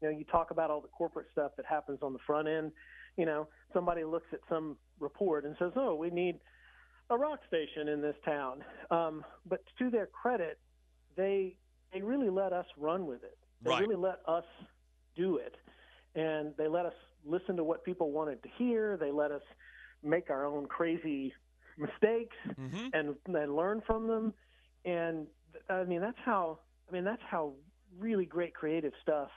You 0.00 0.10
know, 0.10 0.18
you 0.18 0.24
talk 0.24 0.50
about 0.50 0.70
all 0.70 0.80
the 0.80 0.88
corporate 0.88 1.26
stuff 1.32 1.52
that 1.56 1.66
happens 1.66 1.98
on 2.02 2.12
the 2.12 2.18
front 2.26 2.48
end. 2.48 2.72
You 3.16 3.26
know, 3.26 3.48
somebody 3.72 4.04
looks 4.04 4.26
at 4.32 4.40
some 4.48 4.76
report 5.00 5.44
and 5.44 5.56
says, 5.58 5.72
"Oh, 5.76 5.94
we 5.94 6.10
need 6.10 6.38
a 7.10 7.16
rock 7.16 7.40
station 7.48 7.88
in 7.88 8.00
this 8.00 8.16
town." 8.24 8.62
Um, 8.90 9.24
but 9.46 9.62
to 9.78 9.90
their 9.90 10.06
credit, 10.06 10.58
they 11.16 11.56
they 11.92 12.02
really 12.02 12.30
let 12.30 12.52
us 12.52 12.66
run 12.76 13.06
with 13.06 13.24
it. 13.24 13.38
They 13.62 13.70
right. 13.70 13.80
really 13.80 13.96
let 13.96 14.20
us 14.28 14.44
do 15.16 15.38
it, 15.38 15.56
and 16.14 16.52
they 16.58 16.68
let 16.68 16.86
us 16.86 16.94
listen 17.24 17.56
to 17.56 17.64
what 17.64 17.84
people 17.84 18.12
wanted 18.12 18.42
to 18.42 18.48
hear. 18.56 18.96
They 18.96 19.10
let 19.10 19.32
us 19.32 19.42
make 20.02 20.30
our 20.30 20.44
own 20.44 20.66
crazy 20.66 21.32
mistakes 21.78 22.36
mm-hmm. 22.48 22.88
and 22.92 23.16
and 23.34 23.56
learn 23.56 23.82
from 23.86 24.06
them. 24.06 24.34
And 24.84 25.26
I 25.68 25.84
mean 25.84 26.00
that's 26.00 26.18
how 26.24 26.60
I 26.88 26.92
mean 26.92 27.04
that's 27.04 27.22
how 27.28 27.52
really 27.98 28.26
great 28.26 28.54
creative 28.54 28.92
stuff 29.02 29.28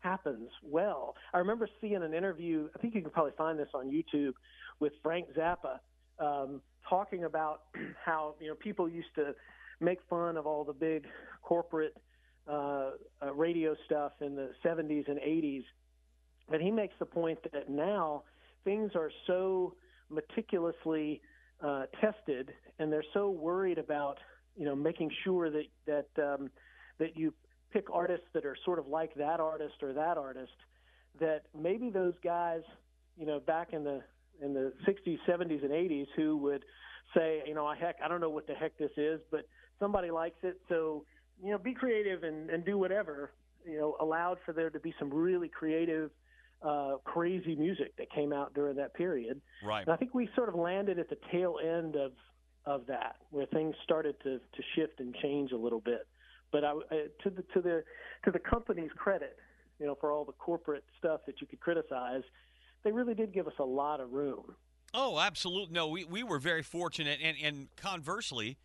happens 0.00 0.50
well. 0.62 1.14
I 1.32 1.38
remember 1.38 1.68
seeing 1.80 2.02
an 2.02 2.14
interview. 2.14 2.68
I 2.76 2.78
think 2.78 2.94
you 2.94 3.00
can 3.00 3.10
probably 3.10 3.32
find 3.36 3.58
this 3.58 3.68
on 3.74 3.90
YouTube 3.90 4.34
with 4.78 4.92
Frank 5.02 5.26
Zappa 5.36 5.78
um, 6.18 6.60
talking 6.88 7.24
about 7.24 7.62
how 8.04 8.34
you 8.40 8.48
know 8.48 8.54
people 8.54 8.88
used 8.88 9.14
to 9.16 9.34
make 9.80 9.98
fun 10.08 10.36
of 10.36 10.46
all 10.46 10.64
the 10.64 10.72
big 10.72 11.06
corporate 11.42 11.96
uh, 12.48 12.90
uh, 13.22 13.32
radio 13.34 13.74
stuff 13.86 14.12
in 14.20 14.36
the 14.36 14.50
70s 14.64 15.08
and 15.08 15.18
80s. 15.18 15.64
But 16.48 16.60
he 16.60 16.70
makes 16.70 16.94
the 16.98 17.06
point 17.06 17.38
that 17.52 17.70
now 17.70 18.24
things 18.64 18.92
are 18.94 19.10
so 19.26 19.74
meticulously 20.10 21.22
uh, 21.62 21.84
tested, 22.00 22.52
and 22.78 22.92
they're 22.92 23.04
so 23.14 23.30
worried 23.30 23.78
about 23.78 24.18
you 24.56 24.66
know 24.66 24.76
making 24.76 25.10
sure 25.24 25.50
that 25.50 25.64
that 25.86 26.22
um, 26.22 26.50
that 26.98 27.16
you 27.16 27.32
pick 27.72 27.86
artists 27.92 28.26
that 28.34 28.44
are 28.44 28.56
sort 28.64 28.78
of 28.78 28.86
like 28.86 29.14
that 29.14 29.40
artist 29.40 29.74
or 29.82 29.92
that 29.92 30.16
artist. 30.16 30.52
That 31.20 31.42
maybe 31.56 31.90
those 31.90 32.14
guys, 32.24 32.62
you 33.16 33.26
know, 33.26 33.40
back 33.40 33.72
in 33.72 33.84
the 33.84 34.02
in 34.42 34.52
the 34.52 34.72
60s, 34.86 35.18
70s, 35.28 35.62
and 35.62 35.70
80s, 35.70 36.06
who 36.16 36.36
would 36.38 36.64
say, 37.14 37.42
you 37.46 37.54
know, 37.54 37.66
I 37.66 37.76
heck, 37.76 37.96
I 38.04 38.08
don't 38.08 38.20
know 38.20 38.30
what 38.30 38.48
the 38.48 38.54
heck 38.54 38.76
this 38.78 38.90
is, 38.96 39.20
but 39.30 39.46
somebody 39.78 40.10
likes 40.10 40.38
it, 40.42 40.60
so 40.68 41.04
you 41.42 41.50
know, 41.50 41.58
be 41.58 41.74
creative 41.74 42.22
and, 42.22 42.50
and 42.50 42.64
do 42.64 42.78
whatever. 42.78 43.30
You 43.66 43.78
know, 43.78 43.96
allowed 44.00 44.38
for 44.44 44.52
there 44.52 44.70
to 44.70 44.78
be 44.78 44.94
some 44.98 45.12
really 45.12 45.48
creative, 45.48 46.10
uh, 46.62 46.96
crazy 47.04 47.54
music 47.54 47.96
that 47.96 48.10
came 48.12 48.32
out 48.32 48.54
during 48.54 48.76
that 48.76 48.94
period. 48.94 49.40
Right. 49.64 49.82
And 49.82 49.90
I 49.90 49.96
think 49.96 50.14
we 50.14 50.28
sort 50.36 50.48
of 50.48 50.54
landed 50.54 50.98
at 50.98 51.08
the 51.08 51.18
tail 51.32 51.56
end 51.62 51.96
of 51.96 52.12
of 52.66 52.86
that, 52.86 53.16
where 53.30 53.46
things 53.46 53.74
started 53.82 54.16
to 54.22 54.38
to 54.38 54.62
shift 54.74 55.00
and 55.00 55.14
change 55.22 55.52
a 55.52 55.56
little 55.56 55.80
bit. 55.80 56.06
But 56.54 56.62
I, 56.62 56.70
uh, 56.70 56.94
to 57.24 57.30
the 57.30 57.42
to 57.52 57.60
the 57.60 57.82
to 58.24 58.30
the 58.30 58.38
company's 58.38 58.92
credit, 58.96 59.36
you 59.80 59.86
know, 59.86 59.96
for 60.00 60.12
all 60.12 60.24
the 60.24 60.32
corporate 60.34 60.84
stuff 60.96 61.22
that 61.26 61.40
you 61.40 61.48
could 61.48 61.58
criticize, 61.58 62.22
they 62.84 62.92
really 62.92 63.14
did 63.14 63.34
give 63.34 63.48
us 63.48 63.58
a 63.58 63.64
lot 63.64 63.98
of 63.98 64.12
room. 64.12 64.54
Oh, 64.94 65.18
absolutely. 65.18 65.74
No, 65.74 65.88
we, 65.88 66.04
we 66.04 66.22
were 66.22 66.38
very 66.38 66.62
fortunate. 66.62 67.18
And, 67.20 67.36
and 67.42 67.68
conversely, 67.76 68.56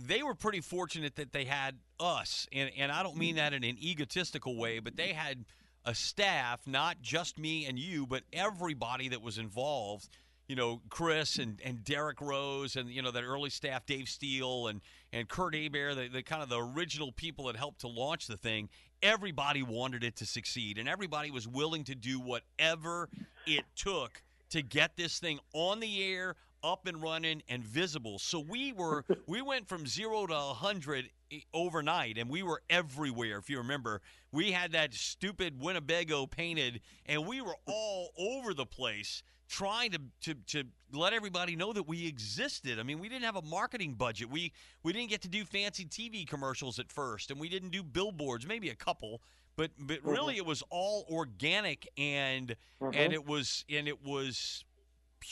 they 0.00 0.22
were 0.22 0.34
pretty 0.34 0.62
fortunate 0.62 1.16
that 1.16 1.34
they 1.34 1.44
had 1.44 1.76
us. 2.00 2.48
And, 2.50 2.70
and 2.78 2.90
I 2.90 3.02
don't 3.02 3.18
mean 3.18 3.36
that 3.36 3.52
in 3.52 3.64
an 3.64 3.76
egotistical 3.78 4.56
way, 4.56 4.78
but 4.78 4.96
they 4.96 5.12
had 5.12 5.44
a 5.84 5.94
staff, 5.94 6.66
not 6.66 7.02
just 7.02 7.38
me 7.38 7.66
and 7.66 7.78
you, 7.78 8.06
but 8.06 8.22
everybody 8.32 9.10
that 9.10 9.20
was 9.20 9.36
involved. 9.36 10.08
You 10.48 10.56
know, 10.56 10.80
Chris 10.88 11.38
and, 11.38 11.60
and 11.64 11.84
Derek 11.84 12.20
Rose 12.22 12.76
and, 12.76 12.88
you 12.88 13.02
know, 13.02 13.10
that 13.10 13.24
early 13.24 13.50
staff, 13.50 13.84
Dave 13.84 14.08
Steele 14.08 14.68
and, 14.68 14.80
and 15.14 15.28
Kurt 15.28 15.54
Abair, 15.54 15.94
the, 15.94 16.08
the 16.08 16.22
kind 16.22 16.42
of 16.42 16.48
the 16.48 16.60
original 16.60 17.12
people 17.12 17.46
that 17.46 17.56
helped 17.56 17.82
to 17.82 17.88
launch 17.88 18.26
the 18.26 18.36
thing. 18.36 18.68
Everybody 19.00 19.62
wanted 19.62 20.02
it 20.02 20.16
to 20.16 20.26
succeed, 20.26 20.76
and 20.76 20.88
everybody 20.88 21.30
was 21.30 21.46
willing 21.46 21.84
to 21.84 21.94
do 21.94 22.18
whatever 22.18 23.08
it 23.46 23.64
took 23.76 24.22
to 24.50 24.60
get 24.60 24.96
this 24.96 25.20
thing 25.20 25.38
on 25.52 25.78
the 25.78 26.02
air, 26.02 26.34
up 26.64 26.86
and 26.86 27.00
running 27.02 27.42
and 27.48 27.62
visible. 27.62 28.18
So 28.18 28.40
we 28.40 28.72
were 28.72 29.04
we 29.26 29.42
went 29.42 29.68
from 29.68 29.86
0 29.86 30.26
to 30.28 30.34
a 30.34 30.46
100 30.48 31.10
overnight 31.52 32.18
and 32.18 32.30
we 32.30 32.42
were 32.42 32.62
everywhere 32.70 33.38
if 33.38 33.50
you 33.50 33.58
remember. 33.58 34.00
We 34.32 34.52
had 34.52 34.72
that 34.72 34.94
stupid 34.94 35.60
Winnebago 35.60 36.26
painted 36.26 36.80
and 37.06 37.26
we 37.26 37.40
were 37.40 37.56
all 37.66 38.08
over 38.18 38.54
the 38.54 38.66
place 38.66 39.22
trying 39.48 39.90
to, 39.92 40.00
to, 40.22 40.34
to 40.34 40.64
let 40.92 41.12
everybody 41.12 41.54
know 41.54 41.72
that 41.72 41.86
we 41.86 42.06
existed. 42.06 42.78
I 42.80 42.82
mean, 42.82 42.98
we 42.98 43.08
didn't 43.08 43.24
have 43.24 43.36
a 43.36 43.42
marketing 43.42 43.94
budget. 43.94 44.30
We 44.30 44.52
we 44.82 44.92
didn't 44.92 45.10
get 45.10 45.22
to 45.22 45.28
do 45.28 45.44
fancy 45.44 45.84
TV 45.84 46.26
commercials 46.26 46.78
at 46.78 46.90
first 46.90 47.30
and 47.30 47.38
we 47.38 47.48
didn't 47.48 47.70
do 47.70 47.82
billboards, 47.82 48.46
maybe 48.46 48.70
a 48.70 48.74
couple, 48.74 49.20
but 49.56 49.70
but 49.78 49.98
mm-hmm. 49.98 50.10
really 50.10 50.36
it 50.36 50.46
was 50.46 50.62
all 50.70 51.06
organic 51.10 51.88
and 51.98 52.56
mm-hmm. 52.80 52.94
and 52.94 53.12
it 53.12 53.26
was 53.26 53.64
and 53.68 53.86
it 53.88 54.04
was 54.04 54.64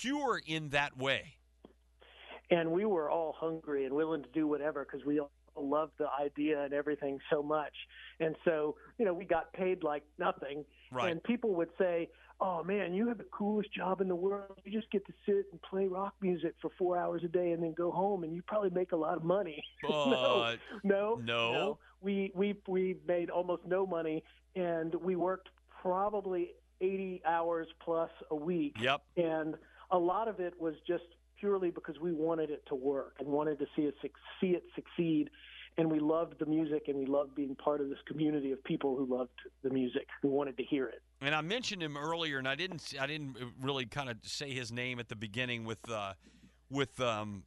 pure 0.00 0.40
in 0.46 0.70
that 0.70 0.96
way. 0.96 1.36
And 2.50 2.70
we 2.70 2.84
were 2.84 3.10
all 3.10 3.34
hungry 3.38 3.86
and 3.86 3.94
willing 3.94 4.22
to 4.22 4.28
do 4.30 4.46
whatever 4.46 4.84
because 4.84 5.06
we 5.06 5.20
all 5.20 5.30
loved 5.56 5.92
the 5.98 6.08
idea 6.20 6.62
and 6.64 6.72
everything 6.72 7.18
so 7.30 7.42
much. 7.42 7.72
And 8.20 8.36
so, 8.44 8.76
you 8.98 9.04
know, 9.04 9.14
we 9.14 9.24
got 9.24 9.52
paid 9.52 9.82
like 9.82 10.02
nothing. 10.18 10.64
Right. 10.90 11.10
And 11.10 11.22
people 11.22 11.54
would 11.54 11.70
say, 11.78 12.08
oh 12.40 12.62
man, 12.64 12.92
you 12.92 13.08
have 13.08 13.18
the 13.18 13.26
coolest 13.32 13.72
job 13.72 14.00
in 14.00 14.08
the 14.08 14.16
world. 14.16 14.58
You 14.64 14.72
just 14.72 14.90
get 14.90 15.06
to 15.06 15.12
sit 15.24 15.46
and 15.50 15.62
play 15.62 15.86
rock 15.86 16.14
music 16.20 16.54
for 16.60 16.70
four 16.78 16.98
hours 16.98 17.22
a 17.24 17.28
day 17.28 17.52
and 17.52 17.62
then 17.62 17.72
go 17.72 17.90
home, 17.90 18.24
and 18.24 18.34
you 18.34 18.42
probably 18.42 18.70
make 18.70 18.92
a 18.92 18.96
lot 18.96 19.16
of 19.16 19.24
money. 19.24 19.62
no, 19.88 20.56
no, 20.82 21.20
no, 21.22 21.52
no. 21.52 21.78
We 22.00 22.32
we 22.34 22.56
we 22.66 22.96
made 23.06 23.30
almost 23.30 23.62
no 23.66 23.86
money, 23.86 24.24
and 24.56 24.94
we 24.96 25.16
worked 25.16 25.50
probably 25.80 26.50
80 26.80 27.22
hours 27.24 27.68
plus 27.80 28.10
a 28.30 28.36
week. 28.36 28.76
Yep. 28.80 29.02
And 29.16 29.54
a 29.92 29.98
lot 29.98 30.26
of 30.26 30.40
it 30.40 30.54
was 30.58 30.74
just 30.86 31.04
purely 31.38 31.70
because 31.70 32.00
we 32.00 32.12
wanted 32.12 32.50
it 32.50 32.64
to 32.68 32.74
work 32.74 33.14
and 33.18 33.28
wanted 33.28 33.58
to 33.58 33.66
see 33.76 33.82
it 33.82 33.94
see 34.40 34.48
it 34.48 34.64
succeed 34.74 35.28
and 35.78 35.90
we 35.90 35.98
loved 35.98 36.34
the 36.38 36.46
music 36.46 36.84
and 36.88 36.98
we 36.98 37.06
loved 37.06 37.34
being 37.34 37.54
part 37.54 37.80
of 37.80 37.88
this 37.88 37.98
community 38.06 38.52
of 38.52 38.62
people 38.64 38.96
who 38.96 39.06
loved 39.06 39.30
the 39.62 39.70
music 39.70 40.06
who 40.20 40.28
wanted 40.28 40.56
to 40.56 40.62
hear 40.64 40.86
it 40.86 41.02
and 41.20 41.34
i 41.34 41.40
mentioned 41.40 41.82
him 41.82 41.96
earlier 41.96 42.38
and 42.38 42.48
i 42.48 42.54
didn't 42.54 42.94
i 43.00 43.06
didn't 43.06 43.36
really 43.60 43.86
kind 43.86 44.08
of 44.08 44.16
say 44.22 44.52
his 44.52 44.72
name 44.72 44.98
at 44.98 45.08
the 45.08 45.16
beginning 45.16 45.64
with 45.64 45.90
uh, 45.90 46.12
with 46.70 47.00
um, 47.00 47.42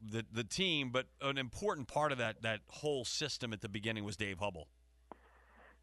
the 0.00 0.24
the 0.32 0.44
team 0.44 0.90
but 0.90 1.06
an 1.22 1.38
important 1.38 1.88
part 1.88 2.12
of 2.12 2.18
that 2.18 2.42
that 2.42 2.60
whole 2.68 3.04
system 3.04 3.52
at 3.52 3.60
the 3.60 3.68
beginning 3.68 4.04
was 4.04 4.16
dave 4.16 4.38
hubble 4.38 4.68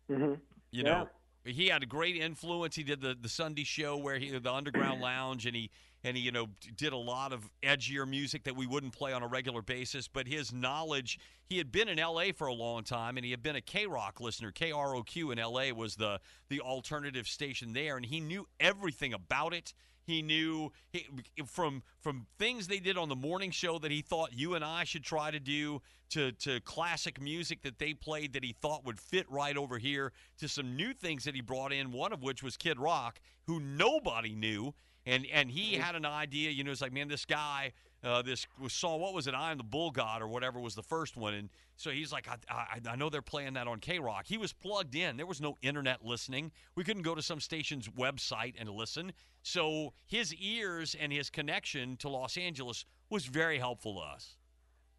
mm-hmm. 0.10 0.34
you 0.72 0.84
yeah. 0.84 0.84
know 0.84 1.10
he 1.46 1.68
had 1.68 1.84
a 1.84 1.86
great 1.86 2.16
influence. 2.16 2.76
He 2.76 2.84
did 2.84 3.02
the 3.02 3.16
the 3.20 3.30
Sunday 3.30 3.64
show 3.64 3.98
where 3.98 4.18
he 4.18 4.38
the 4.38 4.52
Underground 4.52 5.02
Lounge, 5.02 5.46
and 5.46 5.56
he 5.56 5.70
and 6.04 6.18
he 6.18 6.24
you 6.24 6.32
know 6.32 6.48
did 6.76 6.94
a 6.94 6.98
lot 6.98 7.34
of 7.34 7.50
edgier 7.64 8.08
music 8.08 8.44
that 8.44 8.56
we 8.56 8.66
wouldn't 8.66 8.94
play 8.94 9.14
on 9.14 9.24
a 9.24 9.28
regular 9.28 9.62
basis. 9.62 10.08
But 10.08 10.28
his 10.28 10.52
knowledge, 10.52 11.20
he 11.48 11.58
had 11.58 11.72
been 11.72 11.88
in 11.88 12.00
L.A. 12.00 12.32
for 12.32 12.48
a 12.48 12.54
long 12.54 12.84
time, 12.84 13.18
and 13.18 13.26
he 13.26 13.32
had 13.32 13.44
been 13.44 13.56
a 13.56 13.62
K 13.62 13.86
Rock 13.86 14.20
listener. 14.20 14.52
KROQ 14.52 15.32
in 15.32 15.40
L.A. 15.40 15.72
was 15.72 15.96
the 15.96 16.20
the 16.50 16.62
alternative 16.62 17.28
station 17.28 17.74
there, 17.74 17.96
and 17.98 18.06
he 18.06 18.20
knew 18.20 18.48
everything 18.60 19.14
about 19.14 19.54
it. 19.54 19.74
He 20.06 20.22
knew 20.22 20.72
he, 20.92 21.08
from 21.46 21.82
from 22.00 22.28
things 22.38 22.68
they 22.68 22.80
did 22.80 22.98
on 22.98 23.10
the 23.10 23.16
morning 23.16 23.52
show 23.52 23.80
that 23.80 23.92
he 23.92 24.02
thought 24.02 24.34
you 24.34 24.54
and 24.54 24.64
I 24.64 24.84
should 24.84 25.04
try 25.04 25.32
to 25.32 25.40
do 25.40 25.82
to 26.12 26.32
to 26.34 26.60
classic 26.62 27.20
music 27.20 27.64
that 27.64 27.80
they 27.80 27.94
played 27.94 28.34
that 28.34 28.44
he 28.44 28.56
thought 28.62 28.86
would 28.86 29.00
fit 29.00 29.30
right 29.30 29.58
over 29.58 29.78
here 29.80 30.12
to 30.38 30.48
some 30.48 30.76
new 30.76 30.94
things 30.94 31.24
that 31.24 31.34
he 31.34 31.42
brought 31.42 31.74
in. 31.74 31.92
One 31.92 32.14
of 32.14 32.22
which 32.22 32.44
was 32.44 32.56
Kid 32.56 32.80
Rock, 32.80 33.20
who 33.48 33.60
nobody 33.60 34.36
knew, 34.36 34.76
and 35.06 35.26
and 35.34 35.50
he 35.50 35.74
had 35.74 35.96
an 35.96 36.06
idea. 36.06 36.52
You 36.52 36.64
know, 36.64 36.72
it's 36.72 36.82
like 36.82 36.94
man, 36.94 37.08
this 37.08 37.26
guy. 37.26 37.74
Uh, 38.04 38.22
this 38.22 38.46
was 38.62 38.74
song. 38.74 39.00
What 39.00 39.14
was 39.14 39.28
it? 39.28 39.34
I 39.34 39.52
am 39.52 39.58
the 39.58 39.64
Bull 39.64 39.90
God 39.90 40.22
or 40.22 40.28
whatever 40.28 40.60
was 40.60 40.76
the 40.76 40.84
first 40.84 41.18
one, 41.18 41.34
and 41.34 41.50
so 41.76 41.90
he's 41.90 42.12
like, 42.12 42.28
I, 42.28 42.36
I, 42.54 42.92
I 42.92 42.96
know 42.96 43.10
they're 43.10 43.22
playing 43.22 43.54
that 43.54 43.68
on 43.68 43.80
K 43.80 44.00
Rock. 44.00 44.26
He 44.28 44.38
was 44.38 44.54
plugged 44.54 44.96
in. 44.96 45.18
There 45.18 45.26
was 45.26 45.42
no 45.42 45.58
internet 45.62 46.06
listening. 46.06 46.52
We 46.76 46.84
couldn't 46.84 47.04
go 47.04 47.16
to 47.16 47.22
some 47.22 47.40
station's 47.40 47.88
website 47.90 48.54
and 48.60 48.70
listen. 48.70 49.12
So 49.42 49.94
his 50.06 50.34
ears 50.36 50.96
and 51.00 51.12
his 51.12 51.30
connection 51.30 51.98
to 51.98 52.10
Los 52.10 52.38
Angeles 52.38 52.86
was 53.10 53.26
very 53.26 53.60
helpful 53.60 53.96
to 53.96 54.02
us. 54.02 54.38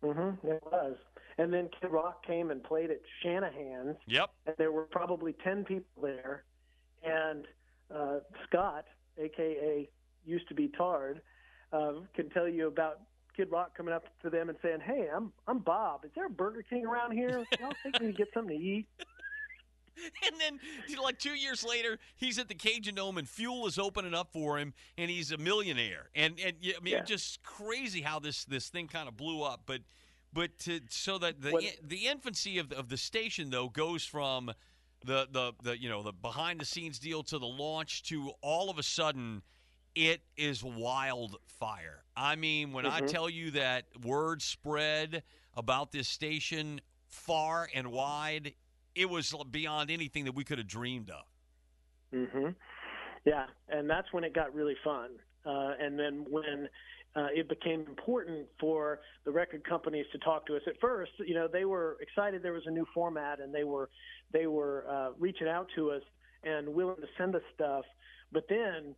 Mm-hmm, 0.03 0.47
it 0.47 0.63
was. 0.71 0.97
And 1.39 1.53
then 1.53 1.69
Kid 1.81 1.91
Rock 1.91 2.25
came 2.27 2.51
and 2.51 2.63
played 2.63 2.91
at 2.91 3.01
Shanahan's. 3.23 3.97
Yep. 4.07 4.31
And 4.47 4.55
there 4.59 4.73
were 4.73 4.85
probably 4.85 5.35
10 5.45 5.65
people 5.65 6.03
there. 6.03 6.45
And 7.05 7.45
uh, 7.95 8.21
Scott, 8.47 8.85
a.k.a. 9.19 9.89
used 10.25 10.49
to 10.49 10.55
be 10.55 10.69
Tard, 10.69 11.21
uh, 11.77 11.93
can 12.15 12.31
tell 12.31 12.49
you 12.49 12.67
about 12.69 13.01
Kid 13.37 13.51
Rock 13.51 13.77
coming 13.77 13.93
up 13.93 14.05
to 14.23 14.31
them 14.31 14.49
and 14.49 14.59
saying, 14.63 14.81
"Hey, 14.81 15.09
I'm 15.15 15.33
I'm 15.47 15.59
Bob. 15.59 16.05
Is 16.05 16.11
there 16.15 16.27
a 16.27 16.31
Burger 16.31 16.63
King 16.63 16.87
around 16.87 17.13
here? 17.13 17.45
Y'all 17.61 17.73
take 17.83 18.01
me 18.01 18.09
to 18.09 18.13
get 18.13 18.29
something 18.33 18.57
to 18.59 18.65
eat." 18.65 18.87
and 20.27 20.35
then, 20.41 20.59
like 21.03 21.19
two 21.19 21.35
years 21.35 21.65
later, 21.65 21.99
he's 22.17 22.39
at 22.39 22.49
the 22.49 22.55
Cajun 22.55 22.95
Dome, 22.95 23.19
and 23.19 23.29
fuel 23.29 23.67
is 23.67 23.79
opening 23.79 24.15
up 24.15 24.33
for 24.33 24.59
him, 24.59 24.75
and 24.99 25.11
he's 25.11 25.33
a 25.33 25.39
millionaire. 25.39 26.11
And 26.15 26.39
and 26.45 26.57
I 26.63 26.81
mean, 26.83 26.95
Yeah. 26.95 27.03
just 27.03 27.43
crazy 27.43 28.01
how 28.03 28.19
this 28.19 28.45
this 28.45 28.69
thing 28.69 28.89
kind 28.89 29.09
of 29.09 29.17
blew 29.17 29.43
up. 29.43 29.63
But 29.67 29.83
but 30.33 30.59
to, 30.61 30.81
so 30.91 31.19
that 31.19 31.41
the 31.41 31.51
What- 31.51 31.65
the 31.83 32.07
infancy 32.07 32.59
of 32.59 32.71
the, 32.71 32.79
of 32.79 32.89
the 32.89 32.97
station 32.97 33.51
though 33.51 33.69
goes 33.69 34.05
from 34.05 34.53
the 35.05 35.29
the 35.31 35.53
the 35.63 35.79
you 35.81 35.89
know 35.89 36.03
the 36.03 36.13
behind 36.13 36.61
the 36.61 36.65
scenes 36.65 36.99
deal 36.99 37.23
to 37.25 37.39
the 37.39 37.47
launch 37.47 38.03
to 38.05 38.33
all 38.43 38.71
of 38.71 38.79
a 38.79 38.83
sudden 38.83 39.43
it 39.97 40.21
is 40.37 40.63
wildfire. 40.63 42.05
I 42.17 42.37
mean, 42.37 42.73
when 42.73 42.87
I 42.87 43.01
Mhm. 43.01 43.09
tell 43.09 43.29
you 43.29 43.51
that 43.53 43.87
word 44.05 44.43
spread 44.43 45.25
about 45.57 45.91
this 45.91 46.07
station 46.07 46.81
far 47.09 47.69
and 47.75 47.91
wide, 47.91 48.55
it 48.95 49.09
was 49.11 49.35
beyond 49.51 49.91
anything 49.91 50.25
that 50.27 50.33
we 50.35 50.45
could 50.45 50.59
have 50.59 50.69
dreamed 50.69 51.11
of. 51.11 51.25
hmm 52.13 52.51
Yeah, 53.25 53.47
and 53.69 53.89
that's 53.91 54.13
when 54.13 54.23
it 54.23 54.35
got 54.35 54.55
really 54.55 54.77
fun. 54.85 55.19
Uh, 55.45 55.75
and 55.81 55.99
then 55.99 56.25
when 56.29 56.69
uh, 57.17 57.29
it 57.35 57.49
became 57.49 57.81
important 57.89 58.47
for 58.61 59.01
the 59.25 59.31
record 59.31 59.65
companies 59.65 60.07
to 60.13 60.19
talk 60.19 60.47
to 60.47 60.57
us. 60.57 60.63
At 60.67 60.79
first, 60.81 61.13
you 61.19 61.35
know, 61.35 61.49
they 61.49 61.65
were 61.65 61.97
excited 62.01 62.43
there 62.43 62.53
was 62.53 62.67
a 62.67 62.71
new 62.71 62.87
format, 62.93 63.41
and 63.41 63.55
they 63.55 63.65
were 63.65 63.89
they 64.33 64.47
were 64.47 64.87
uh, 64.89 65.13
reaching 65.19 65.49
out 65.49 65.69
to 65.77 65.91
us 65.93 66.03
and 66.45 66.69
willing 66.69 66.97
to 66.97 67.09
send 67.17 67.35
us 67.35 67.43
stuff. 67.55 67.85
But 68.33 68.45
then, 68.49 68.95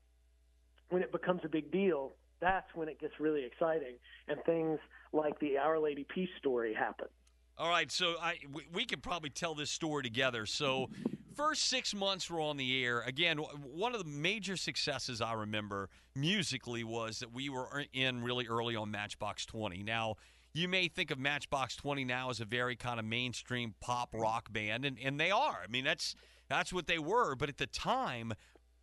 when 0.90 1.02
it 1.02 1.12
becomes 1.12 1.40
a 1.44 1.48
big 1.48 1.70
deal, 1.70 2.12
that's 2.40 2.66
when 2.74 2.88
it 2.88 3.00
gets 3.00 3.14
really 3.18 3.44
exciting, 3.44 3.96
and 4.28 4.38
things 4.44 4.78
like 5.12 5.38
the 5.40 5.58
Our 5.58 5.78
Lady 5.78 6.06
Peace 6.14 6.28
story 6.38 6.74
happen. 6.74 7.08
All 7.56 7.68
right, 7.68 7.90
so 7.90 8.14
I 8.20 8.36
we, 8.52 8.66
we 8.72 8.84
could 8.84 9.02
probably 9.02 9.30
tell 9.30 9.54
this 9.54 9.70
story 9.70 10.04
together. 10.04 10.46
So, 10.46 10.90
first 11.34 11.64
six 11.64 11.92
months 11.92 12.30
were 12.30 12.40
on 12.40 12.56
the 12.56 12.84
air. 12.84 13.00
Again, 13.00 13.38
one 13.38 13.94
of 13.94 14.04
the 14.04 14.08
major 14.08 14.56
successes 14.56 15.20
I 15.20 15.32
remember 15.32 15.88
musically 16.14 16.84
was 16.84 17.18
that 17.18 17.32
we 17.32 17.48
were 17.48 17.84
in 17.92 18.22
really 18.22 18.46
early 18.46 18.76
on 18.76 18.92
Matchbox 18.92 19.44
Twenty. 19.44 19.82
Now, 19.82 20.14
you 20.54 20.68
may 20.68 20.86
think 20.86 21.10
of 21.10 21.18
Matchbox 21.18 21.74
Twenty 21.74 22.04
now 22.04 22.30
as 22.30 22.38
a 22.38 22.44
very 22.44 22.76
kind 22.76 23.00
of 23.00 23.04
mainstream 23.04 23.74
pop 23.80 24.14
rock 24.14 24.52
band, 24.52 24.84
and, 24.84 24.96
and 25.02 25.18
they 25.18 25.32
are. 25.32 25.60
I 25.64 25.66
mean, 25.68 25.84
that's 25.84 26.14
that's 26.48 26.72
what 26.72 26.86
they 26.86 27.00
were. 27.00 27.34
But 27.34 27.48
at 27.48 27.58
the 27.58 27.66
time, 27.66 28.34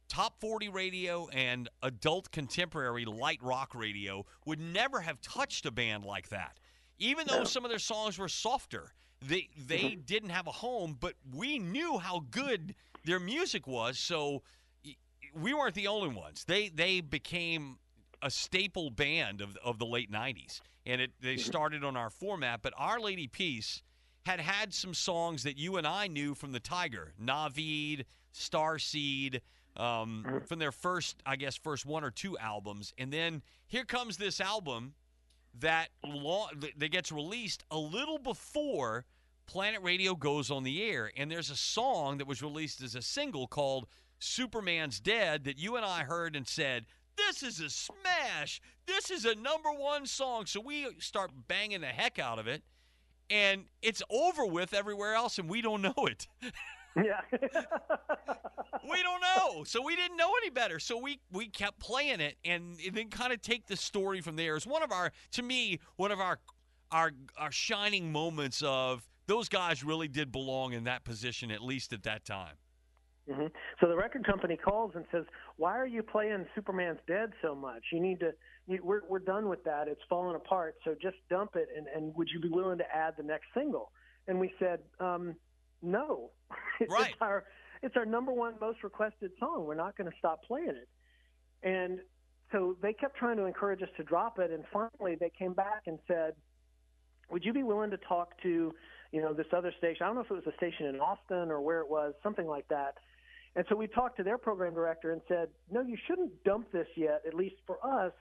top 0.07 0.39
40 0.39 0.69
radio 0.69 1.27
and 1.29 1.69
adult 1.81 2.31
contemporary 2.31 3.05
light 3.05 3.39
rock 3.41 3.73
radio 3.73 4.25
would 4.45 4.59
never 4.59 5.01
have 5.01 5.21
touched 5.21 5.65
a 5.65 5.71
band 5.71 6.05
like 6.05 6.29
that. 6.29 6.59
Even 6.97 7.27
though 7.27 7.43
some 7.43 7.65
of 7.65 7.69
their 7.69 7.79
songs 7.79 8.17
were 8.17 8.29
softer, 8.29 8.93
they 9.21 9.49
they 9.67 9.79
mm-hmm. 9.79 10.01
didn't 10.05 10.29
have 10.29 10.47
a 10.47 10.51
home, 10.51 10.97
but 10.99 11.13
we 11.33 11.59
knew 11.59 11.97
how 11.97 12.23
good 12.31 12.75
their 13.03 13.19
music 13.19 13.67
was, 13.67 13.99
so 13.99 14.43
we 15.33 15.53
weren't 15.53 15.75
the 15.75 15.87
only 15.87 16.09
ones. 16.09 16.45
They 16.45 16.69
they 16.69 17.01
became 17.01 17.77
a 18.21 18.29
staple 18.29 18.89
band 18.89 19.41
of 19.41 19.57
of 19.57 19.79
the 19.79 19.85
late 19.85 20.11
90s. 20.11 20.61
And 20.85 21.01
it 21.01 21.11
they 21.21 21.35
mm-hmm. 21.35 21.41
started 21.41 21.83
on 21.83 21.97
our 21.97 22.09
format, 22.09 22.61
but 22.61 22.73
Our 22.77 22.99
Lady 22.99 23.27
Peace 23.27 23.81
had 24.25 24.39
had 24.39 24.73
some 24.73 24.93
songs 24.93 25.43
that 25.43 25.57
you 25.57 25.77
and 25.77 25.85
I 25.85 26.07
knew 26.07 26.33
from 26.33 26.51
the 26.51 26.59
Tiger, 26.59 27.13
Naveed, 27.23 28.05
Starseed, 28.33 29.41
um, 29.77 30.41
from 30.45 30.59
their 30.59 30.71
first, 30.71 31.21
I 31.25 31.35
guess, 31.35 31.55
first 31.55 31.85
one 31.85 32.03
or 32.03 32.11
two 32.11 32.37
albums, 32.37 32.93
and 32.97 33.11
then 33.11 33.41
here 33.67 33.85
comes 33.85 34.17
this 34.17 34.39
album 34.39 34.93
that 35.59 35.89
lo- 36.03 36.47
that 36.77 36.91
gets 36.91 37.11
released 37.11 37.63
a 37.71 37.77
little 37.77 38.17
before 38.17 39.05
Planet 39.47 39.81
Radio 39.83 40.15
goes 40.15 40.49
on 40.51 40.63
the 40.63 40.83
air, 40.83 41.11
and 41.15 41.29
there's 41.29 41.49
a 41.49 41.55
song 41.55 42.17
that 42.17 42.27
was 42.27 42.41
released 42.41 42.81
as 42.81 42.95
a 42.95 43.01
single 43.01 43.47
called 43.47 43.87
"Superman's 44.19 44.99
Dead" 44.99 45.43
that 45.45 45.57
you 45.57 45.75
and 45.75 45.85
I 45.85 46.03
heard 46.03 46.35
and 46.35 46.47
said. 46.47 46.85
This 47.17 47.43
is 47.43 47.61
a 47.61 47.69
smash. 47.69 48.59
This 48.85 49.09
is 49.09 49.23
a 49.23 49.35
number 49.35 49.71
one 49.71 50.05
song. 50.05 50.47
So 50.47 50.59
we 50.59 50.85
start 50.99 51.31
banging 51.47 51.79
the 51.79 51.87
heck 51.87 52.19
out 52.19 52.39
of 52.39 52.47
it 52.47 52.61
and 53.29 53.65
it's 53.81 54.01
over 54.09 54.45
with 54.45 54.73
everywhere 54.73 55.15
else, 55.15 55.39
and 55.39 55.49
we 55.49 55.61
don't 55.61 55.81
know 55.81 55.93
it. 55.97 56.27
Yeah. 56.95 57.21
we 58.89 59.01
don't 59.03 59.21
know, 59.21 59.63
so 59.65 59.81
we 59.81 59.95
didn't 59.95 60.17
know 60.17 60.31
any 60.41 60.49
better. 60.49 60.79
So 60.79 60.97
we 60.97 61.19
we 61.31 61.47
kept 61.47 61.79
playing 61.79 62.21
it, 62.21 62.37
and 62.45 62.77
then 62.93 63.09
kind 63.09 63.33
of 63.33 63.41
take 63.41 63.67
the 63.67 63.75
story 63.75 64.21
from 64.21 64.35
there. 64.35 64.55
It's 64.55 64.67
one 64.67 64.83
of 64.83 64.91
our, 64.91 65.11
to 65.33 65.43
me, 65.43 65.79
one 65.97 66.11
of 66.11 66.19
our 66.19 66.39
our 66.91 67.11
our 67.37 67.51
shining 67.51 68.11
moments 68.11 68.63
of 68.65 69.07
those 69.27 69.49
guys 69.49 69.83
really 69.83 70.07
did 70.07 70.31
belong 70.31 70.73
in 70.73 70.85
that 70.85 71.03
position, 71.03 71.51
at 71.51 71.61
least 71.61 71.93
at 71.93 72.03
that 72.03 72.25
time. 72.25 72.55
hmm 73.29 73.47
So 73.81 73.87
the 73.87 73.95
record 73.95 74.25
company 74.25 74.55
calls 74.55 74.91
and 74.95 75.05
says, 75.11 75.25
"Why 75.57 75.77
are 75.77 75.87
you 75.87 76.03
playing 76.03 76.45
Superman's 76.55 76.99
Dead 77.07 77.33
so 77.41 77.55
much? 77.55 77.83
You 77.91 77.99
need 77.99 78.19
to. 78.21 78.31
You, 78.67 78.79
we're 78.83 79.01
we're 79.09 79.19
done 79.19 79.49
with 79.49 79.63
that. 79.65 79.87
It's 79.87 80.01
falling 80.09 80.35
apart. 80.35 80.75
So 80.85 80.95
just 81.01 81.17
dump 81.29 81.55
it. 81.55 81.67
And 81.75 81.87
and 81.87 82.15
would 82.15 82.29
you 82.33 82.39
be 82.39 82.49
willing 82.49 82.77
to 82.77 82.95
add 82.95 83.15
the 83.17 83.23
next 83.23 83.47
single?" 83.53 83.91
And 84.27 84.39
we 84.39 84.51
said, 84.59 84.79
um, 84.99 85.35
"No. 85.85 86.31
Right. 86.89 87.07
it's 87.11 87.15
our 87.21 87.45
it's 87.81 87.95
our 87.95 88.05
number 88.05 88.33
one 88.33 88.55
most 88.59 88.83
requested 88.83 89.31
song. 89.39 89.65
We're 89.65 89.75
not 89.75 89.95
going 89.97 90.11
to 90.11 90.17
stop 90.17 90.43
playing 90.43 90.75
it." 90.75 90.89
And 91.63 91.99
so 92.51 92.75
they 92.81 92.93
kept 92.93 93.17
trying 93.17 93.37
to 93.37 93.45
encourage 93.45 93.81
us 93.81 93.89
to 93.97 94.03
drop 94.03 94.39
it. 94.39 94.51
And 94.51 94.63
finally, 94.73 95.15
they 95.19 95.31
came 95.37 95.53
back 95.53 95.83
and 95.87 95.99
said, 96.07 96.33
"Would 97.31 97.45
you 97.45 97.53
be 97.53 97.63
willing 97.63 97.91
to 97.91 97.97
talk 97.97 98.41
to?" 98.43 98.73
You 99.11 99.21
know, 99.21 99.33
this 99.33 99.47
other 99.55 99.71
station. 99.77 100.03
I 100.03 100.07
don't 100.07 100.15
know 100.15 100.21
if 100.21 100.31
it 100.31 100.33
was 100.33 100.47
a 100.47 100.57
station 100.57 100.87
in 100.87 100.99
Austin 100.99 101.49
or 101.49 101.61
where 101.61 101.79
it 101.79 101.89
was, 101.89 102.13
something 102.21 102.47
like 102.47 102.67
that. 102.67 102.95
And 103.55 103.65
so 103.69 103.75
we 103.75 103.87
talked 103.87 104.17
to 104.17 104.23
their 104.23 104.37
program 104.37 104.73
director 104.73 105.11
and 105.13 105.21
said, 105.27 105.47
"No, 105.71 105.81
you 105.81 105.97
shouldn't 106.07 106.43
dump 106.43 106.71
this 106.71 106.87
yet. 106.97 107.21
At 107.25 107.33
least 107.33 107.55
for 107.65 107.77
us, 107.85 108.11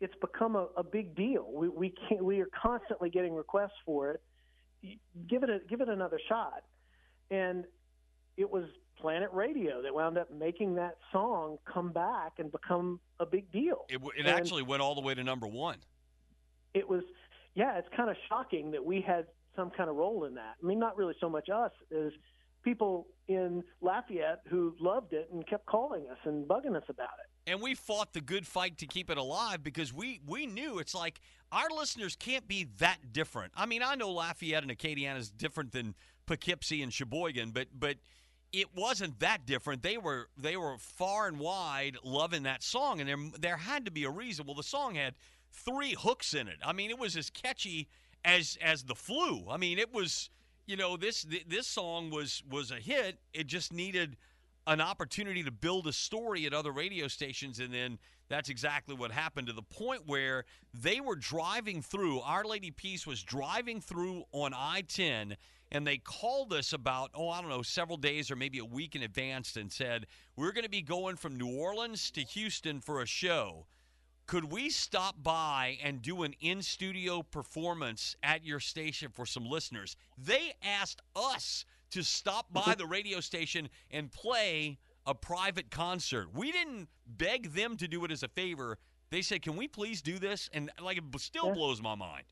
it's 0.00 0.14
become 0.20 0.56
a, 0.56 0.68
a 0.76 0.82
big 0.84 1.14
deal. 1.16 1.50
We 1.50 1.68
we 1.68 1.94
can't. 2.08 2.22
We 2.22 2.40
are 2.40 2.48
constantly 2.62 3.08
getting 3.08 3.34
requests 3.34 3.78
for 3.86 4.10
it. 4.10 4.22
Give 5.28 5.42
it 5.42 5.50
a 5.50 5.60
give 5.68 5.80
it 5.80 5.88
another 5.88 6.20
shot." 6.28 6.64
And 7.30 7.64
it 8.36 8.50
was 8.50 8.64
Planet 9.00 9.30
Radio 9.32 9.82
that 9.82 9.94
wound 9.94 10.16
up 10.18 10.30
making 10.32 10.74
that 10.76 10.96
song 11.12 11.58
come 11.72 11.92
back 11.92 12.32
and 12.38 12.50
become 12.50 13.00
a 13.20 13.26
big 13.26 13.50
deal. 13.52 13.84
It, 13.88 13.94
w- 13.94 14.12
it 14.16 14.26
actually 14.26 14.62
went 14.62 14.82
all 14.82 14.94
the 14.94 15.00
way 15.00 15.14
to 15.14 15.22
number 15.22 15.46
one. 15.46 15.78
It 16.72 16.88
was, 16.88 17.02
yeah, 17.54 17.78
it's 17.78 17.88
kind 17.96 18.10
of 18.10 18.16
shocking 18.28 18.70
that 18.72 18.84
we 18.84 19.00
had 19.00 19.26
some 19.56 19.70
kind 19.70 19.88
of 19.90 19.96
role 19.96 20.24
in 20.24 20.34
that. 20.34 20.54
I 20.62 20.66
mean, 20.66 20.78
not 20.78 20.96
really 20.96 21.14
so 21.20 21.28
much 21.28 21.48
us 21.48 21.70
as 21.96 22.12
people 22.62 23.06
in 23.28 23.62
Lafayette 23.80 24.40
who 24.48 24.74
loved 24.80 25.12
it 25.12 25.28
and 25.32 25.46
kept 25.46 25.66
calling 25.66 26.06
us 26.10 26.18
and 26.24 26.46
bugging 26.48 26.74
us 26.76 26.82
about 26.88 27.10
it. 27.22 27.50
and 27.50 27.60
we 27.60 27.74
fought 27.74 28.14
the 28.14 28.20
good 28.22 28.46
fight 28.46 28.78
to 28.78 28.86
keep 28.86 29.10
it 29.10 29.18
alive 29.18 29.62
because 29.62 29.92
we 29.92 30.20
we 30.26 30.46
knew 30.46 30.78
it's 30.78 30.94
like 30.94 31.20
our 31.52 31.68
listeners 31.70 32.16
can't 32.16 32.48
be 32.48 32.64
that 32.78 33.12
different. 33.12 33.52
I 33.54 33.66
mean, 33.66 33.82
I 33.82 33.94
know 33.96 34.10
Lafayette 34.10 34.62
and 34.62 34.72
Acadiana 34.72 35.18
is 35.18 35.30
different 35.30 35.72
than 35.72 35.94
Poughkeepsie 36.26 36.82
and 36.82 36.92
Sheboygan, 36.92 37.50
but 37.50 37.68
but 37.78 37.96
it 38.52 38.68
wasn't 38.74 39.18
that 39.20 39.46
different. 39.46 39.82
They 39.82 39.98
were 39.98 40.28
they 40.36 40.56
were 40.56 40.76
far 40.78 41.26
and 41.26 41.38
wide 41.38 41.96
loving 42.04 42.44
that 42.44 42.62
song, 42.62 43.00
and 43.00 43.08
there 43.08 43.18
there 43.38 43.56
had 43.56 43.84
to 43.84 43.90
be 43.90 44.04
a 44.04 44.10
reason. 44.10 44.46
Well, 44.46 44.54
the 44.54 44.62
song 44.62 44.94
had 44.94 45.14
three 45.52 45.94
hooks 45.98 46.34
in 46.34 46.48
it. 46.48 46.58
I 46.64 46.72
mean, 46.72 46.90
it 46.90 46.98
was 46.98 47.16
as 47.16 47.30
catchy 47.30 47.88
as 48.24 48.58
as 48.62 48.84
the 48.84 48.94
flu. 48.94 49.46
I 49.50 49.56
mean, 49.56 49.78
it 49.78 49.92
was 49.92 50.30
you 50.66 50.76
know 50.76 50.96
this 50.96 51.26
this 51.46 51.66
song 51.66 52.10
was 52.10 52.42
was 52.48 52.70
a 52.70 52.76
hit. 52.76 53.18
It 53.32 53.46
just 53.46 53.72
needed 53.72 54.16
an 54.66 54.80
opportunity 54.80 55.42
to 55.42 55.50
build 55.50 55.86
a 55.86 55.92
story 55.92 56.46
at 56.46 56.54
other 56.54 56.72
radio 56.72 57.08
stations, 57.08 57.58
and 57.58 57.72
then 57.72 57.98
that's 58.28 58.48
exactly 58.48 58.94
what 58.94 59.10
happened 59.10 59.46
to 59.48 59.52
the 59.52 59.62
point 59.62 60.02
where 60.06 60.44
they 60.72 61.00
were 61.00 61.16
driving 61.16 61.82
through. 61.82 62.20
Our 62.20 62.44
Lady 62.44 62.70
Peace 62.70 63.06
was 63.06 63.22
driving 63.22 63.80
through 63.80 64.24
on 64.32 64.54
I 64.54 64.82
10, 64.82 65.36
and 65.74 65.84
they 65.84 65.98
called 65.98 66.52
us 66.52 66.72
about, 66.72 67.10
oh, 67.14 67.28
I 67.28 67.40
don't 67.40 67.50
know, 67.50 67.62
several 67.62 67.96
days 67.96 68.30
or 68.30 68.36
maybe 68.36 68.60
a 68.60 68.64
week 68.64 68.94
in 68.94 69.02
advance 69.02 69.56
and 69.56 69.70
said, 69.70 70.06
We're 70.36 70.52
going 70.52 70.64
to 70.64 70.70
be 70.70 70.82
going 70.82 71.16
from 71.16 71.36
New 71.36 71.58
Orleans 71.58 72.12
to 72.12 72.20
Houston 72.20 72.80
for 72.80 73.02
a 73.02 73.06
show. 73.06 73.66
Could 74.26 74.52
we 74.52 74.70
stop 74.70 75.16
by 75.20 75.76
and 75.82 76.00
do 76.00 76.22
an 76.22 76.34
in 76.40 76.62
studio 76.62 77.22
performance 77.22 78.14
at 78.22 78.44
your 78.44 78.60
station 78.60 79.10
for 79.12 79.26
some 79.26 79.44
listeners? 79.44 79.96
They 80.16 80.52
asked 80.62 81.02
us 81.16 81.66
to 81.90 82.04
stop 82.04 82.52
by 82.52 82.76
the 82.78 82.86
radio 82.86 83.18
station 83.18 83.68
and 83.90 84.12
play 84.12 84.78
a 85.06 85.14
private 85.14 85.70
concert. 85.70 86.28
We 86.32 86.52
didn't 86.52 86.88
beg 87.04 87.52
them 87.52 87.76
to 87.78 87.88
do 87.88 88.04
it 88.04 88.12
as 88.12 88.22
a 88.22 88.28
favor. 88.28 88.78
They 89.10 89.22
said, 89.22 89.42
"Can 89.42 89.56
we 89.56 89.68
please 89.68 90.00
do 90.00 90.18
this?" 90.20 90.48
And 90.54 90.70
like 90.80 90.98
it 90.98 91.04
still 91.18 91.48
yeah. 91.48 91.54
blows 91.54 91.82
my 91.82 91.96
mind. 91.96 92.24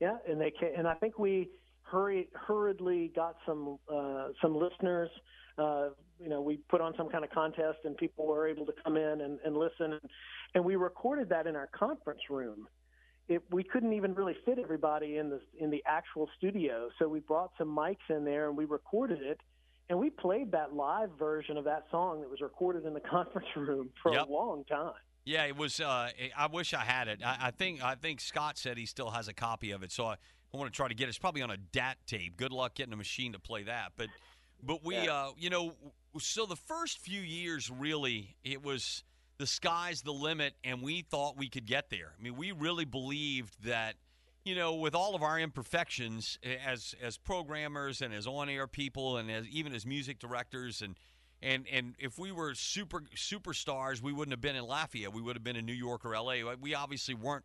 Yeah, 0.00 0.18
and 0.28 0.40
they 0.40 0.52
can, 0.52 0.70
and 0.76 0.86
I 0.86 0.94
think 0.94 1.18
we 1.18 1.48
hurry 1.90 2.28
hurriedly 2.34 3.12
got 3.14 3.36
some 3.46 3.78
uh, 3.92 4.28
some 4.40 4.56
listeners. 4.56 5.10
Uh, 5.58 5.88
you 6.20 6.28
know, 6.28 6.40
we 6.40 6.58
put 6.68 6.80
on 6.80 6.94
some 6.96 7.08
kind 7.08 7.24
of 7.24 7.30
contest, 7.30 7.78
and 7.84 7.96
people 7.96 8.26
were 8.26 8.46
able 8.48 8.66
to 8.66 8.72
come 8.84 8.96
in 8.96 9.20
and, 9.20 9.38
and 9.44 9.56
listen. 9.56 9.98
And, 10.54 10.64
we 10.64 10.76
recorded 10.76 11.28
that 11.28 11.46
in 11.46 11.56
our 11.56 11.68
conference 11.68 12.20
room. 12.30 12.66
It, 13.28 13.42
we 13.50 13.62
couldn't 13.62 13.92
even 13.92 14.14
really 14.14 14.36
fit 14.44 14.58
everybody 14.58 15.16
in 15.18 15.30
the 15.30 15.40
in 15.58 15.70
the 15.70 15.82
actual 15.86 16.28
studio, 16.36 16.88
so 16.98 17.08
we 17.08 17.20
brought 17.20 17.50
some 17.58 17.68
mics 17.68 18.08
in 18.08 18.24
there 18.24 18.48
and 18.48 18.56
we 18.56 18.64
recorded 18.64 19.20
it 19.22 19.40
and 19.88 19.98
we 19.98 20.10
played 20.10 20.52
that 20.52 20.74
live 20.74 21.10
version 21.18 21.56
of 21.56 21.64
that 21.64 21.84
song 21.90 22.20
that 22.20 22.30
was 22.30 22.40
recorded 22.40 22.84
in 22.84 22.94
the 22.94 23.00
conference 23.10 23.48
room 23.56 23.90
for 24.02 24.12
yep. 24.12 24.28
a 24.28 24.32
long 24.32 24.64
time. 24.64 24.92
Yeah, 25.24 25.44
it 25.44 25.56
was. 25.56 25.80
Uh, 25.80 26.10
I 26.36 26.46
wish 26.46 26.72
I 26.72 26.84
had 26.84 27.08
it. 27.08 27.20
I, 27.24 27.36
I, 27.42 27.50
think. 27.50 27.84
I 27.84 27.96
think 27.96 28.20
Scott 28.20 28.56
said 28.56 28.78
he 28.78 28.86
still 28.86 29.10
has 29.10 29.28
a 29.28 29.34
copy 29.34 29.72
of 29.72 29.82
it. 29.82 29.92
So 29.92 30.06
I, 30.06 30.16
I 30.52 30.56
want 30.56 30.72
to 30.72 30.76
try 30.76 30.88
to 30.88 30.94
get. 30.94 31.08
It's 31.08 31.18
probably 31.18 31.42
on 31.42 31.50
a 31.50 31.56
DAT 31.56 31.98
tape. 32.06 32.36
Good 32.36 32.52
luck 32.52 32.74
getting 32.74 32.92
a 32.92 32.96
machine 32.96 33.32
to 33.32 33.38
play 33.38 33.64
that. 33.64 33.92
But, 33.96 34.08
but 34.62 34.84
we, 34.84 34.94
yeah. 34.96 35.12
uh, 35.12 35.30
you 35.36 35.50
know, 35.50 35.74
so 36.18 36.46
the 36.46 36.56
first 36.56 36.98
few 36.98 37.20
years 37.20 37.70
really, 37.70 38.36
it 38.44 38.62
was 38.62 39.04
the 39.38 39.46
sky's 39.46 40.02
the 40.02 40.12
limit, 40.12 40.54
and 40.64 40.82
we 40.82 41.02
thought 41.02 41.36
we 41.36 41.48
could 41.48 41.66
get 41.66 41.90
there. 41.90 42.12
I 42.18 42.22
mean, 42.22 42.36
we 42.36 42.52
really 42.52 42.84
believed 42.84 43.62
that 43.64 43.94
you 44.44 44.54
know, 44.54 44.76
with 44.76 44.94
all 44.94 45.14
of 45.14 45.22
our 45.22 45.38
imperfections 45.38 46.38
as 46.64 46.94
as 47.02 47.18
programmers 47.18 48.00
and 48.00 48.14
as 48.14 48.26
on 48.26 48.48
air 48.48 48.66
people 48.66 49.18
and 49.18 49.30
as 49.30 49.46
even 49.48 49.74
as 49.74 49.84
music 49.84 50.18
directors 50.18 50.80
and 50.80 50.96
and 51.42 51.66
and 51.70 51.94
if 51.98 52.18
we 52.18 52.32
were 52.32 52.54
super 52.54 53.02
superstars, 53.14 54.00
we 54.00 54.10
wouldn't 54.10 54.32
have 54.32 54.40
been 54.40 54.56
in 54.56 54.64
Lafayette. 54.64 55.12
We 55.12 55.20
would 55.20 55.36
have 55.36 55.44
been 55.44 55.56
in 55.56 55.66
New 55.66 55.74
York 55.74 56.04
or 56.06 56.14
L.A. 56.14 56.44
We 56.56 56.74
obviously 56.74 57.14
weren't 57.14 57.44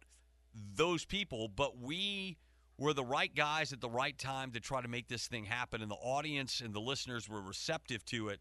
those 0.76 1.04
people, 1.04 1.50
but 1.50 1.78
we 1.78 2.38
were 2.78 2.94
the 2.94 3.04
right 3.04 3.34
guys 3.34 3.72
at 3.72 3.82
the 3.82 3.90
right 3.90 4.18
time 4.18 4.52
to 4.52 4.60
try 4.60 4.82
to 4.82 4.88
make 4.88 5.08
this 5.08 5.28
thing 5.28 5.46
happen. 5.46 5.82
And 5.82 5.92
the 5.92 5.96
audience 5.96 6.62
and 6.62 6.74
the 6.74 6.80
listeners 6.80 7.30
were 7.30 7.42
receptive 7.42 8.04
to 8.06 8.30
it. 8.30 8.40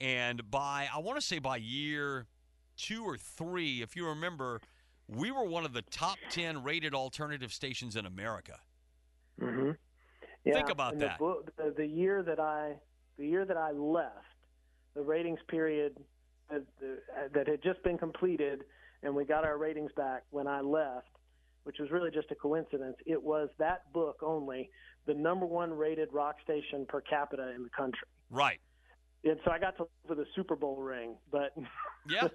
And 0.00 0.50
by 0.50 0.88
I 0.94 0.98
want 0.98 1.18
to 1.20 1.26
say 1.26 1.38
by 1.38 1.56
year 1.56 2.26
two 2.76 3.04
or 3.04 3.16
three, 3.16 3.82
if 3.82 3.96
you 3.96 4.06
remember 4.06 4.60
we 5.16 5.30
were 5.30 5.44
one 5.44 5.64
of 5.64 5.72
the 5.72 5.82
top 5.82 6.18
10 6.30 6.62
rated 6.62 6.94
alternative 6.94 7.52
stations 7.52 7.96
in 7.96 8.06
America. 8.06 8.58
Mm-hmm. 9.40 9.70
Yeah, 10.44 10.54
Think 10.54 10.70
about 10.70 10.98
that. 11.00 11.18
The, 11.18 11.42
the, 11.56 11.74
the, 11.78 11.86
year 11.86 12.22
that 12.22 12.40
I 12.40 12.74
the 13.18 13.26
year 13.26 13.44
that 13.44 13.56
I 13.56 13.72
left, 13.72 14.14
the 14.94 15.02
ratings 15.02 15.40
period 15.48 15.96
that, 16.50 16.62
that 17.34 17.46
had 17.46 17.62
just 17.62 17.82
been 17.82 17.98
completed, 17.98 18.64
and 19.02 19.14
we 19.14 19.24
got 19.24 19.44
our 19.44 19.58
ratings 19.58 19.90
back 19.96 20.22
when 20.30 20.46
I 20.46 20.60
left, 20.60 21.08
which 21.64 21.76
was 21.78 21.90
really 21.90 22.10
just 22.10 22.30
a 22.30 22.34
coincidence. 22.34 22.96
It 23.06 23.22
was 23.22 23.48
that 23.58 23.92
book 23.92 24.20
only 24.22 24.70
the 25.06 25.14
number 25.14 25.46
one 25.46 25.72
rated 25.72 26.08
rock 26.12 26.36
station 26.42 26.86
per 26.88 27.00
capita 27.00 27.52
in 27.54 27.62
the 27.62 27.70
country. 27.70 28.06
Right. 28.30 28.60
And 29.24 29.38
so 29.44 29.50
I 29.50 29.58
got 29.58 29.76
to 29.76 29.86
for 30.06 30.14
the 30.14 30.24
Super 30.34 30.56
Bowl 30.56 30.76
ring, 30.76 31.16
but 31.30 31.54
yeah, 32.08 32.28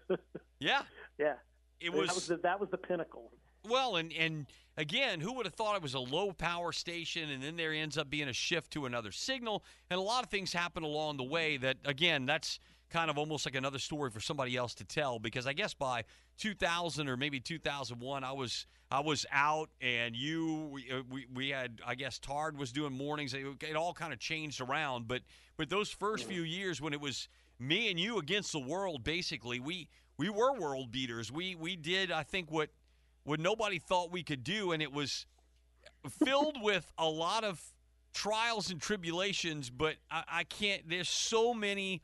yeah, 0.59 0.81
yeah 1.17 1.33
it 1.79 1.91
was 1.91 2.07
that 2.07 2.15
was 2.15 2.27
the, 2.27 2.37
that 2.37 2.59
was 2.59 2.69
the 2.69 2.77
pinnacle. 2.77 3.31
Well, 3.67 3.95
and 3.95 4.13
and 4.13 4.45
again, 4.77 5.19
who 5.19 5.33
would 5.33 5.45
have 5.45 5.55
thought 5.55 5.75
it 5.75 5.81
was 5.81 5.95
a 5.95 5.99
low 5.99 6.31
power 6.31 6.71
station, 6.71 7.31
and 7.31 7.41
then 7.41 7.55
there 7.55 7.73
ends 7.73 7.97
up 7.97 8.09
being 8.09 8.27
a 8.27 8.33
shift 8.33 8.71
to 8.73 8.85
another 8.85 9.11
signal, 9.11 9.63
and 9.89 9.99
a 9.99 10.03
lot 10.03 10.23
of 10.23 10.29
things 10.29 10.53
happen 10.53 10.83
along 10.83 11.17
the 11.17 11.23
way. 11.23 11.57
That 11.57 11.77
again, 11.85 12.27
that's 12.27 12.59
kind 12.89 13.09
of 13.09 13.17
almost 13.17 13.45
like 13.45 13.55
another 13.55 13.79
story 13.79 14.11
for 14.11 14.19
somebody 14.19 14.55
else 14.55 14.75
to 14.75 14.83
tell 14.83 15.17
because 15.17 15.47
I 15.47 15.53
guess 15.53 15.73
by 15.73 16.03
2000 16.37 17.09
or 17.09 17.17
maybe 17.17 17.39
2001 17.39 18.23
I 18.23 18.31
was 18.31 18.67
I 18.95 18.99
was 19.01 19.25
out 19.31 19.69
and 19.81 20.15
you 20.15 20.69
we, 20.71 20.91
uh, 20.91 21.01
we, 21.11 21.25
we 21.33 21.49
had 21.49 21.81
I 21.85 21.95
guess 21.95 22.17
Tard 22.19 22.57
was 22.57 22.71
doing 22.71 22.93
mornings 22.93 23.33
it, 23.33 23.45
it 23.61 23.75
all 23.75 23.93
kind 23.93 24.13
of 24.13 24.19
changed 24.19 24.61
around 24.61 25.07
but 25.07 25.21
but 25.57 25.69
those 25.69 25.89
first 25.89 26.25
few 26.25 26.43
years 26.43 26.81
when 26.81 26.93
it 26.93 27.01
was 27.01 27.27
me 27.59 27.89
and 27.89 27.99
you 27.99 28.17
against 28.19 28.51
the 28.51 28.59
world 28.59 29.03
basically 29.03 29.59
we 29.59 29.89
we 30.17 30.29
were 30.29 30.53
world 30.53 30.91
beaters. 30.91 31.31
We 31.31 31.55
we 31.55 31.75
did 31.75 32.11
I 32.11 32.23
think 32.23 32.51
what 32.51 32.69
what 33.23 33.39
nobody 33.39 33.79
thought 33.79 34.11
we 34.11 34.23
could 34.23 34.43
do, 34.43 34.71
and 34.71 34.81
it 34.81 34.93
was 34.93 35.25
filled 36.23 36.61
with 36.61 36.91
a 36.97 37.09
lot 37.09 37.43
of 37.43 37.61
trials 38.13 38.69
and 38.71 38.79
tribulations. 38.79 39.69
But 39.69 39.95
I, 40.09 40.23
I 40.27 40.43
can't. 40.43 40.89
There's 40.89 41.09
so 41.09 41.53
many 41.53 42.01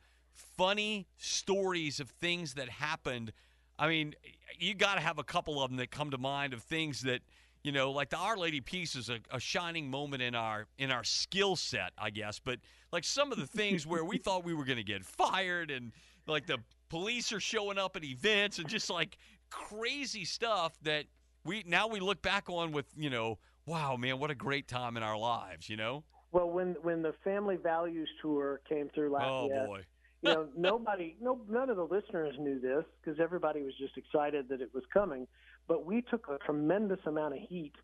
funny 0.56 1.06
stories 1.16 2.00
of 2.00 2.10
things 2.10 2.54
that 2.54 2.68
happened. 2.68 3.32
I 3.78 3.88
mean, 3.88 4.14
you 4.58 4.74
got 4.74 4.94
to 4.94 5.00
have 5.00 5.18
a 5.18 5.24
couple 5.24 5.62
of 5.62 5.70
them 5.70 5.78
that 5.78 5.90
come 5.90 6.10
to 6.10 6.18
mind 6.18 6.52
of 6.52 6.62
things 6.62 7.02
that 7.02 7.20
you 7.62 7.70
know, 7.70 7.92
like 7.92 8.10
the 8.10 8.16
Our 8.16 8.36
Lady 8.36 8.60
Peace 8.60 8.96
is 8.96 9.08
a, 9.08 9.20
a 9.30 9.38
shining 9.38 9.88
moment 9.88 10.20
in 10.20 10.34
our 10.34 10.66
in 10.78 10.90
our 10.90 11.04
skill 11.04 11.54
set, 11.54 11.92
I 11.96 12.10
guess. 12.10 12.40
But 12.40 12.58
like 12.92 13.04
some 13.04 13.30
of 13.30 13.38
the 13.38 13.46
things 13.46 13.86
where 13.86 14.04
we 14.04 14.18
thought 14.24 14.44
we 14.44 14.52
were 14.52 14.64
going 14.64 14.78
to 14.78 14.84
get 14.84 15.04
fired, 15.04 15.70
and 15.70 15.92
like 16.26 16.46
the 16.46 16.58
police 16.88 17.32
are 17.32 17.40
showing 17.40 17.78
up 17.78 17.96
at 17.96 18.04
events 18.04 18.58
and 18.58 18.68
just 18.68 18.90
like 18.90 19.16
crazy 19.50 20.24
stuff 20.24 20.76
that 20.82 21.04
we 21.44 21.62
now 21.66 21.86
we 21.86 22.00
look 22.00 22.22
back 22.22 22.48
on 22.48 22.72
with 22.72 22.86
you 22.96 23.10
know 23.10 23.38
wow 23.66 23.96
man 23.96 24.18
what 24.18 24.30
a 24.30 24.34
great 24.34 24.68
time 24.68 24.96
in 24.96 25.02
our 25.02 25.16
lives 25.16 25.68
you 25.68 25.76
know 25.76 26.04
well 26.32 26.48
when 26.50 26.74
when 26.82 27.02
the 27.02 27.12
family 27.24 27.56
values 27.56 28.08
tour 28.20 28.60
came 28.68 28.88
through 28.94 29.10
last 29.10 29.26
oh, 29.26 29.46
year 29.46 29.62
oh 29.62 29.66
boy 29.66 29.82
you 30.22 30.32
know 30.32 30.46
nobody 30.56 31.16
no 31.20 31.40
none 31.48 31.68
of 31.68 31.76
the 31.76 31.84
listeners 31.84 32.34
knew 32.38 32.60
this 32.60 32.84
because 33.02 33.20
everybody 33.20 33.62
was 33.62 33.74
just 33.78 33.96
excited 33.96 34.48
that 34.48 34.60
it 34.60 34.70
was 34.72 34.84
coming 34.92 35.26
but 35.68 35.84
we 35.84 36.02
took 36.02 36.28
a 36.28 36.38
tremendous 36.44 37.00
amount 37.06 37.34
of 37.34 37.40
heat 37.40 37.74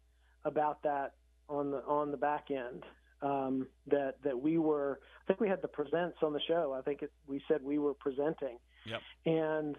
about 0.44 0.82
that 0.82 1.12
on 1.48 1.70
the 1.70 1.78
on 1.84 2.10
the 2.10 2.16
back 2.16 2.50
end 2.50 2.84
um, 3.22 3.66
that 3.86 4.14
that 4.24 4.40
we 4.40 4.58
were. 4.58 5.00
I 5.22 5.26
think 5.26 5.40
we 5.40 5.48
had 5.48 5.62
the 5.62 5.68
presents 5.68 6.18
on 6.22 6.32
the 6.32 6.40
show. 6.46 6.74
I 6.78 6.82
think 6.82 7.02
it, 7.02 7.12
we 7.26 7.42
said 7.48 7.62
we 7.62 7.78
were 7.78 7.94
presenting, 7.94 8.58
yep. 8.86 9.00
and 9.26 9.76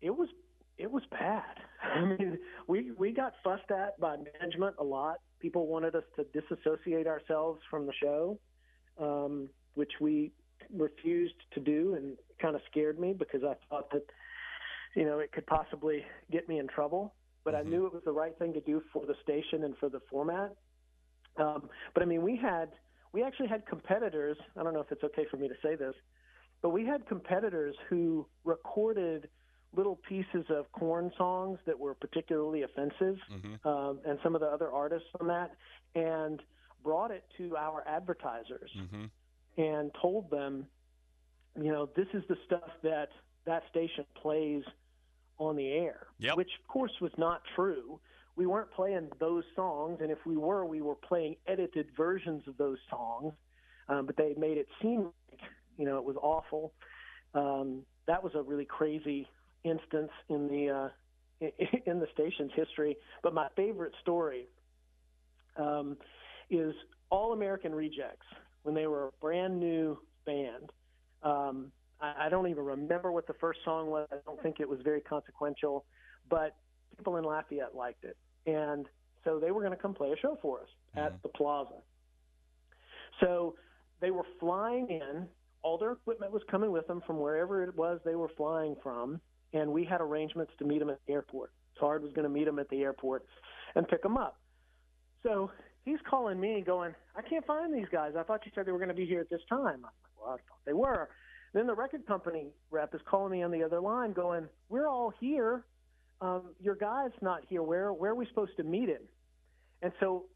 it 0.00 0.10
was 0.10 0.28
it 0.78 0.90
was 0.90 1.02
bad. 1.10 1.44
I 1.82 2.00
mean, 2.00 2.38
we 2.66 2.92
we 2.92 3.12
got 3.12 3.34
fussed 3.44 3.70
at 3.70 3.98
by 4.00 4.16
management 4.40 4.76
a 4.78 4.84
lot. 4.84 5.18
People 5.40 5.66
wanted 5.66 5.94
us 5.94 6.04
to 6.16 6.24
disassociate 6.24 7.06
ourselves 7.06 7.60
from 7.70 7.86
the 7.86 7.92
show, 8.00 8.38
um, 8.98 9.48
which 9.74 9.92
we 10.00 10.32
refused 10.76 11.34
to 11.54 11.60
do, 11.60 11.94
and 11.94 12.16
kind 12.40 12.54
of 12.54 12.62
scared 12.70 12.98
me 12.98 13.12
because 13.12 13.42
I 13.44 13.54
thought 13.68 13.90
that 13.92 14.04
you 14.94 15.04
know 15.04 15.18
it 15.18 15.32
could 15.32 15.46
possibly 15.46 16.04
get 16.30 16.48
me 16.48 16.58
in 16.58 16.68
trouble. 16.68 17.14
But 17.44 17.54
mm-hmm. 17.54 17.66
I 17.66 17.70
knew 17.70 17.86
it 17.86 17.92
was 17.92 18.02
the 18.04 18.12
right 18.12 18.36
thing 18.38 18.52
to 18.54 18.60
do 18.60 18.82
for 18.92 19.04
the 19.06 19.14
station 19.22 19.64
and 19.64 19.76
for 19.78 19.88
the 19.88 20.00
format. 20.10 20.54
Um, 21.36 21.68
but 21.94 22.02
I 22.02 22.06
mean, 22.06 22.22
we 22.22 22.36
had 22.36 22.70
we 23.12 23.22
actually 23.22 23.48
had 23.48 23.66
competitors. 23.66 24.36
I 24.58 24.62
don't 24.62 24.74
know 24.74 24.80
if 24.80 24.90
it's 24.90 25.04
okay 25.04 25.26
for 25.30 25.36
me 25.36 25.48
to 25.48 25.54
say 25.62 25.76
this, 25.76 25.94
but 26.60 26.70
we 26.70 26.86
had 26.86 27.06
competitors 27.06 27.74
who 27.88 28.26
recorded 28.44 29.28
little 29.74 29.98
pieces 30.08 30.44
of 30.50 30.70
Korn 30.72 31.10
songs 31.16 31.58
that 31.66 31.78
were 31.78 31.94
particularly 31.94 32.62
offensive, 32.62 33.16
mm-hmm. 33.32 33.66
um, 33.66 34.00
and 34.06 34.18
some 34.22 34.34
of 34.34 34.40
the 34.40 34.46
other 34.46 34.70
artists 34.70 35.08
on 35.20 35.28
that, 35.28 35.52
and 35.94 36.42
brought 36.84 37.10
it 37.10 37.24
to 37.38 37.56
our 37.56 37.86
advertisers 37.86 38.70
mm-hmm. 38.78 39.04
And 39.56 39.90
told 40.00 40.30
them, 40.30 40.66
you 41.60 41.70
know, 41.70 41.88
this 41.96 42.08
is 42.14 42.22
the 42.28 42.36
stuff 42.46 42.70
that 42.82 43.08
that 43.44 43.62
station 43.70 44.04
plays 44.20 44.62
on 45.38 45.56
the 45.56 45.70
air, 45.72 46.06
yep. 46.18 46.36
which 46.36 46.50
of 46.60 46.68
course 46.68 46.92
was 47.00 47.12
not 47.18 47.42
true 47.56 47.98
we 48.36 48.46
weren't 48.46 48.70
playing 48.70 49.08
those 49.20 49.44
songs, 49.54 49.98
and 50.00 50.10
if 50.10 50.18
we 50.24 50.36
were, 50.36 50.64
we 50.64 50.80
were 50.80 50.94
playing 50.94 51.36
edited 51.46 51.88
versions 51.96 52.42
of 52.46 52.56
those 52.56 52.78
songs. 52.88 53.34
Um, 53.88 54.06
but 54.06 54.16
they 54.16 54.34
made 54.38 54.58
it 54.58 54.68
seem 54.80 55.10
like 55.30 55.40
You 55.76 55.84
know, 55.84 55.98
it 55.98 56.04
was 56.04 56.16
awful. 56.22 56.72
Um, 57.34 57.82
that 58.06 58.22
was 58.22 58.34
a 58.34 58.42
really 58.42 58.64
crazy 58.64 59.28
instance 59.64 60.10
in 60.28 60.48
the 60.48 60.70
uh, 60.70 61.46
in 61.86 62.00
the 62.00 62.06
station's 62.14 62.52
history. 62.54 62.96
But 63.22 63.34
my 63.34 63.48
favorite 63.56 63.92
story 64.00 64.46
um, 65.56 65.96
is 66.48 66.74
All 67.10 67.32
American 67.32 67.74
Rejects 67.74 68.26
when 68.62 68.74
they 68.74 68.86
were 68.86 69.08
a 69.08 69.10
brand 69.20 69.58
new 69.58 69.98
band. 70.24 70.70
Um, 71.22 71.72
I, 72.00 72.26
I 72.26 72.28
don't 72.28 72.48
even 72.48 72.64
remember 72.64 73.12
what 73.12 73.26
the 73.26 73.34
first 73.34 73.60
song 73.64 73.88
was. 73.88 74.08
I 74.12 74.16
don't 74.26 74.42
think 74.42 74.60
it 74.60 74.68
was 74.68 74.80
very 74.82 75.00
consequential, 75.00 75.84
but 76.28 76.56
people 76.96 77.16
in 77.16 77.24
Lafayette 77.24 77.74
liked 77.74 78.04
it, 78.04 78.16
and 78.46 78.86
so 79.24 79.38
they 79.38 79.50
were 79.50 79.60
going 79.60 79.72
to 79.72 79.80
come 79.80 79.94
play 79.94 80.12
a 80.12 80.16
show 80.16 80.38
for 80.42 80.60
us 80.60 80.68
mm-hmm. 80.96 81.06
at 81.06 81.22
the 81.22 81.28
Plaza. 81.28 81.80
So 83.20 83.54
they 84.00 84.10
were 84.10 84.26
flying 84.40 84.88
in. 84.88 85.26
All 85.62 85.78
their 85.78 85.92
equipment 85.92 86.32
was 86.32 86.42
coming 86.50 86.72
with 86.72 86.88
them 86.88 87.02
from 87.06 87.20
wherever 87.20 87.62
it 87.62 87.76
was 87.76 88.00
they 88.04 88.16
were 88.16 88.30
flying 88.36 88.74
from, 88.82 89.20
and 89.52 89.70
we 89.70 89.84
had 89.84 90.00
arrangements 90.00 90.52
to 90.58 90.64
meet 90.64 90.80
them 90.80 90.90
at 90.90 90.98
the 91.06 91.12
airport. 91.12 91.52
Tard 91.78 92.02
was 92.02 92.12
going 92.12 92.24
to 92.24 92.28
meet 92.28 92.46
them 92.46 92.58
at 92.58 92.68
the 92.68 92.82
airport 92.82 93.24
and 93.76 93.86
pick 93.86 94.02
them 94.02 94.16
up. 94.16 94.38
So 95.22 95.50
he's 95.84 95.98
calling 96.08 96.40
me, 96.40 96.62
going, 96.64 96.94
"I 97.16 97.22
can't 97.22 97.44
find 97.46 97.74
these 97.74 97.88
guys. 97.90 98.14
I 98.16 98.22
thought 98.22 98.44
you 98.46 98.52
said 98.54 98.66
they 98.66 98.72
were 98.72 98.78
going 98.78 98.88
to 98.88 98.94
be 98.94 99.06
here 99.06 99.20
at 99.20 99.30
this 99.30 99.42
time." 99.48 99.66
I'm 99.66 99.82
like, 99.82 99.92
"Well, 100.18 100.30
I 100.30 100.36
thought 100.36 100.64
they 100.64 100.72
were." 100.72 101.08
Then 101.52 101.66
the 101.66 101.74
record 101.74 102.06
company 102.06 102.52
rep 102.70 102.94
is 102.94 103.00
calling 103.04 103.32
me 103.32 103.42
on 103.42 103.50
the 103.50 103.62
other 103.62 103.80
line, 103.80 104.12
going, 104.12 104.48
"We're 104.68 104.88
all 104.88 105.10
here. 105.20 105.64
Um, 106.20 106.54
your 106.60 106.76
guy's 106.76 107.12
not 107.20 107.44
here. 107.48 107.62
Where 107.62 107.92
where 107.92 108.12
are 108.12 108.14
we 108.14 108.26
supposed 108.26 108.56
to 108.56 108.64
meet 108.64 108.88
him?" 108.88 109.02
And 109.82 109.92
so, 110.00 110.26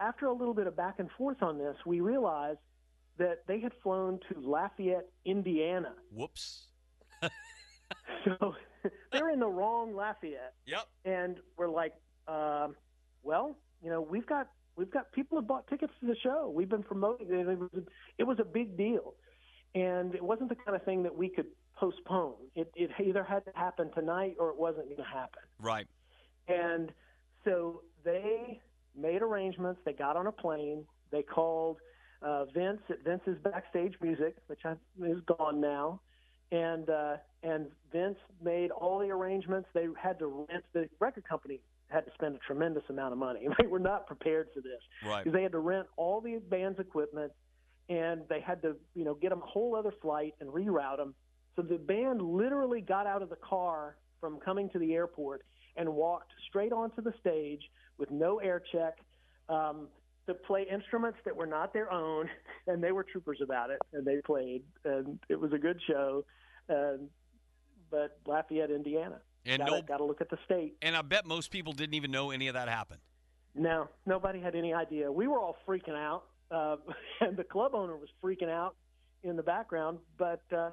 after 0.00 0.26
a 0.26 0.32
little 0.32 0.54
bit 0.54 0.66
of 0.66 0.76
back 0.76 0.98
and 0.98 1.10
forth 1.12 1.42
on 1.42 1.58
this, 1.58 1.76
we 1.86 2.00
realized 2.00 2.58
that 3.18 3.46
they 3.46 3.60
had 3.60 3.72
flown 3.82 4.20
to 4.30 4.40
Lafayette, 4.40 5.08
Indiana. 5.24 5.94
Whoops. 6.12 6.66
so 8.24 8.54
they're 9.12 9.30
in 9.30 9.40
the 9.40 9.48
wrong 9.48 9.94
Lafayette. 9.94 10.54
Yep. 10.66 10.86
And 11.04 11.36
we're 11.56 11.68
like, 11.68 11.94
uh, 12.28 12.68
well, 13.22 13.56
you 13.82 13.90
know, 13.90 14.00
we've 14.00 14.26
got 14.26 14.48
we've 14.76 14.90
got 14.90 15.10
people 15.12 15.38
have 15.38 15.46
bought 15.46 15.66
tickets 15.68 15.92
to 16.00 16.06
the 16.06 16.16
show. 16.22 16.52
We've 16.54 16.68
been 16.68 16.82
promoting 16.82 17.28
it. 17.30 17.48
It 17.48 17.58
was 17.58 17.70
a, 17.74 17.82
it 18.18 18.24
was 18.24 18.38
a 18.40 18.44
big 18.44 18.76
deal, 18.76 19.14
and 19.74 20.14
it 20.14 20.22
wasn't 20.22 20.48
the 20.50 20.56
kind 20.56 20.76
of 20.76 20.84
thing 20.84 21.02
that 21.02 21.14
we 21.14 21.28
could 21.28 21.46
postpone. 21.76 22.34
It 22.54 22.70
it 22.76 22.90
either 23.04 23.24
had 23.24 23.44
to 23.46 23.52
happen 23.54 23.90
tonight 23.92 24.36
or 24.38 24.50
it 24.50 24.56
wasn't 24.56 24.86
going 24.86 24.96
to 24.96 25.04
happen. 25.04 25.42
Right. 25.60 25.86
And 26.48 26.92
so 27.44 27.82
they 28.04 28.60
made 28.96 29.22
arrangements. 29.22 29.80
They 29.84 29.92
got 29.92 30.16
on 30.16 30.26
a 30.26 30.32
plane. 30.32 30.84
They 31.10 31.22
called 31.22 31.78
uh, 32.22 32.44
Vince 32.46 32.80
at 32.88 33.04
Vince's 33.04 33.38
Backstage 33.42 33.94
Music, 34.00 34.36
which 34.46 34.60
I, 34.64 34.74
is 35.04 35.20
gone 35.38 35.60
now, 35.60 36.00
and 36.52 36.88
uh, 36.88 37.16
and 37.42 37.66
Vince 37.92 38.18
made 38.42 38.70
all 38.70 38.98
the 38.98 39.10
arrangements. 39.10 39.68
They 39.74 39.86
had 40.00 40.18
to 40.20 40.46
rent 40.50 40.64
the 40.72 40.88
record 41.00 41.24
company 41.28 41.60
had 41.88 42.04
to 42.04 42.10
spend 42.14 42.34
a 42.34 42.38
tremendous 42.38 42.82
amount 42.88 43.12
of 43.12 43.18
money. 43.18 43.46
They 43.60 43.66
were 43.66 43.78
not 43.78 44.06
prepared 44.06 44.48
for 44.54 44.60
this 44.60 44.80
right. 45.04 45.24
because 45.24 45.36
they 45.36 45.42
had 45.42 45.52
to 45.52 45.58
rent 45.58 45.86
all 45.96 46.20
the 46.20 46.40
band's 46.50 46.78
equipment, 46.78 47.32
and 47.88 48.22
they 48.28 48.40
had 48.40 48.62
to 48.62 48.76
you 48.94 49.04
know 49.04 49.14
get 49.14 49.30
them 49.30 49.42
a 49.42 49.46
whole 49.46 49.76
other 49.76 49.92
flight 50.02 50.34
and 50.40 50.50
reroute 50.50 50.98
them. 50.98 51.14
So 51.54 51.62
the 51.62 51.78
band 51.78 52.20
literally 52.20 52.80
got 52.80 53.06
out 53.06 53.22
of 53.22 53.30
the 53.30 53.36
car 53.36 53.96
from 54.20 54.38
coming 54.40 54.68
to 54.70 54.78
the 54.78 54.94
airport 54.94 55.42
and 55.76 55.88
walked 55.94 56.32
straight 56.48 56.72
onto 56.72 57.02
the 57.02 57.12
stage 57.20 57.62
with 57.98 58.10
no 58.10 58.38
air 58.38 58.62
check. 58.72 58.94
Um, 59.48 59.88
to 60.26 60.34
play 60.34 60.66
instruments 60.68 61.18
that 61.24 61.36
were 61.36 61.46
not 61.46 61.72
their 61.72 61.92
own, 61.92 62.28
and 62.66 62.82
they 62.82 62.90
were 62.90 63.04
troopers 63.04 63.38
about 63.42 63.70
it, 63.70 63.78
and 63.92 64.04
they 64.04 64.16
played, 64.26 64.62
and 64.84 65.20
it 65.28 65.40
was 65.40 65.52
a 65.52 65.58
good 65.58 65.80
show. 65.88 66.24
And 66.68 67.08
but 67.90 68.18
Lafayette, 68.26 68.70
Indiana, 68.70 69.20
and 69.46 69.58
gotta, 69.60 69.70
no, 69.70 69.82
got 69.82 69.98
to 69.98 70.04
look 70.04 70.20
at 70.20 70.30
the 70.30 70.38
state. 70.44 70.76
And 70.82 70.96
I 70.96 71.02
bet 71.02 71.26
most 71.26 71.50
people 71.50 71.72
didn't 71.72 71.94
even 71.94 72.10
know 72.10 72.30
any 72.30 72.48
of 72.48 72.54
that 72.54 72.68
happened. 72.68 73.00
No, 73.54 73.88
nobody 74.04 74.40
had 74.40 74.54
any 74.54 74.74
idea. 74.74 75.10
We 75.10 75.26
were 75.26 75.40
all 75.40 75.56
freaking 75.66 75.96
out, 75.96 76.24
uh, 76.50 76.76
and 77.20 77.36
the 77.36 77.44
club 77.44 77.74
owner 77.74 77.96
was 77.96 78.08
freaking 78.22 78.50
out 78.50 78.76
in 79.22 79.36
the 79.36 79.42
background. 79.42 79.98
But 80.18 80.42
uh, 80.54 80.70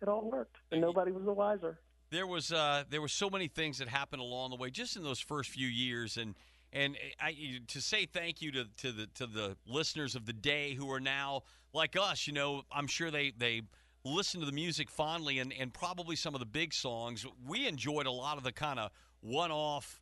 it 0.00 0.08
all 0.08 0.30
worked, 0.30 0.56
and 0.70 0.80
nobody 0.80 1.12
was 1.12 1.24
the 1.24 1.32
wiser. 1.32 1.80
There 2.10 2.26
was 2.26 2.52
uh, 2.52 2.84
there 2.88 3.00
were 3.00 3.08
so 3.08 3.28
many 3.28 3.48
things 3.48 3.78
that 3.78 3.88
happened 3.88 4.22
along 4.22 4.50
the 4.50 4.56
way, 4.56 4.70
just 4.70 4.96
in 4.96 5.02
those 5.02 5.20
first 5.20 5.50
few 5.50 5.66
years, 5.66 6.16
and 6.16 6.34
and 6.72 6.96
I, 7.20 7.60
to 7.68 7.80
say 7.80 8.06
thank 8.06 8.42
you 8.42 8.52
to, 8.52 8.64
to 8.78 8.92
the 8.92 9.06
to 9.14 9.26
the 9.26 9.56
listeners 9.66 10.14
of 10.14 10.26
the 10.26 10.32
day 10.32 10.74
who 10.74 10.90
are 10.90 11.00
now 11.00 11.42
like 11.72 11.96
us. 11.96 12.26
You 12.26 12.32
know, 12.32 12.62
I'm 12.70 12.86
sure 12.86 13.10
they 13.10 13.32
they 13.36 13.62
listen 14.08 14.40
to 14.40 14.46
the 14.46 14.52
music 14.52 14.90
fondly 14.90 15.38
and, 15.38 15.52
and 15.58 15.72
probably 15.72 16.16
some 16.16 16.34
of 16.34 16.40
the 16.40 16.46
big 16.46 16.72
songs. 16.72 17.26
We 17.46 17.66
enjoyed 17.66 18.06
a 18.06 18.10
lot 18.10 18.36
of 18.38 18.44
the 18.44 18.52
kind 18.52 18.78
of 18.78 18.90
one 19.20 19.50
off, 19.50 20.00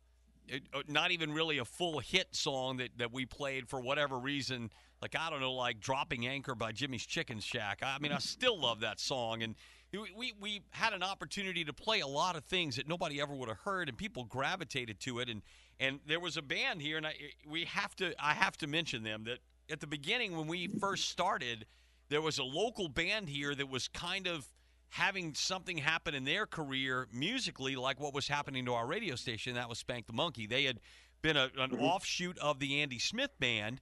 uh, 0.51 0.81
not 0.87 1.11
even 1.11 1.31
really 1.33 1.57
a 1.57 1.65
full 1.65 1.99
hit 1.99 2.35
song 2.35 2.77
that, 2.77 2.89
that 2.97 3.11
we 3.11 3.25
played 3.25 3.67
for 3.67 3.79
whatever 3.79 4.17
reason. 4.17 4.71
Like, 5.01 5.15
I 5.15 5.29
don't 5.29 5.41
know, 5.41 5.53
like 5.53 5.79
Dropping 5.79 6.27
Anchor 6.27 6.55
by 6.55 6.71
Jimmy's 6.71 7.05
Chicken 7.05 7.39
Shack. 7.39 7.81
I 7.83 7.99
mean, 7.99 8.11
I 8.11 8.19
still 8.19 8.59
love 8.59 8.79
that 8.81 8.99
song. 8.99 9.43
And 9.43 9.55
we, 9.93 10.33
we 10.39 10.61
had 10.71 10.93
an 10.93 11.03
opportunity 11.03 11.63
to 11.65 11.73
play 11.73 11.99
a 11.99 12.07
lot 12.07 12.35
of 12.35 12.43
things 12.45 12.75
that 12.77 12.87
nobody 12.87 13.21
ever 13.21 13.33
would 13.33 13.49
have 13.49 13.59
heard, 13.59 13.89
and 13.89 13.97
people 13.97 14.23
gravitated 14.23 14.99
to 15.01 15.19
it. 15.19 15.29
And, 15.29 15.41
and 15.79 15.99
there 16.07 16.19
was 16.19 16.37
a 16.37 16.41
band 16.41 16.81
here, 16.81 16.97
and 16.97 17.05
I, 17.05 17.13
we 17.47 17.65
have 17.65 17.95
to, 17.97 18.13
I 18.19 18.33
have 18.33 18.57
to 18.57 18.67
mention 18.67 19.03
them 19.03 19.25
that 19.25 19.39
at 19.71 19.79
the 19.79 19.87
beginning 19.87 20.35
when 20.35 20.47
we 20.47 20.67
first 20.67 21.09
started– 21.09 21.65
there 22.09 22.21
was 22.21 22.37
a 22.37 22.43
local 22.43 22.87
band 22.87 23.29
here 23.29 23.53
that 23.53 23.69
was 23.69 23.87
kind 23.87 24.27
of 24.27 24.47
having 24.89 25.33
something 25.33 25.77
happen 25.77 26.15
in 26.15 26.23
their 26.23 26.45
career 26.45 27.07
musically, 27.13 27.75
like 27.75 27.99
what 27.99 28.13
was 28.13 28.27
happening 28.27 28.65
to 28.65 28.73
our 28.73 28.87
radio 28.87 29.15
station. 29.15 29.55
That 29.55 29.69
was 29.69 29.79
Spank 29.79 30.07
the 30.07 30.13
Monkey. 30.13 30.47
They 30.47 30.63
had 30.63 30.79
been 31.21 31.37
a, 31.37 31.49
an 31.57 31.71
mm-hmm. 31.71 31.83
offshoot 31.83 32.37
of 32.39 32.59
the 32.59 32.81
Andy 32.81 32.99
Smith 32.99 33.31
band, 33.39 33.81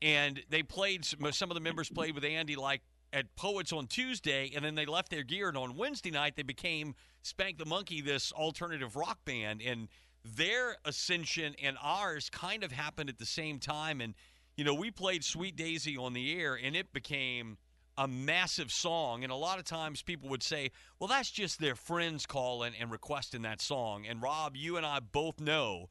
and 0.00 0.42
they 0.50 0.62
played. 0.62 1.04
Some 1.04 1.50
of 1.50 1.54
the 1.54 1.60
members 1.60 1.88
played 1.90 2.14
with 2.14 2.24
Andy, 2.24 2.56
like 2.56 2.82
at 3.12 3.34
Poets 3.36 3.72
on 3.72 3.86
Tuesday, 3.86 4.52
and 4.54 4.64
then 4.64 4.74
they 4.74 4.86
left 4.86 5.10
their 5.10 5.22
gear, 5.22 5.48
and 5.48 5.56
on 5.56 5.76
Wednesday 5.76 6.10
night 6.10 6.36
they 6.36 6.42
became 6.42 6.94
Spank 7.22 7.58
the 7.58 7.66
Monkey, 7.66 8.00
this 8.00 8.32
alternative 8.32 8.96
rock 8.96 9.24
band, 9.24 9.62
and 9.62 9.88
their 10.24 10.76
ascension 10.84 11.54
and 11.62 11.76
ours 11.82 12.30
kind 12.30 12.64
of 12.64 12.72
happened 12.72 13.08
at 13.08 13.18
the 13.18 13.26
same 13.26 13.58
time. 13.58 14.00
And 14.00 14.14
you 14.56 14.64
know, 14.64 14.74
we 14.74 14.90
played 14.90 15.22
Sweet 15.22 15.56
Daisy 15.56 15.96
on 15.96 16.14
the 16.14 16.40
air, 16.40 16.58
and 16.60 16.74
it 16.74 16.92
became 16.92 17.58
a 17.98 18.06
massive 18.06 18.70
song. 18.70 19.22
And 19.22 19.32
a 19.32 19.36
lot 19.36 19.58
of 19.58 19.64
times 19.64 20.02
people 20.02 20.28
would 20.28 20.42
say, 20.42 20.70
well, 20.98 21.08
that's 21.08 21.30
just 21.30 21.60
their 21.60 21.74
friends 21.74 22.26
calling 22.26 22.72
and 22.78 22.90
requesting 22.90 23.42
that 23.42 23.60
song. 23.60 24.06
And 24.06 24.22
Rob, 24.22 24.56
you 24.56 24.76
and 24.76 24.84
I 24.84 25.00
both 25.00 25.40
know 25.40 25.88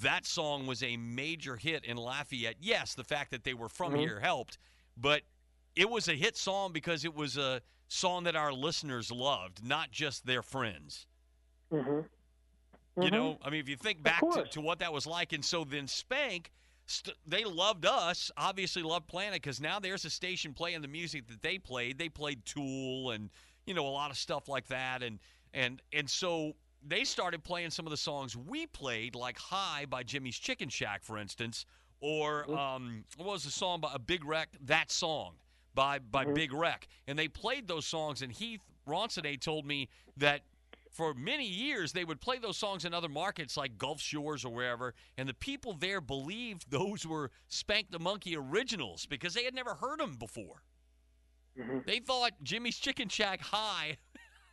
that 0.00 0.26
song 0.26 0.66
was 0.66 0.82
a 0.82 0.96
major 0.96 1.56
hit 1.56 1.84
in 1.84 1.96
Lafayette. 1.96 2.56
Yes, 2.60 2.94
the 2.94 3.04
fact 3.04 3.30
that 3.30 3.44
they 3.44 3.54
were 3.54 3.68
from 3.68 3.92
mm-hmm. 3.92 4.00
here 4.00 4.20
helped, 4.20 4.58
but 4.96 5.22
it 5.74 5.88
was 5.88 6.08
a 6.08 6.14
hit 6.14 6.36
song 6.36 6.72
because 6.72 7.04
it 7.04 7.14
was 7.14 7.36
a 7.36 7.60
song 7.88 8.24
that 8.24 8.36
our 8.36 8.52
listeners 8.52 9.10
loved, 9.10 9.64
not 9.66 9.90
just 9.90 10.26
their 10.26 10.42
friends. 10.42 11.06
Mm-hmm. 11.72 11.90
Mm-hmm. 11.90 13.02
You 13.02 13.10
know, 13.10 13.38
I 13.42 13.50
mean, 13.50 13.60
if 13.60 13.68
you 13.68 13.76
think 13.76 14.02
back 14.02 14.20
to, 14.32 14.44
to 14.44 14.60
what 14.60 14.80
that 14.80 14.92
was 14.92 15.06
like, 15.06 15.32
and 15.32 15.44
so 15.44 15.64
then 15.64 15.86
Spank– 15.86 16.50
st- 16.88 17.16
they 17.26 17.44
loved 17.44 17.86
us, 17.86 18.30
obviously 18.36 18.82
loved 18.82 19.06
Planet, 19.06 19.34
because 19.34 19.60
now 19.60 19.78
there's 19.78 20.04
a 20.04 20.10
station 20.10 20.52
playing 20.52 20.82
the 20.82 20.88
music 20.88 21.28
that 21.28 21.42
they 21.42 21.58
played. 21.58 21.98
They 21.98 22.08
played 22.08 22.44
Tool 22.44 23.10
and 23.10 23.30
you 23.66 23.74
know 23.74 23.86
a 23.86 23.90
lot 23.90 24.10
of 24.10 24.16
stuff 24.16 24.48
like 24.48 24.66
that, 24.68 25.02
and 25.02 25.18
and 25.54 25.80
and 25.92 26.08
so 26.08 26.54
they 26.86 27.04
started 27.04 27.44
playing 27.44 27.70
some 27.70 27.86
of 27.86 27.90
the 27.90 27.96
songs 27.96 28.36
we 28.36 28.66
played, 28.66 29.14
like 29.14 29.38
"High" 29.38 29.86
by 29.86 30.02
Jimmy's 30.02 30.38
Chicken 30.38 30.68
Shack, 30.68 31.04
for 31.04 31.18
instance, 31.18 31.66
or 32.00 32.44
mm-hmm. 32.44 32.56
um, 32.56 33.04
what 33.16 33.28
was 33.28 33.44
the 33.44 33.50
song 33.50 33.80
by 33.80 33.92
a 33.94 33.98
Big 33.98 34.24
Wreck? 34.24 34.48
That 34.64 34.90
song 34.90 35.34
by 35.74 35.98
by 35.98 36.24
mm-hmm. 36.24 36.34
Big 36.34 36.52
Wreck, 36.52 36.88
and 37.06 37.18
they 37.18 37.28
played 37.28 37.68
those 37.68 37.86
songs. 37.86 38.22
And 38.22 38.32
Heath 38.32 38.60
Ronsonet 38.86 39.40
told 39.40 39.66
me 39.66 39.88
that 40.16 40.42
for 40.90 41.14
many 41.14 41.46
years 41.46 41.92
they 41.92 42.04
would 42.04 42.20
play 42.20 42.38
those 42.38 42.56
songs 42.56 42.84
in 42.84 42.94
other 42.94 43.08
markets 43.08 43.56
like 43.56 43.78
Gulf 43.78 44.00
Shores 44.00 44.44
or 44.44 44.52
wherever, 44.52 44.94
and 45.16 45.28
the 45.28 45.34
people 45.34 45.74
there 45.74 46.00
believed 46.00 46.70
those 46.70 47.06
were 47.06 47.30
Spank 47.48 47.90
the 47.90 47.98
Monkey 47.98 48.36
originals 48.36 49.06
because 49.06 49.34
they 49.34 49.44
had 49.44 49.54
never 49.54 49.74
heard 49.74 50.00
them 50.00 50.14
before. 50.14 50.62
Mm-hmm. 51.58 51.78
They 51.86 51.98
thought 51.98 52.32
Jimmy's 52.42 52.78
Chicken 52.78 53.08
Shack 53.08 53.40
High 53.40 53.98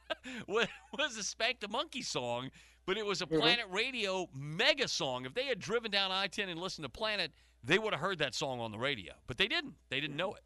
was 0.47 1.17
a 1.17 1.23
Spank 1.23 1.59
the 1.59 1.67
Monkey 1.67 2.01
song, 2.01 2.49
but 2.85 2.97
it 2.97 3.05
was 3.05 3.21
a 3.21 3.25
mm-hmm. 3.25 3.39
Planet 3.39 3.65
Radio 3.69 4.27
mega 4.33 4.87
song. 4.87 5.25
If 5.25 5.33
they 5.33 5.45
had 5.45 5.59
driven 5.59 5.91
down 5.91 6.11
I 6.11 6.27
10 6.27 6.49
and 6.49 6.59
listened 6.59 6.85
to 6.85 6.89
Planet, 6.89 7.31
they 7.63 7.79
would 7.79 7.93
have 7.93 8.01
heard 8.01 8.19
that 8.19 8.35
song 8.35 8.59
on 8.59 8.71
the 8.71 8.77
radio, 8.77 9.13
but 9.27 9.37
they 9.37 9.47
didn't. 9.47 9.73
They 9.89 9.99
didn't 9.99 10.17
know 10.17 10.33
it. 10.33 10.43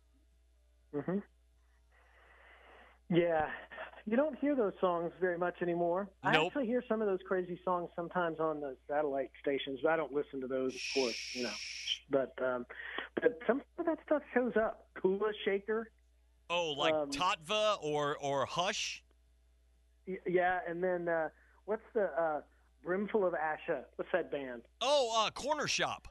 Mm-hmm. 0.95 1.19
Yeah, 3.09 3.47
you 4.05 4.15
don't 4.15 4.37
hear 4.39 4.55
those 4.55 4.73
songs 4.79 5.11
very 5.19 5.37
much 5.37 5.55
anymore. 5.61 6.09
Nope. 6.23 6.33
I 6.33 6.45
actually 6.45 6.67
hear 6.67 6.83
some 6.87 7.01
of 7.01 7.07
those 7.07 7.19
crazy 7.27 7.59
songs 7.65 7.89
sometimes 7.95 8.39
on 8.39 8.59
the 8.59 8.75
satellite 8.87 9.31
stations. 9.41 9.79
I 9.87 9.95
don't 9.97 10.13
listen 10.13 10.39
to 10.41 10.47
those, 10.47 10.75
of 10.75 10.81
course, 10.93 11.35
you 11.35 11.43
know. 11.43 11.53
But 12.11 12.33
um, 12.43 12.65
but 13.21 13.39
some 13.47 13.61
of 13.77 13.85
that 13.85 13.97
stuff 14.05 14.21
shows 14.33 14.53
up. 14.57 14.87
Kula 15.03 15.31
Shaker, 15.45 15.91
Oh, 16.49 16.71
like 16.77 16.93
Um, 16.93 17.09
Tattva 17.11 17.77
or 17.81 18.17
or 18.17 18.45
Hush. 18.45 19.03
Y- 20.07 20.17
Yeah, 20.27 20.59
and 20.67 20.83
then 20.83 21.07
uh, 21.07 21.29
what's 21.65 21.83
the 21.93 22.05
uh, 22.19 22.41
Brimful 22.83 23.25
of 23.25 23.33
Asha? 23.33 23.83
What's 23.95 24.11
that 24.13 24.31
band? 24.31 24.61
Oh, 24.81 25.25
uh, 25.25 25.31
Cornershop 25.31 26.05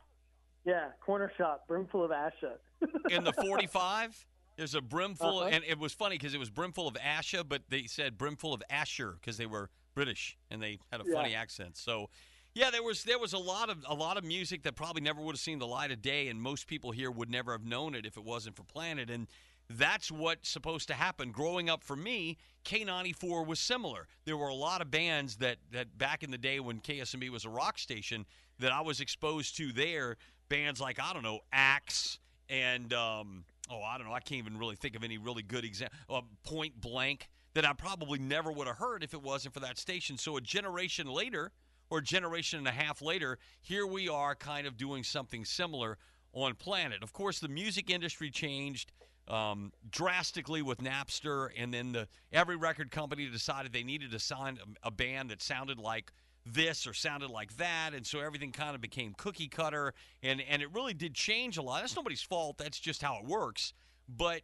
Yeah, 0.64 0.90
Cornershop, 1.06 1.58
Brimful 1.68 2.04
of 2.04 2.10
Asha. 2.10 2.58
in 3.10 3.24
the 3.24 3.32
45. 3.32 4.24
There's 4.58 4.74
a 4.74 4.80
brimful, 4.82 5.38
Uh-huh. 5.38 5.48
and 5.52 5.62
it 5.64 5.78
was 5.78 5.92
funny 5.94 6.16
because 6.18 6.34
it 6.34 6.38
was 6.38 6.50
brimful 6.50 6.88
of 6.88 6.94
Asha, 6.94 7.48
but 7.48 7.62
they 7.70 7.84
said 7.86 8.18
brimful 8.18 8.52
of 8.52 8.60
Asher 8.68 9.12
because 9.12 9.36
they 9.36 9.46
were 9.46 9.70
British 9.94 10.36
and 10.50 10.60
they 10.60 10.80
had 10.90 11.00
a 11.00 11.04
Yeah. 11.06 11.14
funny 11.14 11.32
accent. 11.34 11.76
So, 11.76 12.10
yeah, 12.54 12.70
there 12.72 12.82
was 12.82 13.04
there 13.04 13.20
was 13.20 13.32
a 13.32 13.38
lot 13.38 13.70
of 13.70 13.84
a 13.88 13.94
lot 13.94 14.16
of 14.16 14.24
music 14.24 14.64
that 14.64 14.74
probably 14.74 15.00
never 15.00 15.20
would 15.22 15.36
have 15.36 15.40
seen 15.40 15.60
the 15.60 15.66
light 15.68 15.92
of 15.92 16.02
day, 16.02 16.26
and 16.26 16.42
most 16.42 16.66
people 16.66 16.90
here 16.90 17.08
would 17.10 17.30
never 17.30 17.52
have 17.52 17.64
known 17.64 17.94
it 17.94 18.04
if 18.04 18.16
it 18.16 18.24
wasn't 18.24 18.56
for 18.56 18.64
Planet. 18.64 19.10
And 19.10 19.28
that's 19.70 20.10
what's 20.10 20.48
supposed 20.48 20.88
to 20.88 20.94
happen. 20.94 21.30
Growing 21.30 21.70
up 21.70 21.84
for 21.84 21.94
me, 21.94 22.36
K94 22.64 23.46
was 23.46 23.60
similar. 23.60 24.08
There 24.24 24.36
were 24.36 24.48
a 24.48 24.54
lot 24.54 24.80
of 24.82 24.90
bands 24.90 25.36
that 25.36 25.58
that 25.70 25.96
back 25.98 26.24
in 26.24 26.32
the 26.32 26.38
day 26.38 26.58
when 26.58 26.80
KSMB 26.80 27.28
was 27.28 27.44
a 27.44 27.48
rock 27.50 27.78
station 27.78 28.26
that 28.58 28.72
I 28.72 28.80
was 28.80 29.00
exposed 29.00 29.56
to 29.58 29.70
there. 29.72 30.16
Bands 30.48 30.80
like 30.80 30.98
I 30.98 31.12
don't 31.12 31.22
know 31.22 31.42
Axe 31.52 32.18
and 32.48 32.92
um, 32.92 33.44
oh 33.70 33.82
I 33.82 33.98
don't 33.98 34.06
know 34.06 34.12
I 34.12 34.20
can't 34.20 34.38
even 34.38 34.58
really 34.58 34.76
think 34.76 34.96
of 34.96 35.04
any 35.04 35.18
really 35.18 35.42
good 35.42 35.64
example. 35.64 35.98
Uh, 36.08 36.20
Point 36.44 36.80
Blank 36.80 37.28
that 37.54 37.64
I 37.64 37.72
probably 37.72 38.18
never 38.18 38.52
would 38.52 38.66
have 38.66 38.76
heard 38.76 39.02
if 39.02 39.14
it 39.14 39.22
wasn't 39.22 39.54
for 39.54 39.60
that 39.60 39.78
station. 39.78 40.18
So 40.18 40.36
a 40.36 40.40
generation 40.40 41.06
later 41.06 41.52
or 41.90 41.98
a 41.98 42.02
generation 42.02 42.58
and 42.58 42.68
a 42.68 42.72
half 42.72 43.00
later, 43.00 43.38
here 43.60 43.86
we 43.86 44.08
are 44.08 44.34
kind 44.34 44.66
of 44.66 44.76
doing 44.76 45.02
something 45.02 45.44
similar 45.44 45.98
on 46.32 46.54
Planet. 46.54 47.02
Of 47.02 47.12
course, 47.12 47.40
the 47.40 47.48
music 47.48 47.90
industry 47.90 48.30
changed 48.30 48.92
um, 49.26 49.72
drastically 49.90 50.62
with 50.62 50.78
Napster, 50.78 51.50
and 51.56 51.72
then 51.72 51.92
the 51.92 52.08
every 52.32 52.56
record 52.56 52.90
company 52.90 53.26
decided 53.28 53.72
they 53.72 53.82
needed 53.82 54.10
to 54.12 54.18
sign 54.18 54.58
a, 54.82 54.88
a 54.88 54.90
band 54.90 55.30
that 55.30 55.42
sounded 55.42 55.78
like 55.78 56.12
this 56.52 56.86
or 56.86 56.94
sounded 56.94 57.30
like 57.30 57.56
that, 57.56 57.94
and 57.94 58.06
so 58.06 58.20
everything 58.20 58.52
kind 58.52 58.74
of 58.74 58.80
became 58.80 59.14
cookie 59.16 59.48
cutter, 59.48 59.94
and 60.22 60.42
and 60.48 60.62
it 60.62 60.72
really 60.72 60.94
did 60.94 61.14
change 61.14 61.56
a 61.58 61.62
lot. 61.62 61.80
That's 61.80 61.96
nobody's 61.96 62.22
fault. 62.22 62.58
That's 62.58 62.78
just 62.78 63.02
how 63.02 63.18
it 63.18 63.24
works. 63.24 63.72
But 64.08 64.42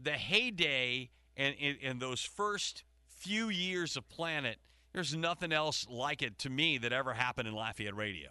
the 0.00 0.12
heyday 0.12 1.10
and 1.36 1.54
in 1.56 1.98
those 1.98 2.22
first 2.22 2.84
few 3.08 3.48
years 3.48 3.96
of 3.96 4.08
Planet, 4.08 4.58
there's 4.92 5.14
nothing 5.14 5.52
else 5.52 5.86
like 5.88 6.22
it 6.22 6.38
to 6.40 6.50
me 6.50 6.78
that 6.78 6.92
ever 6.92 7.12
happened 7.12 7.48
in 7.48 7.54
Lafayette 7.54 7.96
radio. 7.96 8.30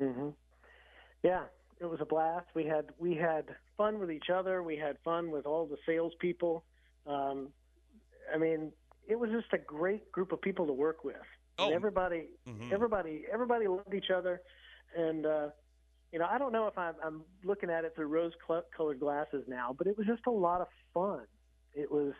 Mm-hmm. 0.00 0.28
Yeah, 1.22 1.42
it 1.80 1.86
was 1.86 2.00
a 2.00 2.04
blast. 2.04 2.46
We 2.54 2.64
had 2.64 2.86
we 2.98 3.14
had 3.14 3.44
fun 3.76 3.98
with 3.98 4.10
each 4.10 4.30
other. 4.32 4.62
We 4.62 4.76
had 4.76 4.96
fun 5.04 5.30
with 5.30 5.46
all 5.46 5.66
the 5.66 5.76
salespeople. 5.86 6.64
Um, 7.06 7.48
I 8.32 8.38
mean, 8.38 8.72
it 9.08 9.18
was 9.18 9.30
just 9.30 9.52
a 9.52 9.58
great 9.58 10.10
group 10.12 10.32
of 10.32 10.40
people 10.40 10.66
to 10.66 10.72
work 10.72 11.04
with. 11.04 11.16
Oh. 11.58 11.66
And 11.66 11.74
everybody, 11.74 12.28
Mhm. 12.46 12.72
everybody, 12.72 13.24
everybody 13.32 13.66
loved 13.66 13.94
each 13.94 14.10
other. 14.10 14.42
And 14.94 15.24
uh, 15.26 15.48
you 16.12 16.18
know, 16.18 16.26
I 16.30 16.38
don't 16.38 16.52
know 16.52 16.66
if 16.66 16.76
I'm, 16.78 16.94
I'm 17.02 17.24
looking 17.44 17.70
at 17.70 17.84
it 17.84 17.94
through 17.94 18.06
rose-colored 18.06 19.00
glasses 19.00 19.44
now, 19.48 19.74
but 19.76 19.86
it 19.86 19.96
was 19.98 20.06
just 20.06 20.26
a 20.26 20.30
lot 20.30 20.60
of 20.60 20.68
fun. 20.94 21.26
It 21.74 21.90
was. 21.90 22.12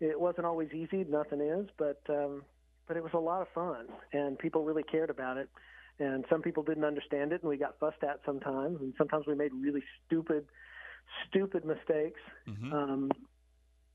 It 0.00 0.20
wasn't 0.20 0.46
always 0.46 0.70
easy. 0.72 1.04
Nothing 1.08 1.40
is, 1.40 1.66
but 1.76 2.00
um, 2.08 2.44
but 2.86 2.96
it 2.96 3.02
was 3.02 3.12
a 3.14 3.18
lot 3.18 3.42
of 3.42 3.48
fun, 3.48 3.88
and 4.12 4.38
people 4.38 4.64
really 4.64 4.84
cared 4.84 5.10
about 5.10 5.36
it 5.36 5.48
and 6.00 6.24
some 6.30 6.40
people 6.42 6.62
didn't 6.62 6.84
understand 6.84 7.32
it 7.32 7.42
and 7.42 7.50
we 7.50 7.56
got 7.56 7.76
fussed 7.80 8.04
at 8.04 8.20
sometimes 8.24 8.80
and 8.80 8.94
sometimes 8.96 9.26
we 9.26 9.34
made 9.34 9.52
really 9.52 9.82
stupid 10.06 10.46
stupid 11.28 11.64
mistakes 11.64 12.20
Mhm. 12.46 12.72
um, 12.72 13.10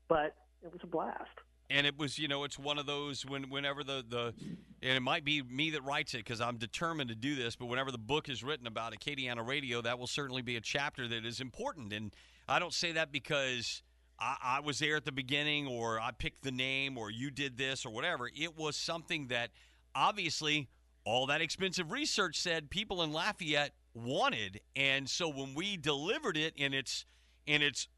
but 0.06 0.36
it 0.62 0.70
was 0.70 0.82
a 0.82 0.86
blast 0.86 1.38
and 1.70 1.86
it 1.86 1.98
was 1.98 2.18
you 2.18 2.28
know 2.28 2.44
it's 2.44 2.58
one 2.58 2.78
of 2.78 2.86
those 2.86 3.24
when 3.24 3.48
whenever 3.50 3.82
the 3.82 4.04
the 4.08 4.34
and 4.82 4.96
it 4.96 5.00
might 5.02 5.24
be 5.24 5.42
me 5.42 5.70
that 5.70 5.82
writes 5.84 6.14
it 6.14 6.18
because 6.18 6.40
i'm 6.40 6.56
determined 6.56 7.08
to 7.08 7.14
do 7.14 7.34
this 7.34 7.56
but 7.56 7.66
whenever 7.66 7.90
the 7.90 7.98
book 7.98 8.28
is 8.28 8.42
written 8.44 8.66
about 8.66 8.92
acadiana 8.92 9.46
radio 9.46 9.80
that 9.80 9.98
will 9.98 10.06
certainly 10.06 10.42
be 10.42 10.56
a 10.56 10.60
chapter 10.60 11.08
that 11.08 11.24
is 11.24 11.40
important. 11.40 11.92
And 11.92 12.14
i 12.48 12.58
don't 12.58 12.74
say 12.74 12.92
that 12.92 13.12
because 13.12 13.82
I, 14.18 14.36
I 14.42 14.60
was 14.60 14.78
there 14.78 14.96
at 14.96 15.04
the 15.04 15.12
beginning 15.12 15.66
or 15.66 16.00
i 16.00 16.10
picked 16.10 16.42
the 16.42 16.52
name 16.52 16.98
or 16.98 17.10
you 17.10 17.30
did 17.30 17.56
this 17.56 17.84
or 17.84 17.90
whatever. 17.90 18.28
It 18.34 18.56
was 18.56 18.76
something 18.76 19.28
that 19.28 19.50
obviously 19.94 20.68
all 21.04 21.26
that 21.26 21.40
expensive 21.40 21.92
research 21.92 22.40
said 22.40 22.70
people 22.70 23.02
in 23.02 23.12
lafayette 23.12 23.72
wanted. 23.94 24.60
And 24.74 25.08
so 25.08 25.28
when 25.28 25.54
we 25.54 25.76
delivered 25.76 26.36
it 26.36 26.54
in 26.56 26.72
its 26.74 27.04
in 27.46 27.62
its 27.62 27.88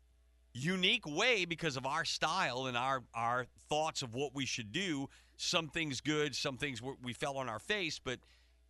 unique 0.56 1.06
way 1.06 1.44
because 1.44 1.76
of 1.76 1.86
our 1.86 2.04
style 2.04 2.66
and 2.66 2.76
our 2.76 3.02
our 3.14 3.46
thoughts 3.68 4.02
of 4.02 4.14
what 4.14 4.34
we 4.34 4.46
should 4.46 4.72
do. 4.72 5.08
Some 5.36 5.68
things 5.68 6.00
good, 6.00 6.34
some 6.34 6.56
things 6.56 6.80
we 7.02 7.12
fell 7.12 7.36
on 7.36 7.48
our 7.48 7.58
face, 7.58 7.98
but 8.02 8.18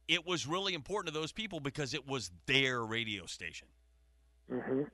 it 0.08 0.26
was 0.26 0.46
really 0.46 0.74
important 0.74 1.14
to 1.14 1.20
those 1.20 1.32
people 1.32 1.60
because 1.60 1.94
it 1.94 2.06
was 2.06 2.30
their 2.46 2.84
radio 2.84 3.26
station. 3.26 3.68
mhm 4.50 4.90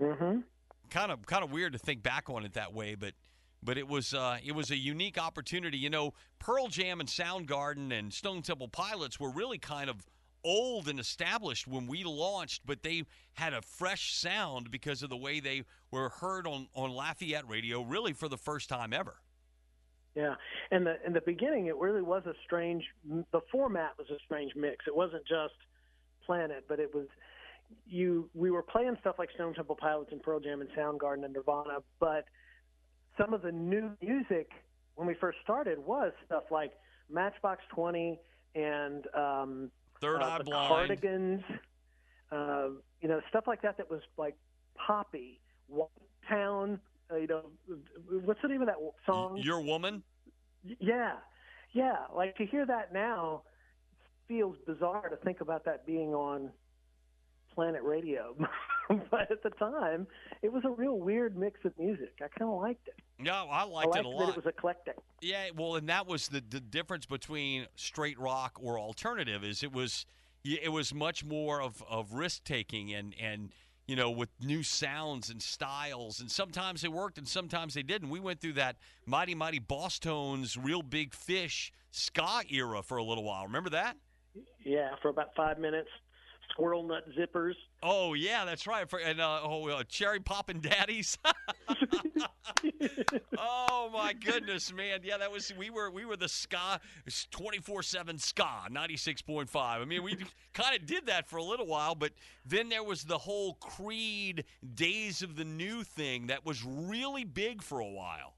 mhm 0.00 0.44
Kind 0.90 1.12
of 1.12 1.26
kind 1.26 1.44
of 1.44 1.50
weird 1.50 1.72
to 1.74 1.78
think 1.78 2.02
back 2.02 2.30
on 2.30 2.44
it 2.44 2.54
that 2.54 2.72
way, 2.72 2.94
but 2.94 3.14
but 3.62 3.76
it 3.76 3.86
was 3.88 4.14
uh, 4.14 4.38
it 4.44 4.52
was 4.52 4.70
a 4.70 4.76
unique 4.76 5.18
opportunity. 5.18 5.76
You 5.76 5.90
know, 5.90 6.14
Pearl 6.38 6.68
Jam 6.68 7.00
and 7.00 7.08
Soundgarden 7.08 7.92
and 7.92 8.12
Stone 8.12 8.42
Temple 8.42 8.68
Pilots 8.68 9.18
were 9.20 9.30
really 9.30 9.58
kind 9.58 9.90
of 9.90 10.06
old 10.44 10.88
and 10.88 10.98
established 11.00 11.66
when 11.66 11.86
we 11.86 12.04
launched, 12.04 12.62
but 12.64 12.82
they 12.82 13.02
had 13.34 13.52
a 13.52 13.60
fresh 13.60 14.14
sound 14.14 14.70
because 14.70 15.02
of 15.02 15.10
the 15.10 15.16
way 15.16 15.40
they 15.40 15.64
were 15.90 16.08
heard 16.08 16.46
on, 16.46 16.68
on 16.74 16.90
Lafayette 16.90 17.48
radio 17.48 17.82
really 17.82 18.12
for 18.12 18.28
the 18.28 18.36
first 18.36 18.68
time 18.68 18.92
ever. 18.92 19.16
yeah 20.14 20.34
and 20.70 20.86
the 20.86 20.94
in 21.06 21.12
the 21.12 21.20
beginning 21.20 21.66
it 21.66 21.76
really 21.76 22.02
was 22.02 22.22
a 22.26 22.34
strange 22.44 22.84
the 23.32 23.40
format 23.52 23.92
was 23.98 24.08
a 24.10 24.18
strange 24.24 24.52
mix 24.56 24.86
it 24.86 24.94
wasn't 24.96 25.22
just 25.26 25.54
planet 26.24 26.64
but 26.68 26.78
it 26.80 26.94
was 26.94 27.06
you 27.86 28.28
we 28.34 28.50
were 28.50 28.62
playing 28.62 28.96
stuff 29.00 29.16
like 29.18 29.30
stone 29.34 29.54
temple 29.54 29.76
pilots 29.76 30.10
and 30.12 30.22
pearl 30.22 30.40
jam 30.40 30.60
and 30.60 30.70
soundgarden 30.70 31.24
and 31.24 31.32
nirvana 31.34 31.78
but 32.00 32.24
some 33.20 33.32
of 33.34 33.42
the 33.42 33.52
new 33.52 33.90
music 34.02 34.50
when 34.94 35.06
we 35.06 35.14
first 35.14 35.38
started 35.44 35.78
was 35.78 36.12
stuff 36.26 36.44
like 36.50 36.72
matchbox 37.10 37.62
20 37.74 38.18
and 38.54 39.06
um 39.14 39.70
Third 40.00 40.22
uh, 40.22 40.26
Eye 40.26 40.38
the 40.38 40.44
Blind. 40.44 40.68
cardigans, 40.68 41.42
uh, 42.30 42.68
you 43.00 43.08
know, 43.08 43.20
stuff 43.30 43.44
like 43.48 43.62
that 43.62 43.76
that 43.78 43.90
was 43.90 44.00
like 44.16 44.36
poppy. 44.76 45.40
White 45.68 45.88
Town, 46.28 46.80
uh, 47.10 47.16
you 47.16 47.26
know, 47.26 47.42
what's 48.24 48.40
the 48.42 48.48
name 48.48 48.60
of 48.60 48.66
that 48.66 48.76
song? 49.06 49.38
Your 49.38 49.60
woman? 49.60 50.02
yeah, 50.80 51.14
yeah. 51.72 51.96
Like 52.14 52.36
to 52.36 52.46
hear 52.46 52.66
that 52.66 52.92
now 52.92 53.42
feels 54.26 54.56
bizarre 54.66 55.08
to 55.08 55.16
think 55.16 55.40
about 55.40 55.64
that 55.64 55.86
being 55.86 56.14
on 56.14 56.50
Planet 57.54 57.82
Radio, 57.82 58.36
but 58.88 59.30
at 59.30 59.42
the 59.42 59.50
time 59.50 60.06
it 60.42 60.52
was 60.52 60.62
a 60.64 60.70
real 60.70 60.98
weird 60.98 61.36
mix 61.36 61.60
of 61.64 61.72
music. 61.78 62.12
I 62.22 62.28
kind 62.38 62.50
of 62.50 62.60
liked 62.60 62.88
it. 62.88 62.94
No, 63.18 63.48
I 63.50 63.60
I 63.60 63.64
liked 63.64 63.94
liked 63.94 63.98
it 63.98 64.04
a 64.04 64.08
lot. 64.08 64.28
it 64.30 64.36
was 64.36 64.46
eclectic. 64.46 64.96
Yeah, 65.20 65.46
well, 65.56 65.76
and 65.76 65.88
that 65.88 66.06
was 66.06 66.28
the 66.28 66.42
the 66.48 66.60
difference 66.60 67.06
between 67.06 67.66
straight 67.74 68.18
rock 68.18 68.58
or 68.62 68.78
alternative 68.78 69.42
is 69.44 69.62
it 69.62 69.72
was 69.72 70.06
it 70.44 70.70
was 70.70 70.94
much 70.94 71.24
more 71.24 71.60
of, 71.60 71.82
of 71.88 72.12
risk 72.12 72.44
taking 72.44 72.94
and 72.94 73.14
and 73.20 73.50
you 73.88 73.96
know 73.96 74.10
with 74.10 74.28
new 74.40 74.62
sounds 74.62 75.30
and 75.30 75.42
styles 75.42 76.20
and 76.20 76.30
sometimes 76.30 76.82
they 76.82 76.88
worked 76.88 77.18
and 77.18 77.26
sometimes 77.26 77.74
they 77.74 77.82
didn't. 77.82 78.10
We 78.10 78.20
went 78.20 78.40
through 78.40 78.52
that 78.52 78.76
mighty 79.06 79.34
mighty 79.34 79.58
Boss 79.58 79.98
Tones, 79.98 80.56
Reel 80.56 80.82
Big 80.82 81.12
Fish 81.14 81.72
ska 81.90 82.42
era 82.48 82.82
for 82.82 82.98
a 82.98 83.02
little 83.02 83.24
while. 83.24 83.44
Remember 83.44 83.70
that? 83.70 83.96
Yeah, 84.64 84.90
for 85.02 85.08
about 85.08 85.34
five 85.34 85.58
minutes. 85.58 85.88
Squirrel 86.50 86.82
nut 86.82 87.04
zippers. 87.16 87.54
Oh 87.82 88.14
yeah, 88.14 88.44
that's 88.44 88.66
right. 88.66 88.88
For, 88.88 88.98
and 88.98 89.20
uh, 89.20 89.40
oh, 89.42 89.68
uh, 89.68 89.82
cherry 89.84 90.20
poppin' 90.20 90.60
daddies. 90.60 91.18
oh 93.38 93.90
my 93.92 94.12
goodness, 94.12 94.72
man! 94.72 95.00
Yeah, 95.04 95.18
that 95.18 95.30
was 95.30 95.52
we 95.56 95.70
were 95.70 95.90
we 95.90 96.04
were 96.04 96.16
the 96.16 96.28
ska 96.28 96.80
twenty 97.30 97.58
four 97.58 97.82
seven 97.82 98.18
ska 98.18 98.66
ninety 98.70 98.96
six 98.96 99.22
point 99.22 99.48
five. 99.48 99.82
I 99.82 99.84
mean, 99.84 100.02
we 100.02 100.16
kind 100.54 100.74
of 100.74 100.86
did 100.86 101.06
that 101.06 101.28
for 101.28 101.36
a 101.36 101.44
little 101.44 101.66
while, 101.66 101.94
but 101.94 102.12
then 102.44 102.68
there 102.68 102.84
was 102.84 103.04
the 103.04 103.18
whole 103.18 103.54
Creed 103.54 104.44
Days 104.74 105.22
of 105.22 105.36
the 105.36 105.44
New 105.44 105.84
thing 105.84 106.28
that 106.28 106.44
was 106.44 106.64
really 106.64 107.24
big 107.24 107.62
for 107.62 107.80
a 107.80 107.88
while. 107.88 108.34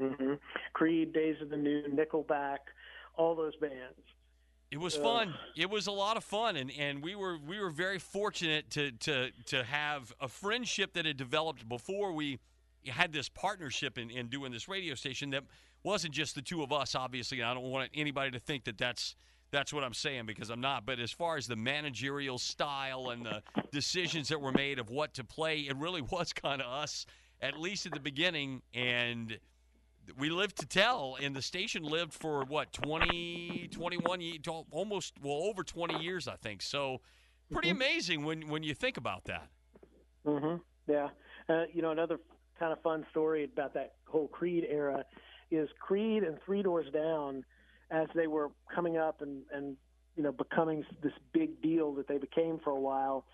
Mm-hmm. 0.00 0.34
Creed, 0.72 1.12
Days 1.12 1.36
of 1.42 1.50
the 1.50 1.56
New, 1.56 1.82
Nickelback, 1.88 2.58
all 3.16 3.34
those 3.34 3.56
bands. 3.56 3.98
It 4.70 4.78
was 4.78 4.94
fun. 4.94 5.34
It 5.56 5.68
was 5.68 5.88
a 5.88 5.92
lot 5.92 6.16
of 6.16 6.22
fun, 6.22 6.56
and, 6.56 6.70
and 6.78 7.02
we 7.02 7.16
were 7.16 7.38
we 7.44 7.58
were 7.58 7.70
very 7.70 7.98
fortunate 7.98 8.70
to 8.70 8.92
to 8.92 9.30
to 9.46 9.64
have 9.64 10.12
a 10.20 10.28
friendship 10.28 10.92
that 10.92 11.06
had 11.06 11.16
developed 11.16 11.68
before 11.68 12.12
we 12.12 12.38
had 12.86 13.12
this 13.12 13.28
partnership 13.28 13.98
in, 13.98 14.10
in 14.10 14.28
doing 14.28 14.52
this 14.52 14.68
radio 14.68 14.94
station 14.94 15.30
that 15.30 15.42
wasn't 15.82 16.14
just 16.14 16.36
the 16.36 16.42
two 16.42 16.62
of 16.62 16.72
us. 16.72 16.94
Obviously, 16.94 17.40
and 17.40 17.48
I 17.48 17.54
don't 17.54 17.64
want 17.64 17.90
anybody 17.94 18.30
to 18.30 18.38
think 18.38 18.64
that 18.64 18.78
that's 18.78 19.16
that's 19.50 19.72
what 19.72 19.82
I'm 19.82 19.94
saying 19.94 20.26
because 20.26 20.50
I'm 20.50 20.60
not. 20.60 20.86
But 20.86 21.00
as 21.00 21.10
far 21.10 21.36
as 21.36 21.48
the 21.48 21.56
managerial 21.56 22.38
style 22.38 23.10
and 23.10 23.26
the 23.26 23.42
decisions 23.72 24.28
that 24.28 24.40
were 24.40 24.52
made 24.52 24.78
of 24.78 24.88
what 24.88 25.14
to 25.14 25.24
play, 25.24 25.60
it 25.60 25.76
really 25.76 26.02
was 26.12 26.32
kind 26.32 26.62
of 26.62 26.68
us 26.68 27.06
at 27.42 27.58
least 27.58 27.86
at 27.86 27.92
the 27.92 28.00
beginning, 28.00 28.62
and 28.74 29.38
we 30.18 30.30
lived 30.30 30.58
to 30.58 30.66
tell. 30.66 31.16
And 31.20 31.34
the 31.34 31.42
station 31.42 31.82
lived 31.82 32.12
for 32.12 32.44
what 32.44 32.72
20, 32.72 33.68
21, 33.70 34.38
almost 34.70 35.14
well 35.22 35.42
over 35.44 35.62
20 35.62 36.02
years, 36.02 36.28
I 36.28 36.36
think. 36.36 36.62
So 36.62 37.00
pretty 37.50 37.70
amazing 37.70 38.24
when 38.24 38.48
when 38.48 38.62
you 38.62 38.74
think 38.74 38.96
about 38.96 39.24
that. 39.24 39.48
hmm 40.24 40.56
Yeah. 40.86 41.08
Uh, 41.48 41.64
you 41.72 41.82
know, 41.82 41.90
another 41.90 42.18
kind 42.58 42.72
of 42.72 42.80
fun 42.82 43.04
story 43.10 43.44
about 43.44 43.74
that 43.74 43.94
whole 44.06 44.28
Creed 44.28 44.64
era 44.68 45.04
is 45.50 45.68
Creed 45.80 46.22
and 46.22 46.38
Three 46.44 46.62
Doors 46.62 46.86
Down, 46.92 47.44
as 47.90 48.06
they 48.14 48.26
were 48.26 48.50
coming 48.72 48.96
up 48.98 49.20
and, 49.20 49.42
and 49.52 49.76
you 50.20 50.24
know 50.24 50.32
becoming 50.32 50.84
this 51.02 51.14
big 51.32 51.62
deal 51.62 51.94
that 51.94 52.06
they 52.06 52.18
became 52.18 52.58
for 52.62 52.72
a 52.72 52.78
while. 52.80 53.24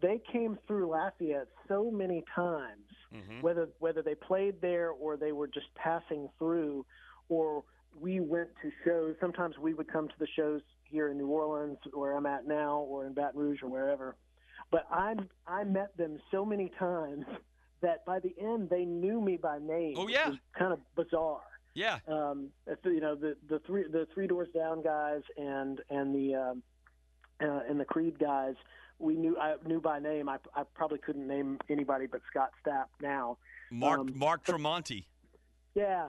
They 0.00 0.22
came 0.32 0.56
through 0.68 0.86
Lafayette 0.86 1.48
so 1.66 1.90
many 1.90 2.22
times, 2.32 2.86
Mhm. 3.12 3.42
whether 3.42 3.68
whether 3.80 4.02
they 4.02 4.14
played 4.14 4.60
there 4.60 4.90
or 4.92 5.16
they 5.16 5.32
were 5.32 5.48
just 5.48 5.74
passing 5.74 6.28
through, 6.38 6.86
or 7.28 7.64
we 8.00 8.20
went 8.20 8.50
to 8.62 8.70
shows. 8.84 9.16
Sometimes 9.18 9.58
we 9.58 9.74
would 9.74 9.88
come 9.88 10.06
to 10.06 10.18
the 10.20 10.28
shows 10.28 10.62
here 10.84 11.08
in 11.08 11.18
New 11.18 11.26
Orleans, 11.26 11.78
where 11.92 12.12
I'm 12.12 12.26
at 12.26 12.46
now, 12.46 12.78
or 12.82 13.04
in 13.04 13.14
Baton 13.14 13.40
Rouge, 13.40 13.60
or 13.62 13.66
wherever 13.68 14.14
but 14.70 14.86
I 14.92 15.16
I 15.46 15.64
met 15.64 15.96
them 15.96 16.20
so 16.30 16.44
many 16.44 16.68
times 16.68 17.24
that 17.80 18.04
by 18.04 18.20
the 18.20 18.32
end 18.38 18.68
they 18.70 18.84
knew 18.84 19.20
me 19.20 19.36
by 19.38 19.58
name. 19.58 19.94
Oh, 19.96 20.06
yeah. 20.06 20.28
was 20.28 20.38
kind 20.52 20.72
of 20.72 20.80
bizarre. 20.94 21.40
Yeah. 21.78 21.98
Um, 22.08 22.48
you 22.84 23.00
know 23.00 23.14
the 23.14 23.36
the 23.48 23.60
three 23.60 23.84
the 23.84 24.06
three 24.12 24.26
doors 24.26 24.48
down 24.52 24.82
guys 24.82 25.22
and 25.36 25.80
and 25.90 26.12
the 26.14 26.34
um, 26.34 26.62
uh, 27.40 27.60
and 27.68 27.78
the 27.78 27.84
Creed 27.84 28.18
guys. 28.18 28.54
We 28.98 29.14
knew 29.14 29.38
I 29.38 29.54
knew 29.64 29.80
by 29.80 30.00
name. 30.00 30.28
I 30.28 30.38
I 30.56 30.64
probably 30.74 30.98
couldn't 30.98 31.28
name 31.28 31.58
anybody 31.70 32.06
but 32.06 32.20
Scott 32.28 32.50
Stapp 32.66 32.86
now. 33.00 33.38
Mark 33.70 34.00
Um, 34.00 34.12
Mark 34.16 34.44
Tremonti. 34.44 35.04
Yeah, 35.76 36.08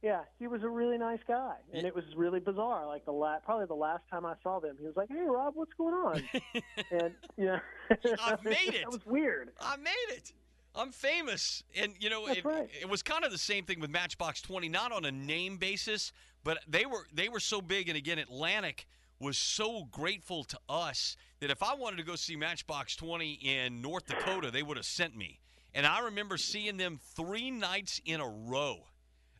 yeah, 0.00 0.20
he 0.38 0.46
was 0.46 0.62
a 0.62 0.68
really 0.70 0.96
nice 0.96 1.20
guy, 1.28 1.56
and 1.74 1.82
Yeah. 1.82 1.88
it 1.88 1.94
was 1.94 2.04
really 2.16 2.40
bizarre. 2.40 2.86
Like 2.86 3.04
the 3.04 3.12
la- 3.12 3.40
probably 3.40 3.66
the 3.66 3.74
last 3.74 4.04
time 4.10 4.24
I 4.24 4.36
saw 4.42 4.58
them, 4.58 4.76
he 4.80 4.86
was 4.86 4.96
like, 4.96 5.10
"Hey, 5.10 5.20
Rob, 5.28 5.52
what's 5.54 5.74
going 5.74 5.92
on?" 5.92 6.22
and 6.90 7.12
you 7.36 7.44
know, 7.44 7.60
I've 8.24 8.42
made 8.42 8.56
it. 8.74 8.84
that 8.84 8.90
was 8.90 9.04
weird. 9.04 9.50
I 9.60 9.76
made 9.76 9.92
it. 10.16 10.32
I'm 10.74 10.92
famous. 10.92 11.62
And, 11.76 11.94
you 11.98 12.10
know, 12.10 12.26
it, 12.28 12.44
right. 12.44 12.68
it 12.80 12.88
was 12.88 13.02
kind 13.02 13.24
of 13.24 13.32
the 13.32 13.38
same 13.38 13.64
thing 13.64 13.80
with 13.80 13.90
Matchbox 13.90 14.40
20, 14.42 14.68
not 14.68 14.92
on 14.92 15.04
a 15.04 15.12
name 15.12 15.56
basis, 15.56 16.12
but 16.44 16.58
they 16.68 16.86
were 16.86 17.06
they 17.12 17.28
were 17.28 17.40
so 17.40 17.60
big. 17.60 17.88
And 17.88 17.98
again, 17.98 18.18
Atlantic 18.18 18.86
was 19.18 19.36
so 19.36 19.84
grateful 19.90 20.44
to 20.44 20.58
us 20.68 21.16
that 21.40 21.50
if 21.50 21.62
I 21.62 21.74
wanted 21.74 21.96
to 21.98 22.02
go 22.02 22.16
see 22.16 22.36
Matchbox 22.36 22.96
20 22.96 23.32
in 23.32 23.82
North 23.82 24.06
Dakota, 24.06 24.50
they 24.50 24.62
would 24.62 24.76
have 24.76 24.86
sent 24.86 25.16
me. 25.16 25.40
And 25.74 25.86
I 25.86 26.00
remember 26.00 26.36
seeing 26.36 26.76
them 26.76 26.98
three 27.14 27.50
nights 27.50 28.00
in 28.04 28.20
a 28.20 28.28
row. 28.28 28.86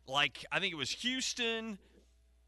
Like, 0.07 0.45
I 0.51 0.59
think 0.59 0.73
it 0.73 0.77
was 0.77 0.91
Houston, 0.91 1.77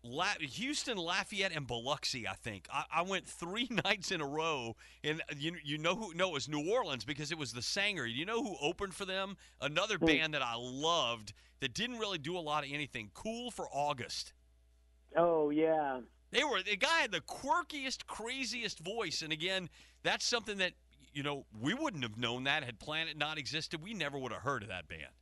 La- 0.04 0.36
Houston, 0.40 0.98
Lafayette, 0.98 1.54
and 1.56 1.66
Biloxi. 1.66 2.28
I 2.28 2.34
think 2.34 2.68
I, 2.72 2.84
I 2.92 3.02
went 3.04 3.26
three 3.28 3.68
nights 3.86 4.12
in 4.12 4.22
a 4.22 4.28
row, 4.28 4.76
and 5.04 5.22
you 5.38 5.56
you 5.64 5.78
know 5.78 5.96
who? 5.96 6.14
No, 6.14 6.30
it 6.30 6.34
was 6.34 6.50
New 6.50 6.70
Orleans 6.72 7.06
because 7.06 7.32
it 7.32 7.38
was 7.38 7.54
the 7.54 7.62
Saenger. 7.62 8.12
You 8.12 8.26
know 8.26 8.44
who 8.44 8.56
opened 8.62 8.94
for 8.94 9.06
them? 9.06 9.38
Another 9.62 9.98
Who? 10.00 10.06
band 10.06 10.34
that 10.34 10.42
I 10.42 10.56
loved 10.58 11.34
that 11.62 11.74
didn't 11.74 12.00
really 12.00 12.18
do 12.18 12.38
a 12.38 12.40
lot 12.40 12.66
of 12.66 12.72
anything. 12.72 13.12
Cool 13.14 13.50
for 13.52 13.68
August. 13.72 14.34
Oh 15.16 15.50
yeah, 15.52 16.02
They 16.32 16.44
were 16.44 16.62
the 16.64 16.76
guy 16.76 17.00
had 17.02 17.12
the 17.12 17.22
quirkiest, 17.22 18.06
craziest 18.08 18.80
voice, 18.80 19.22
and 19.22 19.32
again, 19.32 19.70
that's 20.04 20.26
something 20.26 20.58
that 20.58 20.74
you 21.14 21.24
know 21.24 21.46
we 21.62 21.74
wouldn't 21.74 22.04
have 22.04 22.18
known 22.18 22.44
that 22.46 22.64
had 22.64 22.80
Planet 22.80 23.18
not 23.18 23.38
existed. 23.38 23.82
We 23.82 23.94
never 23.94 24.18
would 24.18 24.32
have 24.32 24.42
heard 24.42 24.64
of 24.64 24.70
that 24.70 24.88
band. 24.88 25.14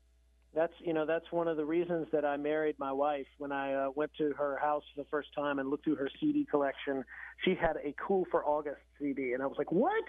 That's 0.53 0.73
you 0.79 0.93
know 0.93 1.05
that's 1.05 1.31
one 1.31 1.47
of 1.47 1.57
the 1.57 1.65
reasons 1.65 2.07
that 2.11 2.25
I 2.25 2.37
married 2.37 2.75
my 2.77 2.91
wife. 2.91 3.27
When 3.37 3.51
I 3.51 3.73
uh, 3.73 3.89
went 3.95 4.11
to 4.17 4.33
her 4.37 4.57
house 4.57 4.83
for 4.93 5.03
the 5.03 5.09
first 5.09 5.29
time 5.33 5.59
and 5.59 5.69
looked 5.69 5.85
through 5.85 5.95
her 5.95 6.09
CD 6.19 6.45
collection, 6.49 7.03
she 7.43 7.55
had 7.55 7.77
a 7.83 7.93
Cool 8.05 8.25
for 8.31 8.45
August 8.45 8.81
CD, 8.99 9.33
and 9.33 9.41
I 9.41 9.45
was 9.45 9.57
like, 9.57 9.71
"What?" 9.71 10.03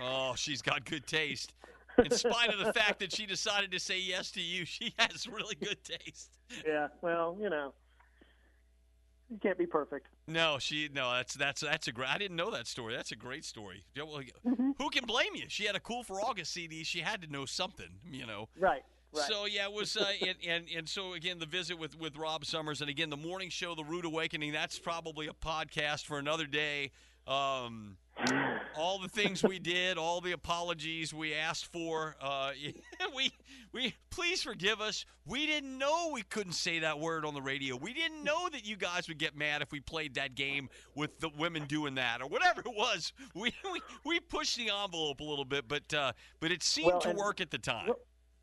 Oh, 0.00 0.34
she's 0.36 0.62
got 0.62 0.84
good 0.84 1.06
taste. 1.06 1.54
In 1.98 2.10
spite 2.10 2.48
of 2.48 2.64
the 2.64 2.72
fact 2.78 3.00
that 3.00 3.14
she 3.14 3.26
decided 3.26 3.70
to 3.72 3.78
say 3.78 4.00
yes 4.00 4.30
to 4.32 4.40
you, 4.40 4.64
she 4.64 4.94
has 4.98 5.26
really 5.26 5.54
good 5.56 5.78
taste. 5.84 6.38
Yeah, 6.66 6.88
well, 7.02 7.36
you 7.38 7.50
know, 7.50 7.74
you 9.30 9.38
can't 9.42 9.58
be 9.58 9.66
perfect. 9.66 10.06
No, 10.26 10.58
she 10.58 10.88
no. 10.92 11.12
That's 11.12 11.34
that's 11.34 11.60
that's 11.60 11.88
a 11.88 11.92
great. 11.92 12.08
I 12.08 12.18
didn't 12.18 12.36
know 12.36 12.50
that 12.50 12.66
story. 12.66 12.94
That's 12.94 13.12
a 13.12 13.16
great 13.16 13.44
story. 13.44 13.84
Mm-hmm. 13.96 14.70
Who 14.78 14.90
can 14.90 15.04
blame 15.04 15.34
you? 15.34 15.44
She 15.48 15.64
had 15.64 15.76
a 15.76 15.80
cool 15.80 16.02
for 16.02 16.20
August 16.20 16.52
CD. 16.52 16.84
She 16.84 17.00
had 17.00 17.20
to 17.22 17.30
know 17.30 17.44
something, 17.44 17.88
you 18.10 18.26
know. 18.26 18.48
Right. 18.58 18.82
Right. 19.14 19.24
So 19.26 19.44
yeah, 19.46 19.66
it 19.66 19.72
was 19.72 19.96
uh, 19.96 20.04
and, 20.26 20.36
and 20.46 20.64
and 20.74 20.88
so 20.88 21.12
again 21.12 21.38
the 21.38 21.46
visit 21.46 21.78
with 21.78 21.98
with 21.98 22.16
Rob 22.16 22.44
Summers 22.44 22.80
and 22.80 22.88
again 22.90 23.10
the 23.10 23.16
morning 23.16 23.50
show, 23.50 23.74
the 23.74 23.84
Rude 23.84 24.04
Awakening. 24.04 24.52
That's 24.52 24.78
probably 24.78 25.26
a 25.26 25.32
podcast 25.32 26.06
for 26.06 26.18
another 26.18 26.46
day. 26.46 26.90
Um, 27.26 27.96
all 28.76 28.98
the 28.98 29.08
things 29.08 29.42
we 29.42 29.58
did, 29.60 29.96
all 29.96 30.20
the 30.20 30.32
apologies 30.32 31.14
we 31.14 31.34
asked 31.34 31.66
for. 31.66 32.16
Uh, 32.20 32.52
we 33.14 33.32
we 33.72 33.94
please 34.10 34.42
forgive 34.42 34.80
us. 34.80 35.04
We 35.24 35.46
didn't 35.46 35.78
know 35.78 36.10
we 36.12 36.22
couldn't 36.22 36.54
say 36.54 36.80
that 36.80 36.98
word 36.98 37.24
on 37.24 37.34
the 37.34 37.42
radio. 37.42 37.76
We 37.76 37.92
didn't 37.94 38.24
know 38.24 38.48
that 38.50 38.66
you 38.66 38.76
guys 38.76 39.08
would 39.08 39.18
get 39.18 39.36
mad 39.36 39.62
if 39.62 39.70
we 39.70 39.80
played 39.80 40.14
that 40.14 40.34
game 40.34 40.68
with 40.96 41.20
the 41.20 41.30
women 41.38 41.66
doing 41.66 41.94
that 41.94 42.20
or 42.22 42.26
whatever 42.26 42.60
it 42.60 42.74
was. 42.74 43.12
We 43.34 43.52
we, 43.70 43.80
we 44.04 44.20
pushed 44.20 44.56
the 44.56 44.70
envelope 44.70 45.20
a 45.20 45.24
little 45.24 45.44
bit, 45.44 45.68
but 45.68 45.94
uh, 45.94 46.12
but 46.40 46.50
it 46.50 46.62
seemed 46.62 46.88
Well, 46.92 47.00
to 47.02 47.10
work 47.12 47.40
at 47.40 47.50
the 47.50 47.58
time. 47.58 47.86
Well, 47.86 47.98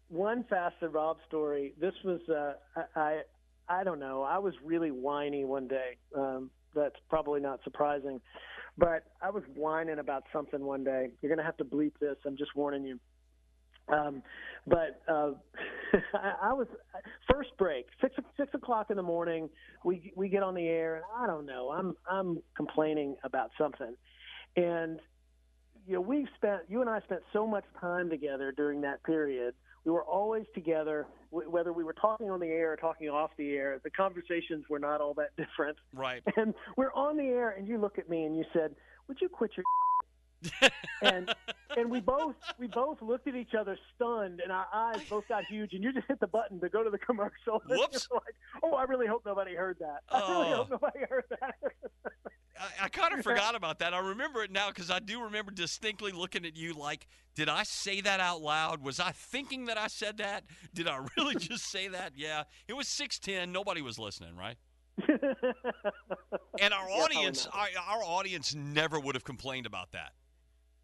one 0.09 0.43
fast 0.49 0.75
and 0.81 0.93
Rob 0.93 1.17
story. 1.27 1.73
This 1.79 1.93
was 2.03 2.19
uh, 2.29 2.53
I, 2.95 2.99
I 2.99 3.21
I 3.79 3.83
don't 3.83 3.99
know. 3.99 4.23
I 4.23 4.39
was 4.39 4.53
really 4.63 4.91
whiny 4.91 5.45
one 5.45 5.67
day. 5.67 5.97
Um, 6.15 6.49
that's 6.75 6.95
probably 7.09 7.39
not 7.39 7.59
surprising, 7.63 8.19
but 8.77 9.03
I 9.21 9.29
was 9.29 9.43
whining 9.55 9.99
about 9.99 10.23
something 10.33 10.61
one 10.63 10.83
day. 10.83 11.09
You're 11.21 11.33
gonna 11.33 11.45
have 11.45 11.57
to 11.57 11.65
bleep 11.65 11.93
this. 11.99 12.17
I'm 12.25 12.37
just 12.37 12.55
warning 12.55 12.83
you. 12.83 12.99
Um, 13.87 14.21
but 14.67 15.01
uh, 15.07 15.31
I, 16.13 16.49
I 16.49 16.53
was 16.53 16.67
first 17.31 17.49
break 17.57 17.85
six 18.01 18.15
six 18.37 18.53
o'clock 18.53 18.87
in 18.89 18.97
the 18.97 19.03
morning. 19.03 19.49
We 19.83 20.11
we 20.15 20.29
get 20.29 20.43
on 20.43 20.55
the 20.55 20.67
air, 20.67 20.95
and 20.95 21.03
I 21.15 21.27
don't 21.27 21.45
know. 21.45 21.69
I'm 21.69 21.95
I'm 22.09 22.41
complaining 22.55 23.15
about 23.23 23.51
something, 23.57 23.95
and 24.55 24.99
you 25.87 25.93
know 25.93 26.01
we 26.01 26.27
spent 26.35 26.61
you 26.67 26.81
and 26.81 26.89
I 26.89 26.99
spent 27.01 27.21
so 27.33 27.47
much 27.47 27.65
time 27.79 28.09
together 28.09 28.51
during 28.51 28.81
that 28.81 29.03
period. 29.03 29.53
We 29.85 29.91
were 29.91 30.03
always 30.03 30.45
together, 30.53 31.07
w- 31.31 31.49
whether 31.49 31.73
we 31.73 31.83
were 31.83 31.93
talking 31.93 32.29
on 32.29 32.39
the 32.39 32.47
air 32.47 32.73
or 32.73 32.75
talking 32.75 33.09
off 33.09 33.31
the 33.37 33.55
air. 33.55 33.79
The 33.83 33.89
conversations 33.89 34.65
were 34.69 34.79
not 34.79 35.01
all 35.01 35.13
that 35.15 35.35
different. 35.37 35.77
Right. 35.93 36.21
And 36.35 36.53
we're 36.77 36.93
on 36.93 37.17
the 37.17 37.25
air, 37.25 37.51
and 37.51 37.67
you 37.67 37.77
look 37.77 37.97
at 37.97 38.09
me 38.09 38.25
and 38.25 38.37
you 38.37 38.45
said, 38.53 38.75
"Would 39.07 39.19
you 39.21 39.29
quit 39.29 39.51
your?" 39.55 39.63
And 41.01 41.33
and 41.77 41.89
we 41.91 41.99
both 41.99 42.35
we 42.57 42.67
both 42.67 43.01
looked 43.01 43.27
at 43.27 43.35
each 43.35 43.53
other 43.59 43.77
stunned, 43.95 44.39
and 44.41 44.51
our 44.51 44.67
eyes 44.73 45.01
both 45.09 45.27
got 45.27 45.43
huge. 45.49 45.73
And 45.73 45.83
you 45.83 45.91
just 45.93 46.07
hit 46.07 46.19
the 46.19 46.27
button 46.27 46.59
to 46.61 46.69
go 46.69 46.83
to 46.83 46.89
the 46.89 46.97
commercial. 46.97 47.61
Whoops. 47.69 48.07
like, 48.11 48.35
oh, 48.63 48.73
I 48.73 48.83
really 48.83 49.07
hope 49.07 49.23
nobody 49.25 49.53
heard 49.55 49.77
that. 49.79 49.99
I 50.09 50.19
really 50.31 50.53
Oh. 50.53 50.55
hope 50.57 50.69
nobody 50.71 50.99
heard 51.09 51.25
that. 51.29 51.55
I, 52.59 52.85
I 52.85 52.89
kind 52.89 53.13
of 53.13 53.23
forgot 53.23 53.55
about 53.55 53.79
that. 53.79 53.93
I 53.93 53.99
remember 53.99 54.43
it 54.43 54.51
now 54.51 54.69
because 54.69 54.89
I 54.89 54.99
do 54.99 55.23
remember 55.23 55.51
distinctly 55.51 56.11
looking 56.11 56.45
at 56.45 56.55
you 56.57 56.73
like, 56.73 57.07
did 57.35 57.49
I 57.49 57.63
say 57.63 58.01
that 58.01 58.19
out 58.19 58.41
loud? 58.41 58.81
Was 58.83 58.99
I 58.99 59.11
thinking 59.11 59.65
that 59.65 59.77
I 59.77 59.87
said 59.87 60.17
that? 60.17 60.43
Did 60.73 60.87
I 60.87 61.05
really 61.17 61.35
just 61.39 61.65
say 61.69 61.87
that? 61.89 62.13
Yeah. 62.15 62.43
It 62.67 62.73
was 62.73 62.87
610. 62.87 63.51
Nobody 63.51 63.81
was 63.81 63.97
listening, 63.99 64.35
right? 64.35 64.57
And 66.59 66.73
our 66.73 66.89
Yeah, 66.89 67.03
audience, 67.03 67.47
our, 67.53 67.67
our 67.87 68.03
audience 68.03 68.53
never 68.53 68.99
would 68.99 69.15
have 69.15 69.23
complained 69.23 69.65
about 69.65 69.91
that. 69.93 70.11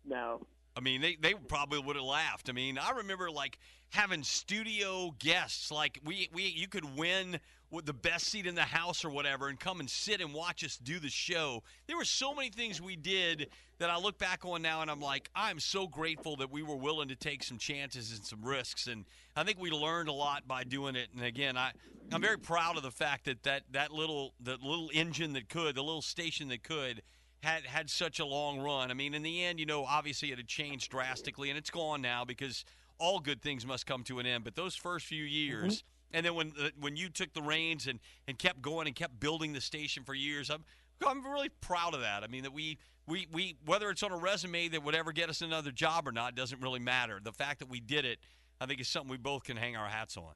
No. 0.07 0.41
I 0.77 0.81
mean, 0.81 1.01
they, 1.01 1.15
they 1.15 1.33
probably 1.33 1.79
would 1.79 1.95
have 1.95 2.05
laughed. 2.05 2.49
I 2.49 2.51
mean, 2.51 2.77
I 2.77 2.91
remember 2.91 3.31
like 3.31 3.57
having 3.89 4.23
studio 4.23 5.15
guests. 5.19 5.71
Like 5.71 5.99
we, 6.03 6.29
we 6.33 6.43
you 6.43 6.67
could 6.67 6.97
win 6.97 7.39
with 7.71 7.85
the 7.85 7.93
best 7.93 8.27
seat 8.27 8.45
in 8.45 8.55
the 8.55 8.61
house 8.61 9.03
or 9.03 9.09
whatever, 9.09 9.47
and 9.47 9.59
come 9.59 9.79
and 9.79 9.89
sit 9.89 10.21
and 10.21 10.33
watch 10.33 10.63
us 10.63 10.77
do 10.77 10.99
the 10.99 11.09
show. 11.09 11.63
There 11.87 11.97
were 11.97 12.05
so 12.05 12.33
many 12.33 12.49
things 12.49 12.81
we 12.81 12.95
did 12.95 13.49
that 13.79 13.89
I 13.89 13.97
look 13.97 14.17
back 14.17 14.45
on 14.45 14.61
now, 14.61 14.81
and 14.81 14.89
I'm 14.89 15.01
like, 15.01 15.29
I'm 15.35 15.59
so 15.59 15.87
grateful 15.87 16.37
that 16.37 16.51
we 16.51 16.63
were 16.63 16.75
willing 16.75 17.09
to 17.09 17.15
take 17.15 17.43
some 17.43 17.57
chances 17.57 18.11
and 18.11 18.23
some 18.23 18.43
risks. 18.43 18.87
And 18.87 19.05
I 19.35 19.43
think 19.43 19.59
we 19.59 19.71
learned 19.71 20.07
a 20.09 20.13
lot 20.13 20.47
by 20.47 20.63
doing 20.63 20.95
it. 20.95 21.09
And 21.13 21.23
again, 21.23 21.57
I 21.57 21.71
I'm 22.11 22.21
very 22.21 22.37
proud 22.37 22.77
of 22.77 22.83
the 22.83 22.91
fact 22.91 23.25
that 23.25 23.43
that 23.43 23.63
that 23.71 23.91
little 23.91 24.33
the 24.39 24.57
little 24.61 24.89
engine 24.93 25.33
that 25.33 25.49
could, 25.49 25.75
the 25.75 25.83
little 25.83 26.01
station 26.01 26.49
that 26.49 26.63
could 26.63 27.01
had 27.45 27.65
had 27.65 27.89
such 27.89 28.19
a 28.19 28.25
long 28.25 28.59
run. 28.59 28.91
I 28.91 28.93
mean, 28.93 29.13
in 29.13 29.23
the 29.23 29.43
end, 29.43 29.59
you 29.59 29.65
know, 29.65 29.85
obviously 29.85 30.31
it 30.31 30.37
had 30.37 30.47
changed 30.47 30.91
drastically, 30.91 31.49
and 31.49 31.57
it's 31.57 31.69
gone 31.69 32.01
now 32.01 32.25
because 32.25 32.65
all 32.99 33.19
good 33.19 33.41
things 33.41 33.65
must 33.65 33.85
come 33.85 34.03
to 34.03 34.19
an 34.19 34.25
end. 34.25 34.43
But 34.43 34.55
those 34.55 34.75
first 34.75 35.05
few 35.05 35.23
years, 35.23 35.83
and 36.11 36.25
then 36.25 36.35
when 36.35 36.53
uh, 36.59 36.69
when 36.79 36.95
you 36.95 37.09
took 37.09 37.33
the 37.33 37.41
reins 37.41 37.87
and 37.87 37.99
and 38.27 38.37
kept 38.37 38.61
going 38.61 38.87
and 38.87 38.95
kept 38.95 39.19
building 39.19 39.53
the 39.53 39.61
station 39.61 40.03
for 40.03 40.13
years, 40.13 40.49
I'm 40.49 40.65
I'm 41.05 41.25
really 41.25 41.49
proud 41.61 41.93
of 41.93 42.01
that. 42.01 42.23
I 42.23 42.27
mean, 42.27 42.43
that 42.43 42.53
we. 42.53 42.77
We, 43.07 43.27
we 43.31 43.55
whether 43.63 43.91
it's 43.91 44.01
on 44.01 44.11
a 44.11 44.17
resume 44.17 44.69
that 44.69 44.83
would 44.83 44.95
ever 44.95 45.11
get 45.11 45.29
us 45.29 45.43
another 45.43 45.69
job 45.69 46.07
or 46.07 46.11
not 46.11 46.33
doesn't 46.33 46.59
really 46.59 46.79
matter. 46.79 47.19
The 47.23 47.31
fact 47.31 47.59
that 47.59 47.69
we 47.69 47.79
did 47.79 48.03
it 48.03 48.17
I 48.59 48.65
think 48.65 48.79
is 48.79 48.87
something 48.87 49.11
we 49.11 49.17
both 49.17 49.43
can 49.43 49.57
hang 49.57 49.75
our 49.75 49.87
hats 49.87 50.17
on. 50.17 50.33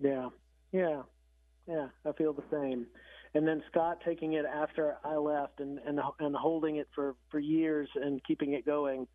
Yeah, 0.00 0.28
yeah, 0.72 1.02
yeah. 1.68 1.88
I 2.04 2.12
feel 2.12 2.32
the 2.32 2.44
same. 2.50 2.86
And 3.36 3.46
then 3.46 3.62
Scott 3.70 3.98
taking 4.02 4.32
it 4.32 4.46
after 4.46 4.96
I 5.04 5.16
left 5.16 5.60
and 5.60 5.78
and 5.86 6.00
and 6.20 6.34
holding 6.34 6.76
it 6.76 6.88
for 6.94 7.16
for 7.30 7.38
years 7.38 7.86
and 7.94 8.24
keeping 8.24 8.54
it 8.54 8.64
going. 8.64 9.06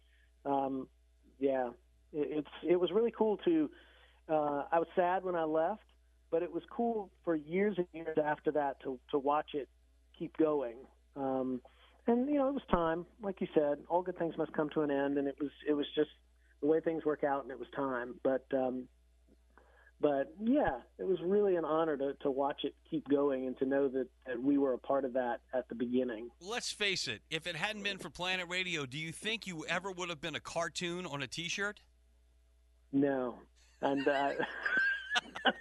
Um, 0.45 0.87
yeah, 1.39 1.69
it, 2.13 2.27
it's 2.37 2.47
it 2.69 2.79
was 2.79 2.91
really 2.91 3.11
cool 3.17 3.37
to. 3.37 3.67
Uh, 4.29 4.65
I 4.71 4.77
was 4.77 4.87
sad 4.95 5.23
when 5.23 5.35
I 5.35 5.43
left, 5.45 5.81
but 6.29 6.43
it 6.43 6.53
was 6.53 6.61
cool 6.71 7.09
for 7.25 7.35
years 7.35 7.73
and 7.79 7.87
years 7.93 8.15
after 8.23 8.51
that 8.51 8.79
to 8.83 8.99
to 9.09 9.17
watch 9.17 9.55
it 9.55 9.67
keep 10.19 10.37
going. 10.37 10.75
Um, 11.15 11.59
and 12.05 12.29
you 12.29 12.35
know, 12.35 12.47
it 12.47 12.53
was 12.53 12.63
time, 12.69 13.07
like 13.23 13.41
you 13.41 13.47
said. 13.55 13.79
All 13.89 14.03
good 14.03 14.19
things 14.19 14.37
must 14.37 14.53
come 14.53 14.69
to 14.75 14.81
an 14.81 14.91
end, 14.91 15.17
and 15.17 15.27
it 15.27 15.37
was 15.41 15.49
it 15.67 15.73
was 15.73 15.87
just 15.95 16.11
the 16.61 16.67
way 16.67 16.79
things 16.79 17.05
work 17.05 17.23
out, 17.23 17.41
and 17.41 17.51
it 17.51 17.57
was 17.57 17.67
time. 17.75 18.13
But 18.23 18.45
um, 18.53 18.87
but 20.01 20.33
yeah, 20.41 20.77
it 20.97 21.07
was 21.07 21.19
really 21.23 21.55
an 21.55 21.65
honor 21.65 21.95
to, 21.97 22.13
to 22.21 22.31
watch 22.31 22.61
it 22.63 22.73
keep 22.89 23.07
going 23.07 23.45
and 23.45 23.57
to 23.59 23.65
know 23.65 23.87
that, 23.87 24.07
that 24.25 24.41
we 24.41 24.57
were 24.57 24.73
a 24.73 24.77
part 24.77 25.05
of 25.05 25.13
that 25.13 25.41
at 25.53 25.69
the 25.69 25.75
beginning. 25.75 26.29
Let's 26.41 26.71
face 26.71 27.07
it, 27.07 27.21
if 27.29 27.47
it 27.47 27.55
hadn't 27.55 27.83
been 27.83 27.97
for 27.97 28.09
Planet 28.09 28.47
Radio, 28.49 28.85
do 28.85 28.97
you 28.97 29.11
think 29.11 29.45
you 29.45 29.65
ever 29.67 29.91
would 29.91 30.09
have 30.09 30.21
been 30.21 30.35
a 30.35 30.39
cartoon 30.39 31.05
on 31.05 31.21
a 31.21 31.27
t 31.27 31.47
shirt? 31.47 31.81
No. 32.91 33.35
And 33.81 34.07
uh, 34.07 34.11
uh, 35.45 35.51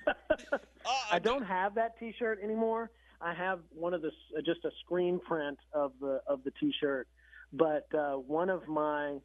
I 1.11 1.19
don't 1.19 1.45
have 1.45 1.75
that 1.75 1.99
t 1.99 2.15
shirt 2.19 2.41
anymore. 2.43 2.91
I 3.21 3.35
have 3.35 3.61
one 3.75 3.93
of 3.95 4.03
the 4.03 4.11
just 4.45 4.65
a 4.65 4.71
screen 4.85 5.21
print 5.21 5.59
of 5.73 5.93
the 6.01 6.21
of 6.27 6.43
the 6.45 6.53
t-shirt, 6.59 7.07
but 7.53 7.87
uh, 7.95 8.15
one 8.15 8.49
of 8.49 8.67
my 8.67 9.19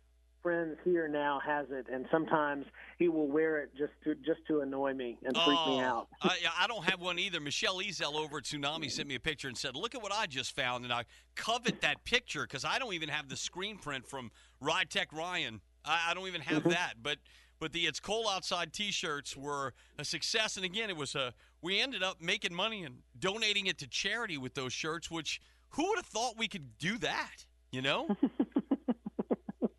friends 0.46 0.78
here 0.84 1.08
now 1.08 1.40
has 1.44 1.66
it, 1.72 1.88
and 1.92 2.06
sometimes 2.12 2.68
he 3.00 3.08
will 3.08 3.28
wear 3.28 3.58
it 3.58 3.72
just 3.76 3.94
to 4.04 4.14
just 4.14 4.46
to 4.48 4.60
annoy 4.60 4.94
me 4.94 5.18
and 5.26 5.36
freak 5.36 5.58
oh, 5.66 5.76
me 5.76 5.80
out. 5.82 6.08
I, 6.22 6.38
I 6.60 6.68
don't 6.68 6.84
have 6.84 7.02
one 7.02 7.18
either. 7.18 7.40
Michelle 7.40 7.80
Ezel 7.80 8.14
over 8.14 8.38
at 8.38 8.44
Tsunami 8.44 8.92
sent 8.92 9.08
me 9.08 9.16
a 9.16 9.20
picture 9.20 9.48
and 9.48 9.58
said, 9.58 9.76
"Look 9.76 9.96
at 9.96 10.04
what 10.04 10.12
I 10.12 10.28
just 10.28 10.56
found," 10.56 10.84
and 10.84 10.94
I 10.94 11.06
covet 11.34 11.82
that 11.82 12.04
picture 12.06 12.44
because 12.44 12.64
I 12.64 12.78
don't 12.78 12.94
even 12.94 13.10
have 13.10 13.28
the 13.28 13.36
screen 13.36 13.80
print 13.80 14.06
from 14.06 14.30
Ride 14.62 14.92
Tech 14.92 15.12
Ryan. 15.12 15.62
I, 15.84 16.12
I 16.12 16.14
don't 16.14 16.28
even 16.28 16.42
have 16.42 16.60
mm-hmm. 16.60 16.70
that, 16.70 16.94
but 17.02 17.18
but 17.60 17.74
the 17.74 17.88
it's 17.88 18.00
cold 18.00 18.28
outside 18.30 18.72
t-shirts 18.72 19.36
were 19.36 19.74
a 19.98 20.06
success 20.06 20.58
and 20.58 20.66
again 20.66 20.90
it 20.90 20.98
was 20.98 21.16
a 21.16 21.34
we 21.62 21.80
ended 21.80 22.04
up 22.04 22.22
making 22.22 22.54
money 22.54 22.84
and 22.84 22.98
donating 23.18 23.66
it 23.66 23.78
to 23.78 23.88
charity 23.88 24.38
with 24.38 24.54
those 24.54 24.74
shirts 24.74 25.10
which 25.10 25.40
who 25.70 25.88
would 25.88 25.98
have 25.98 26.06
thought 26.06 26.38
we 26.38 26.50
could 26.50 26.78
do 26.78 26.98
that 26.98 27.46
you 27.72 27.82
know 27.82 28.16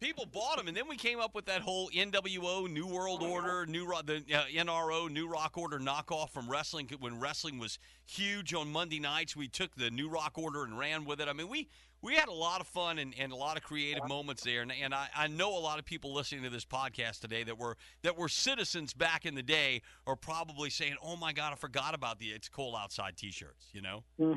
people 0.01 0.27
bought 0.27 0.59
them, 0.59 0.69
and 0.69 0.77
then 0.77 0.89
we 0.89 0.97
came 0.97 1.21
up 1.21 1.35
with 1.35 1.47
that 1.47 1.61
whole 1.63 1.89
NWO, 1.91 2.71
New 2.71 2.87
World 2.87 3.23
Order, 3.23 3.67
New 3.67 3.87
Rock, 3.87 4.07
the 4.07 4.23
uh, 4.33 4.45
NRO, 4.53 5.11
New 5.11 5.29
Rock 5.29 5.57
Order 5.57 5.79
knockoff 5.79 6.31
from 6.31 6.51
wrestling. 6.51 6.89
When 7.01 7.19
wrestling 7.19 7.59
was 7.59 7.79
huge 8.05 8.55
on 8.55 8.71
Monday 8.71 9.01
nights, 9.01 9.37
we 9.37 9.49
took 9.49 9.75
the 9.77 9.91
New 9.91 10.09
Rock 10.09 10.37
Order 10.37 10.65
and 10.65 10.79
ran 10.79 11.05
with 11.05 11.21
it. 11.21 11.29
I 11.29 11.33
mean, 11.33 11.49
we 11.49 11.69
we 12.03 12.15
had 12.15 12.29
a 12.29 12.33
lot 12.33 12.61
of 12.61 12.67
fun 12.67 12.99
and, 12.99 13.15
and 13.19 13.33
a 13.33 13.37
lot 13.37 13.57
of 13.57 13.63
creative 13.63 14.07
moments 14.07 14.45
there. 14.45 14.63
And, 14.63 14.71
and 14.71 14.95
I, 14.95 15.09
I 15.17 15.27
know 15.29 15.57
a 15.57 15.59
lot 15.59 15.79
of 15.79 15.85
people 15.85 16.15
listening 16.15 16.43
to 16.45 16.51
this 16.51 16.65
podcast 16.65 17.21
today 17.21 17.43
that 17.45 17.59
were 17.59 17.77
that 18.03 18.17
were 18.17 18.29
citizens 18.29 18.93
back 18.93 19.25
in 19.25 19.35
the 19.35 19.43
day 19.43 19.83
are 20.07 20.17
probably 20.17 20.71
saying, 20.71 20.97
"Oh 21.03 21.17
my 21.17 21.33
God, 21.33 21.53
I 21.53 21.57
forgot 21.57 21.95
about 21.95 22.19
the 22.19 22.27
it's 22.27 22.49
cold 22.49 22.75
outside 22.79 23.17
T-shirts." 23.17 23.69
You 23.73 23.83
know, 23.83 24.05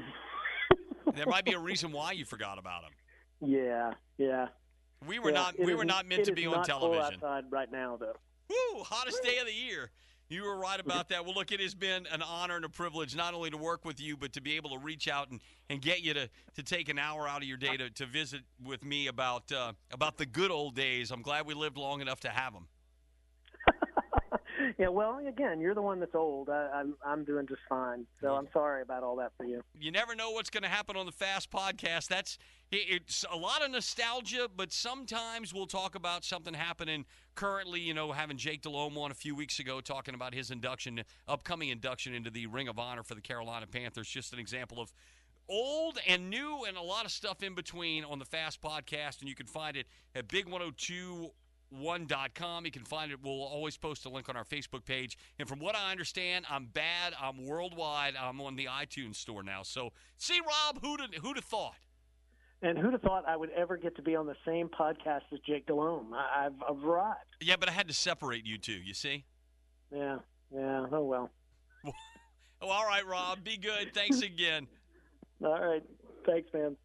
there 1.14 1.28
might 1.28 1.46
be 1.46 1.54
a 1.54 1.60
reason 1.60 1.92
why 1.92 2.14
you 2.14 2.26
forgot 2.26 2.58
about 2.58 2.84
them. 2.84 2.92
Yeah, 3.42 3.94
yeah. 4.18 4.48
We 5.08 5.20
were 5.20 5.30
yeah, 5.30 5.36
not. 5.36 5.60
We 5.60 5.72
is, 5.72 5.78
were 5.78 5.86
not 5.86 6.08
meant 6.08 6.26
to 6.26 6.34
be 6.34 6.46
on 6.46 6.64
television. 6.64 7.16
outside 7.16 7.46
right 7.50 7.72
now, 7.72 7.98
though. 7.98 8.16
Woo! 8.50 8.84
Hottest 8.84 9.24
day 9.24 9.38
of 9.38 9.46
the 9.46 9.54
year. 9.54 9.92
You 10.30 10.44
were 10.44 10.58
right 10.58 10.80
about 10.80 11.10
that. 11.10 11.26
Well, 11.26 11.34
look, 11.34 11.52
it 11.52 11.60
has 11.60 11.74
been 11.74 12.06
an 12.12 12.22
honor 12.22 12.56
and 12.56 12.64
a 12.64 12.70
privilege 12.70 13.16
not 13.16 13.34
only 13.34 13.50
to 13.50 13.58
work 13.58 13.84
with 13.84 14.00
you, 14.00 14.16
but 14.16 14.32
to 14.34 14.42
be 14.42 14.58
able 14.58 14.70
to 14.70 14.78
reach 14.78 15.08
out 15.08 15.32
and, 15.32 15.42
and 15.72 15.82
get 15.82 16.02
you 16.02 16.14
to, 16.14 16.30
to 16.56 16.62
take 16.62 16.88
an 16.88 17.00
hour 17.00 17.28
out 17.28 17.42
of 17.42 17.48
your 17.48 17.58
day 17.58 17.78
to, 17.78 17.90
to 17.90 18.06
visit 18.06 18.42
with 18.64 18.86
me 18.86 19.08
about 19.08 19.52
uh, 19.52 19.74
about 19.92 20.18
the 20.18 20.28
good 20.28 20.52
old 20.52 20.76
days. 20.76 21.10
I'm 21.10 21.24
glad 21.24 21.48
we 21.48 21.56
lived 21.56 21.78
long 21.78 22.02
enough 22.02 22.20
to 22.22 22.30
have 22.30 22.54
them. 22.54 22.68
Yeah, 24.80 24.88
well, 24.88 25.20
again, 25.28 25.60
you're 25.60 25.76
the 25.76 25.82
one 25.82 26.00
that's 26.00 26.16
old. 26.16 26.50
I, 26.50 26.70
am 26.74 26.96
I'm, 27.04 27.20
I'm 27.20 27.24
doing 27.26 27.46
just 27.46 27.60
fine. 27.68 28.08
So 28.22 28.30
I'm 28.30 28.48
sorry 28.54 28.82
about 28.82 29.04
all 29.04 29.18
that 29.18 29.34
for 29.36 29.44
you. 29.44 29.62
You 29.78 29.92
never 29.92 30.16
know 30.16 30.32
what's 30.32 30.50
going 30.50 30.64
to 30.64 30.70
happen 30.70 30.96
on 30.96 31.06
the 31.06 31.12
Fast 31.12 31.52
Podcast. 31.52 32.08
That's 32.08 32.38
it's 32.72 33.26
a 33.30 33.36
lot 33.36 33.62
of 33.62 33.72
nostalgia, 33.72 34.48
but 34.56 34.72
sometimes 34.72 35.54
we'll 35.54 35.68
talk 35.68 35.96
about 35.96 36.24
something 36.24 36.54
happening 36.54 37.04
currently. 37.36 37.82
You 37.82 37.94
know, 37.94 38.14
having 38.14 38.38
Jake 38.38 38.62
Delhomme 38.62 38.98
on 38.98 39.12
a 39.12 39.16
few 39.16 39.36
weeks 39.36 39.60
ago 39.60 39.82
talking 39.82 40.16
about 40.16 40.34
his 40.34 40.50
induction, 40.50 41.04
upcoming 41.28 41.70
induction 41.70 42.14
into 42.14 42.30
the 42.30 42.48
Ring 42.48 42.70
of 42.70 42.80
Honor 42.80 43.04
for 43.04 43.16
the 43.16 43.22
Carolina 43.22 43.68
Panthers. 43.68 44.08
Just 44.08 44.32
an 44.32 44.40
example 44.40 44.80
of 44.80 44.94
old 45.50 46.00
and 46.08 46.30
new 46.30 46.64
and 46.66 46.78
a 46.78 46.82
lot 46.82 47.04
of 47.04 47.12
stuff 47.12 47.44
in 47.44 47.54
between 47.54 48.06
on 48.06 48.18
the 48.18 48.26
Fast 48.26 48.62
Podcast, 48.62 49.20
and 49.20 49.28
you 49.28 49.36
can 49.36 49.48
find 49.48 49.76
it 49.76 49.88
at 50.16 50.30
Big 50.30 50.46
102 50.46 51.32
one.com. 51.70 52.66
You 52.66 52.72
can 52.72 52.84
find 52.84 53.12
it. 53.12 53.20
We'll 53.24 53.44
always 53.44 53.78
post 53.78 54.06
a 54.06 54.10
link 54.10 54.30
on 54.30 54.36
our 54.36 54.44
Facebook 54.44 54.86
page. 54.86 55.18
And 55.38 55.48
from 55.48 55.60
what 55.60 55.76
I 55.76 55.92
understand, 55.92 56.46
I'm 56.50 56.66
bad. 56.66 57.14
I'm 57.22 57.46
worldwide. 57.46 58.16
I'm 58.20 58.42
on 58.42 58.56
the 58.56 58.66
iTunes 58.66 59.16
store 59.16 59.44
now. 59.44 59.64
So, 59.64 59.92
see, 60.18 60.40
Rob, 60.40 60.80
who'd 60.82 61.02
have, 61.02 61.14
who'd 61.16 61.38
have 61.38 61.46
thought? 61.46 61.76
And 62.62 62.78
who'd 62.78 62.92
have 62.92 63.02
thought 63.02 63.24
I 63.28 63.38
would 63.38 63.52
ever 63.52 63.78
get 63.78 63.96
to 63.96 64.02
be 64.02 64.16
on 64.16 64.26
the 64.26 64.36
same 64.46 64.68
podcast 64.68 65.22
as 65.32 65.40
Jake 65.48 65.66
Delhomme? 65.66 66.14
I, 66.14 66.44
have 66.44 66.54
I've 66.68 66.84
arrived. 66.84 67.18
Yeah, 67.40 67.56
but 67.58 67.70
I 67.70 67.72
had 67.72 67.88
to 67.88 67.94
separate 67.94 68.46
you 68.46 68.58
two. 68.58 68.74
You 68.74 68.94
see? 68.94 69.24
Yeah. 69.92 70.18
Yeah. 70.54 70.86
Oh 70.92 71.04
well. 71.04 71.32
well 71.84 72.72
all 72.72 72.86
right, 72.86 73.06
Rob. 73.06 73.44
Be 73.46 73.56
good. 73.56 73.94
Thanks 73.94 74.22
again. 74.22 74.68
all 75.44 75.60
right. 75.60 75.84
Thanks, 76.26 76.50
man. 76.54 76.76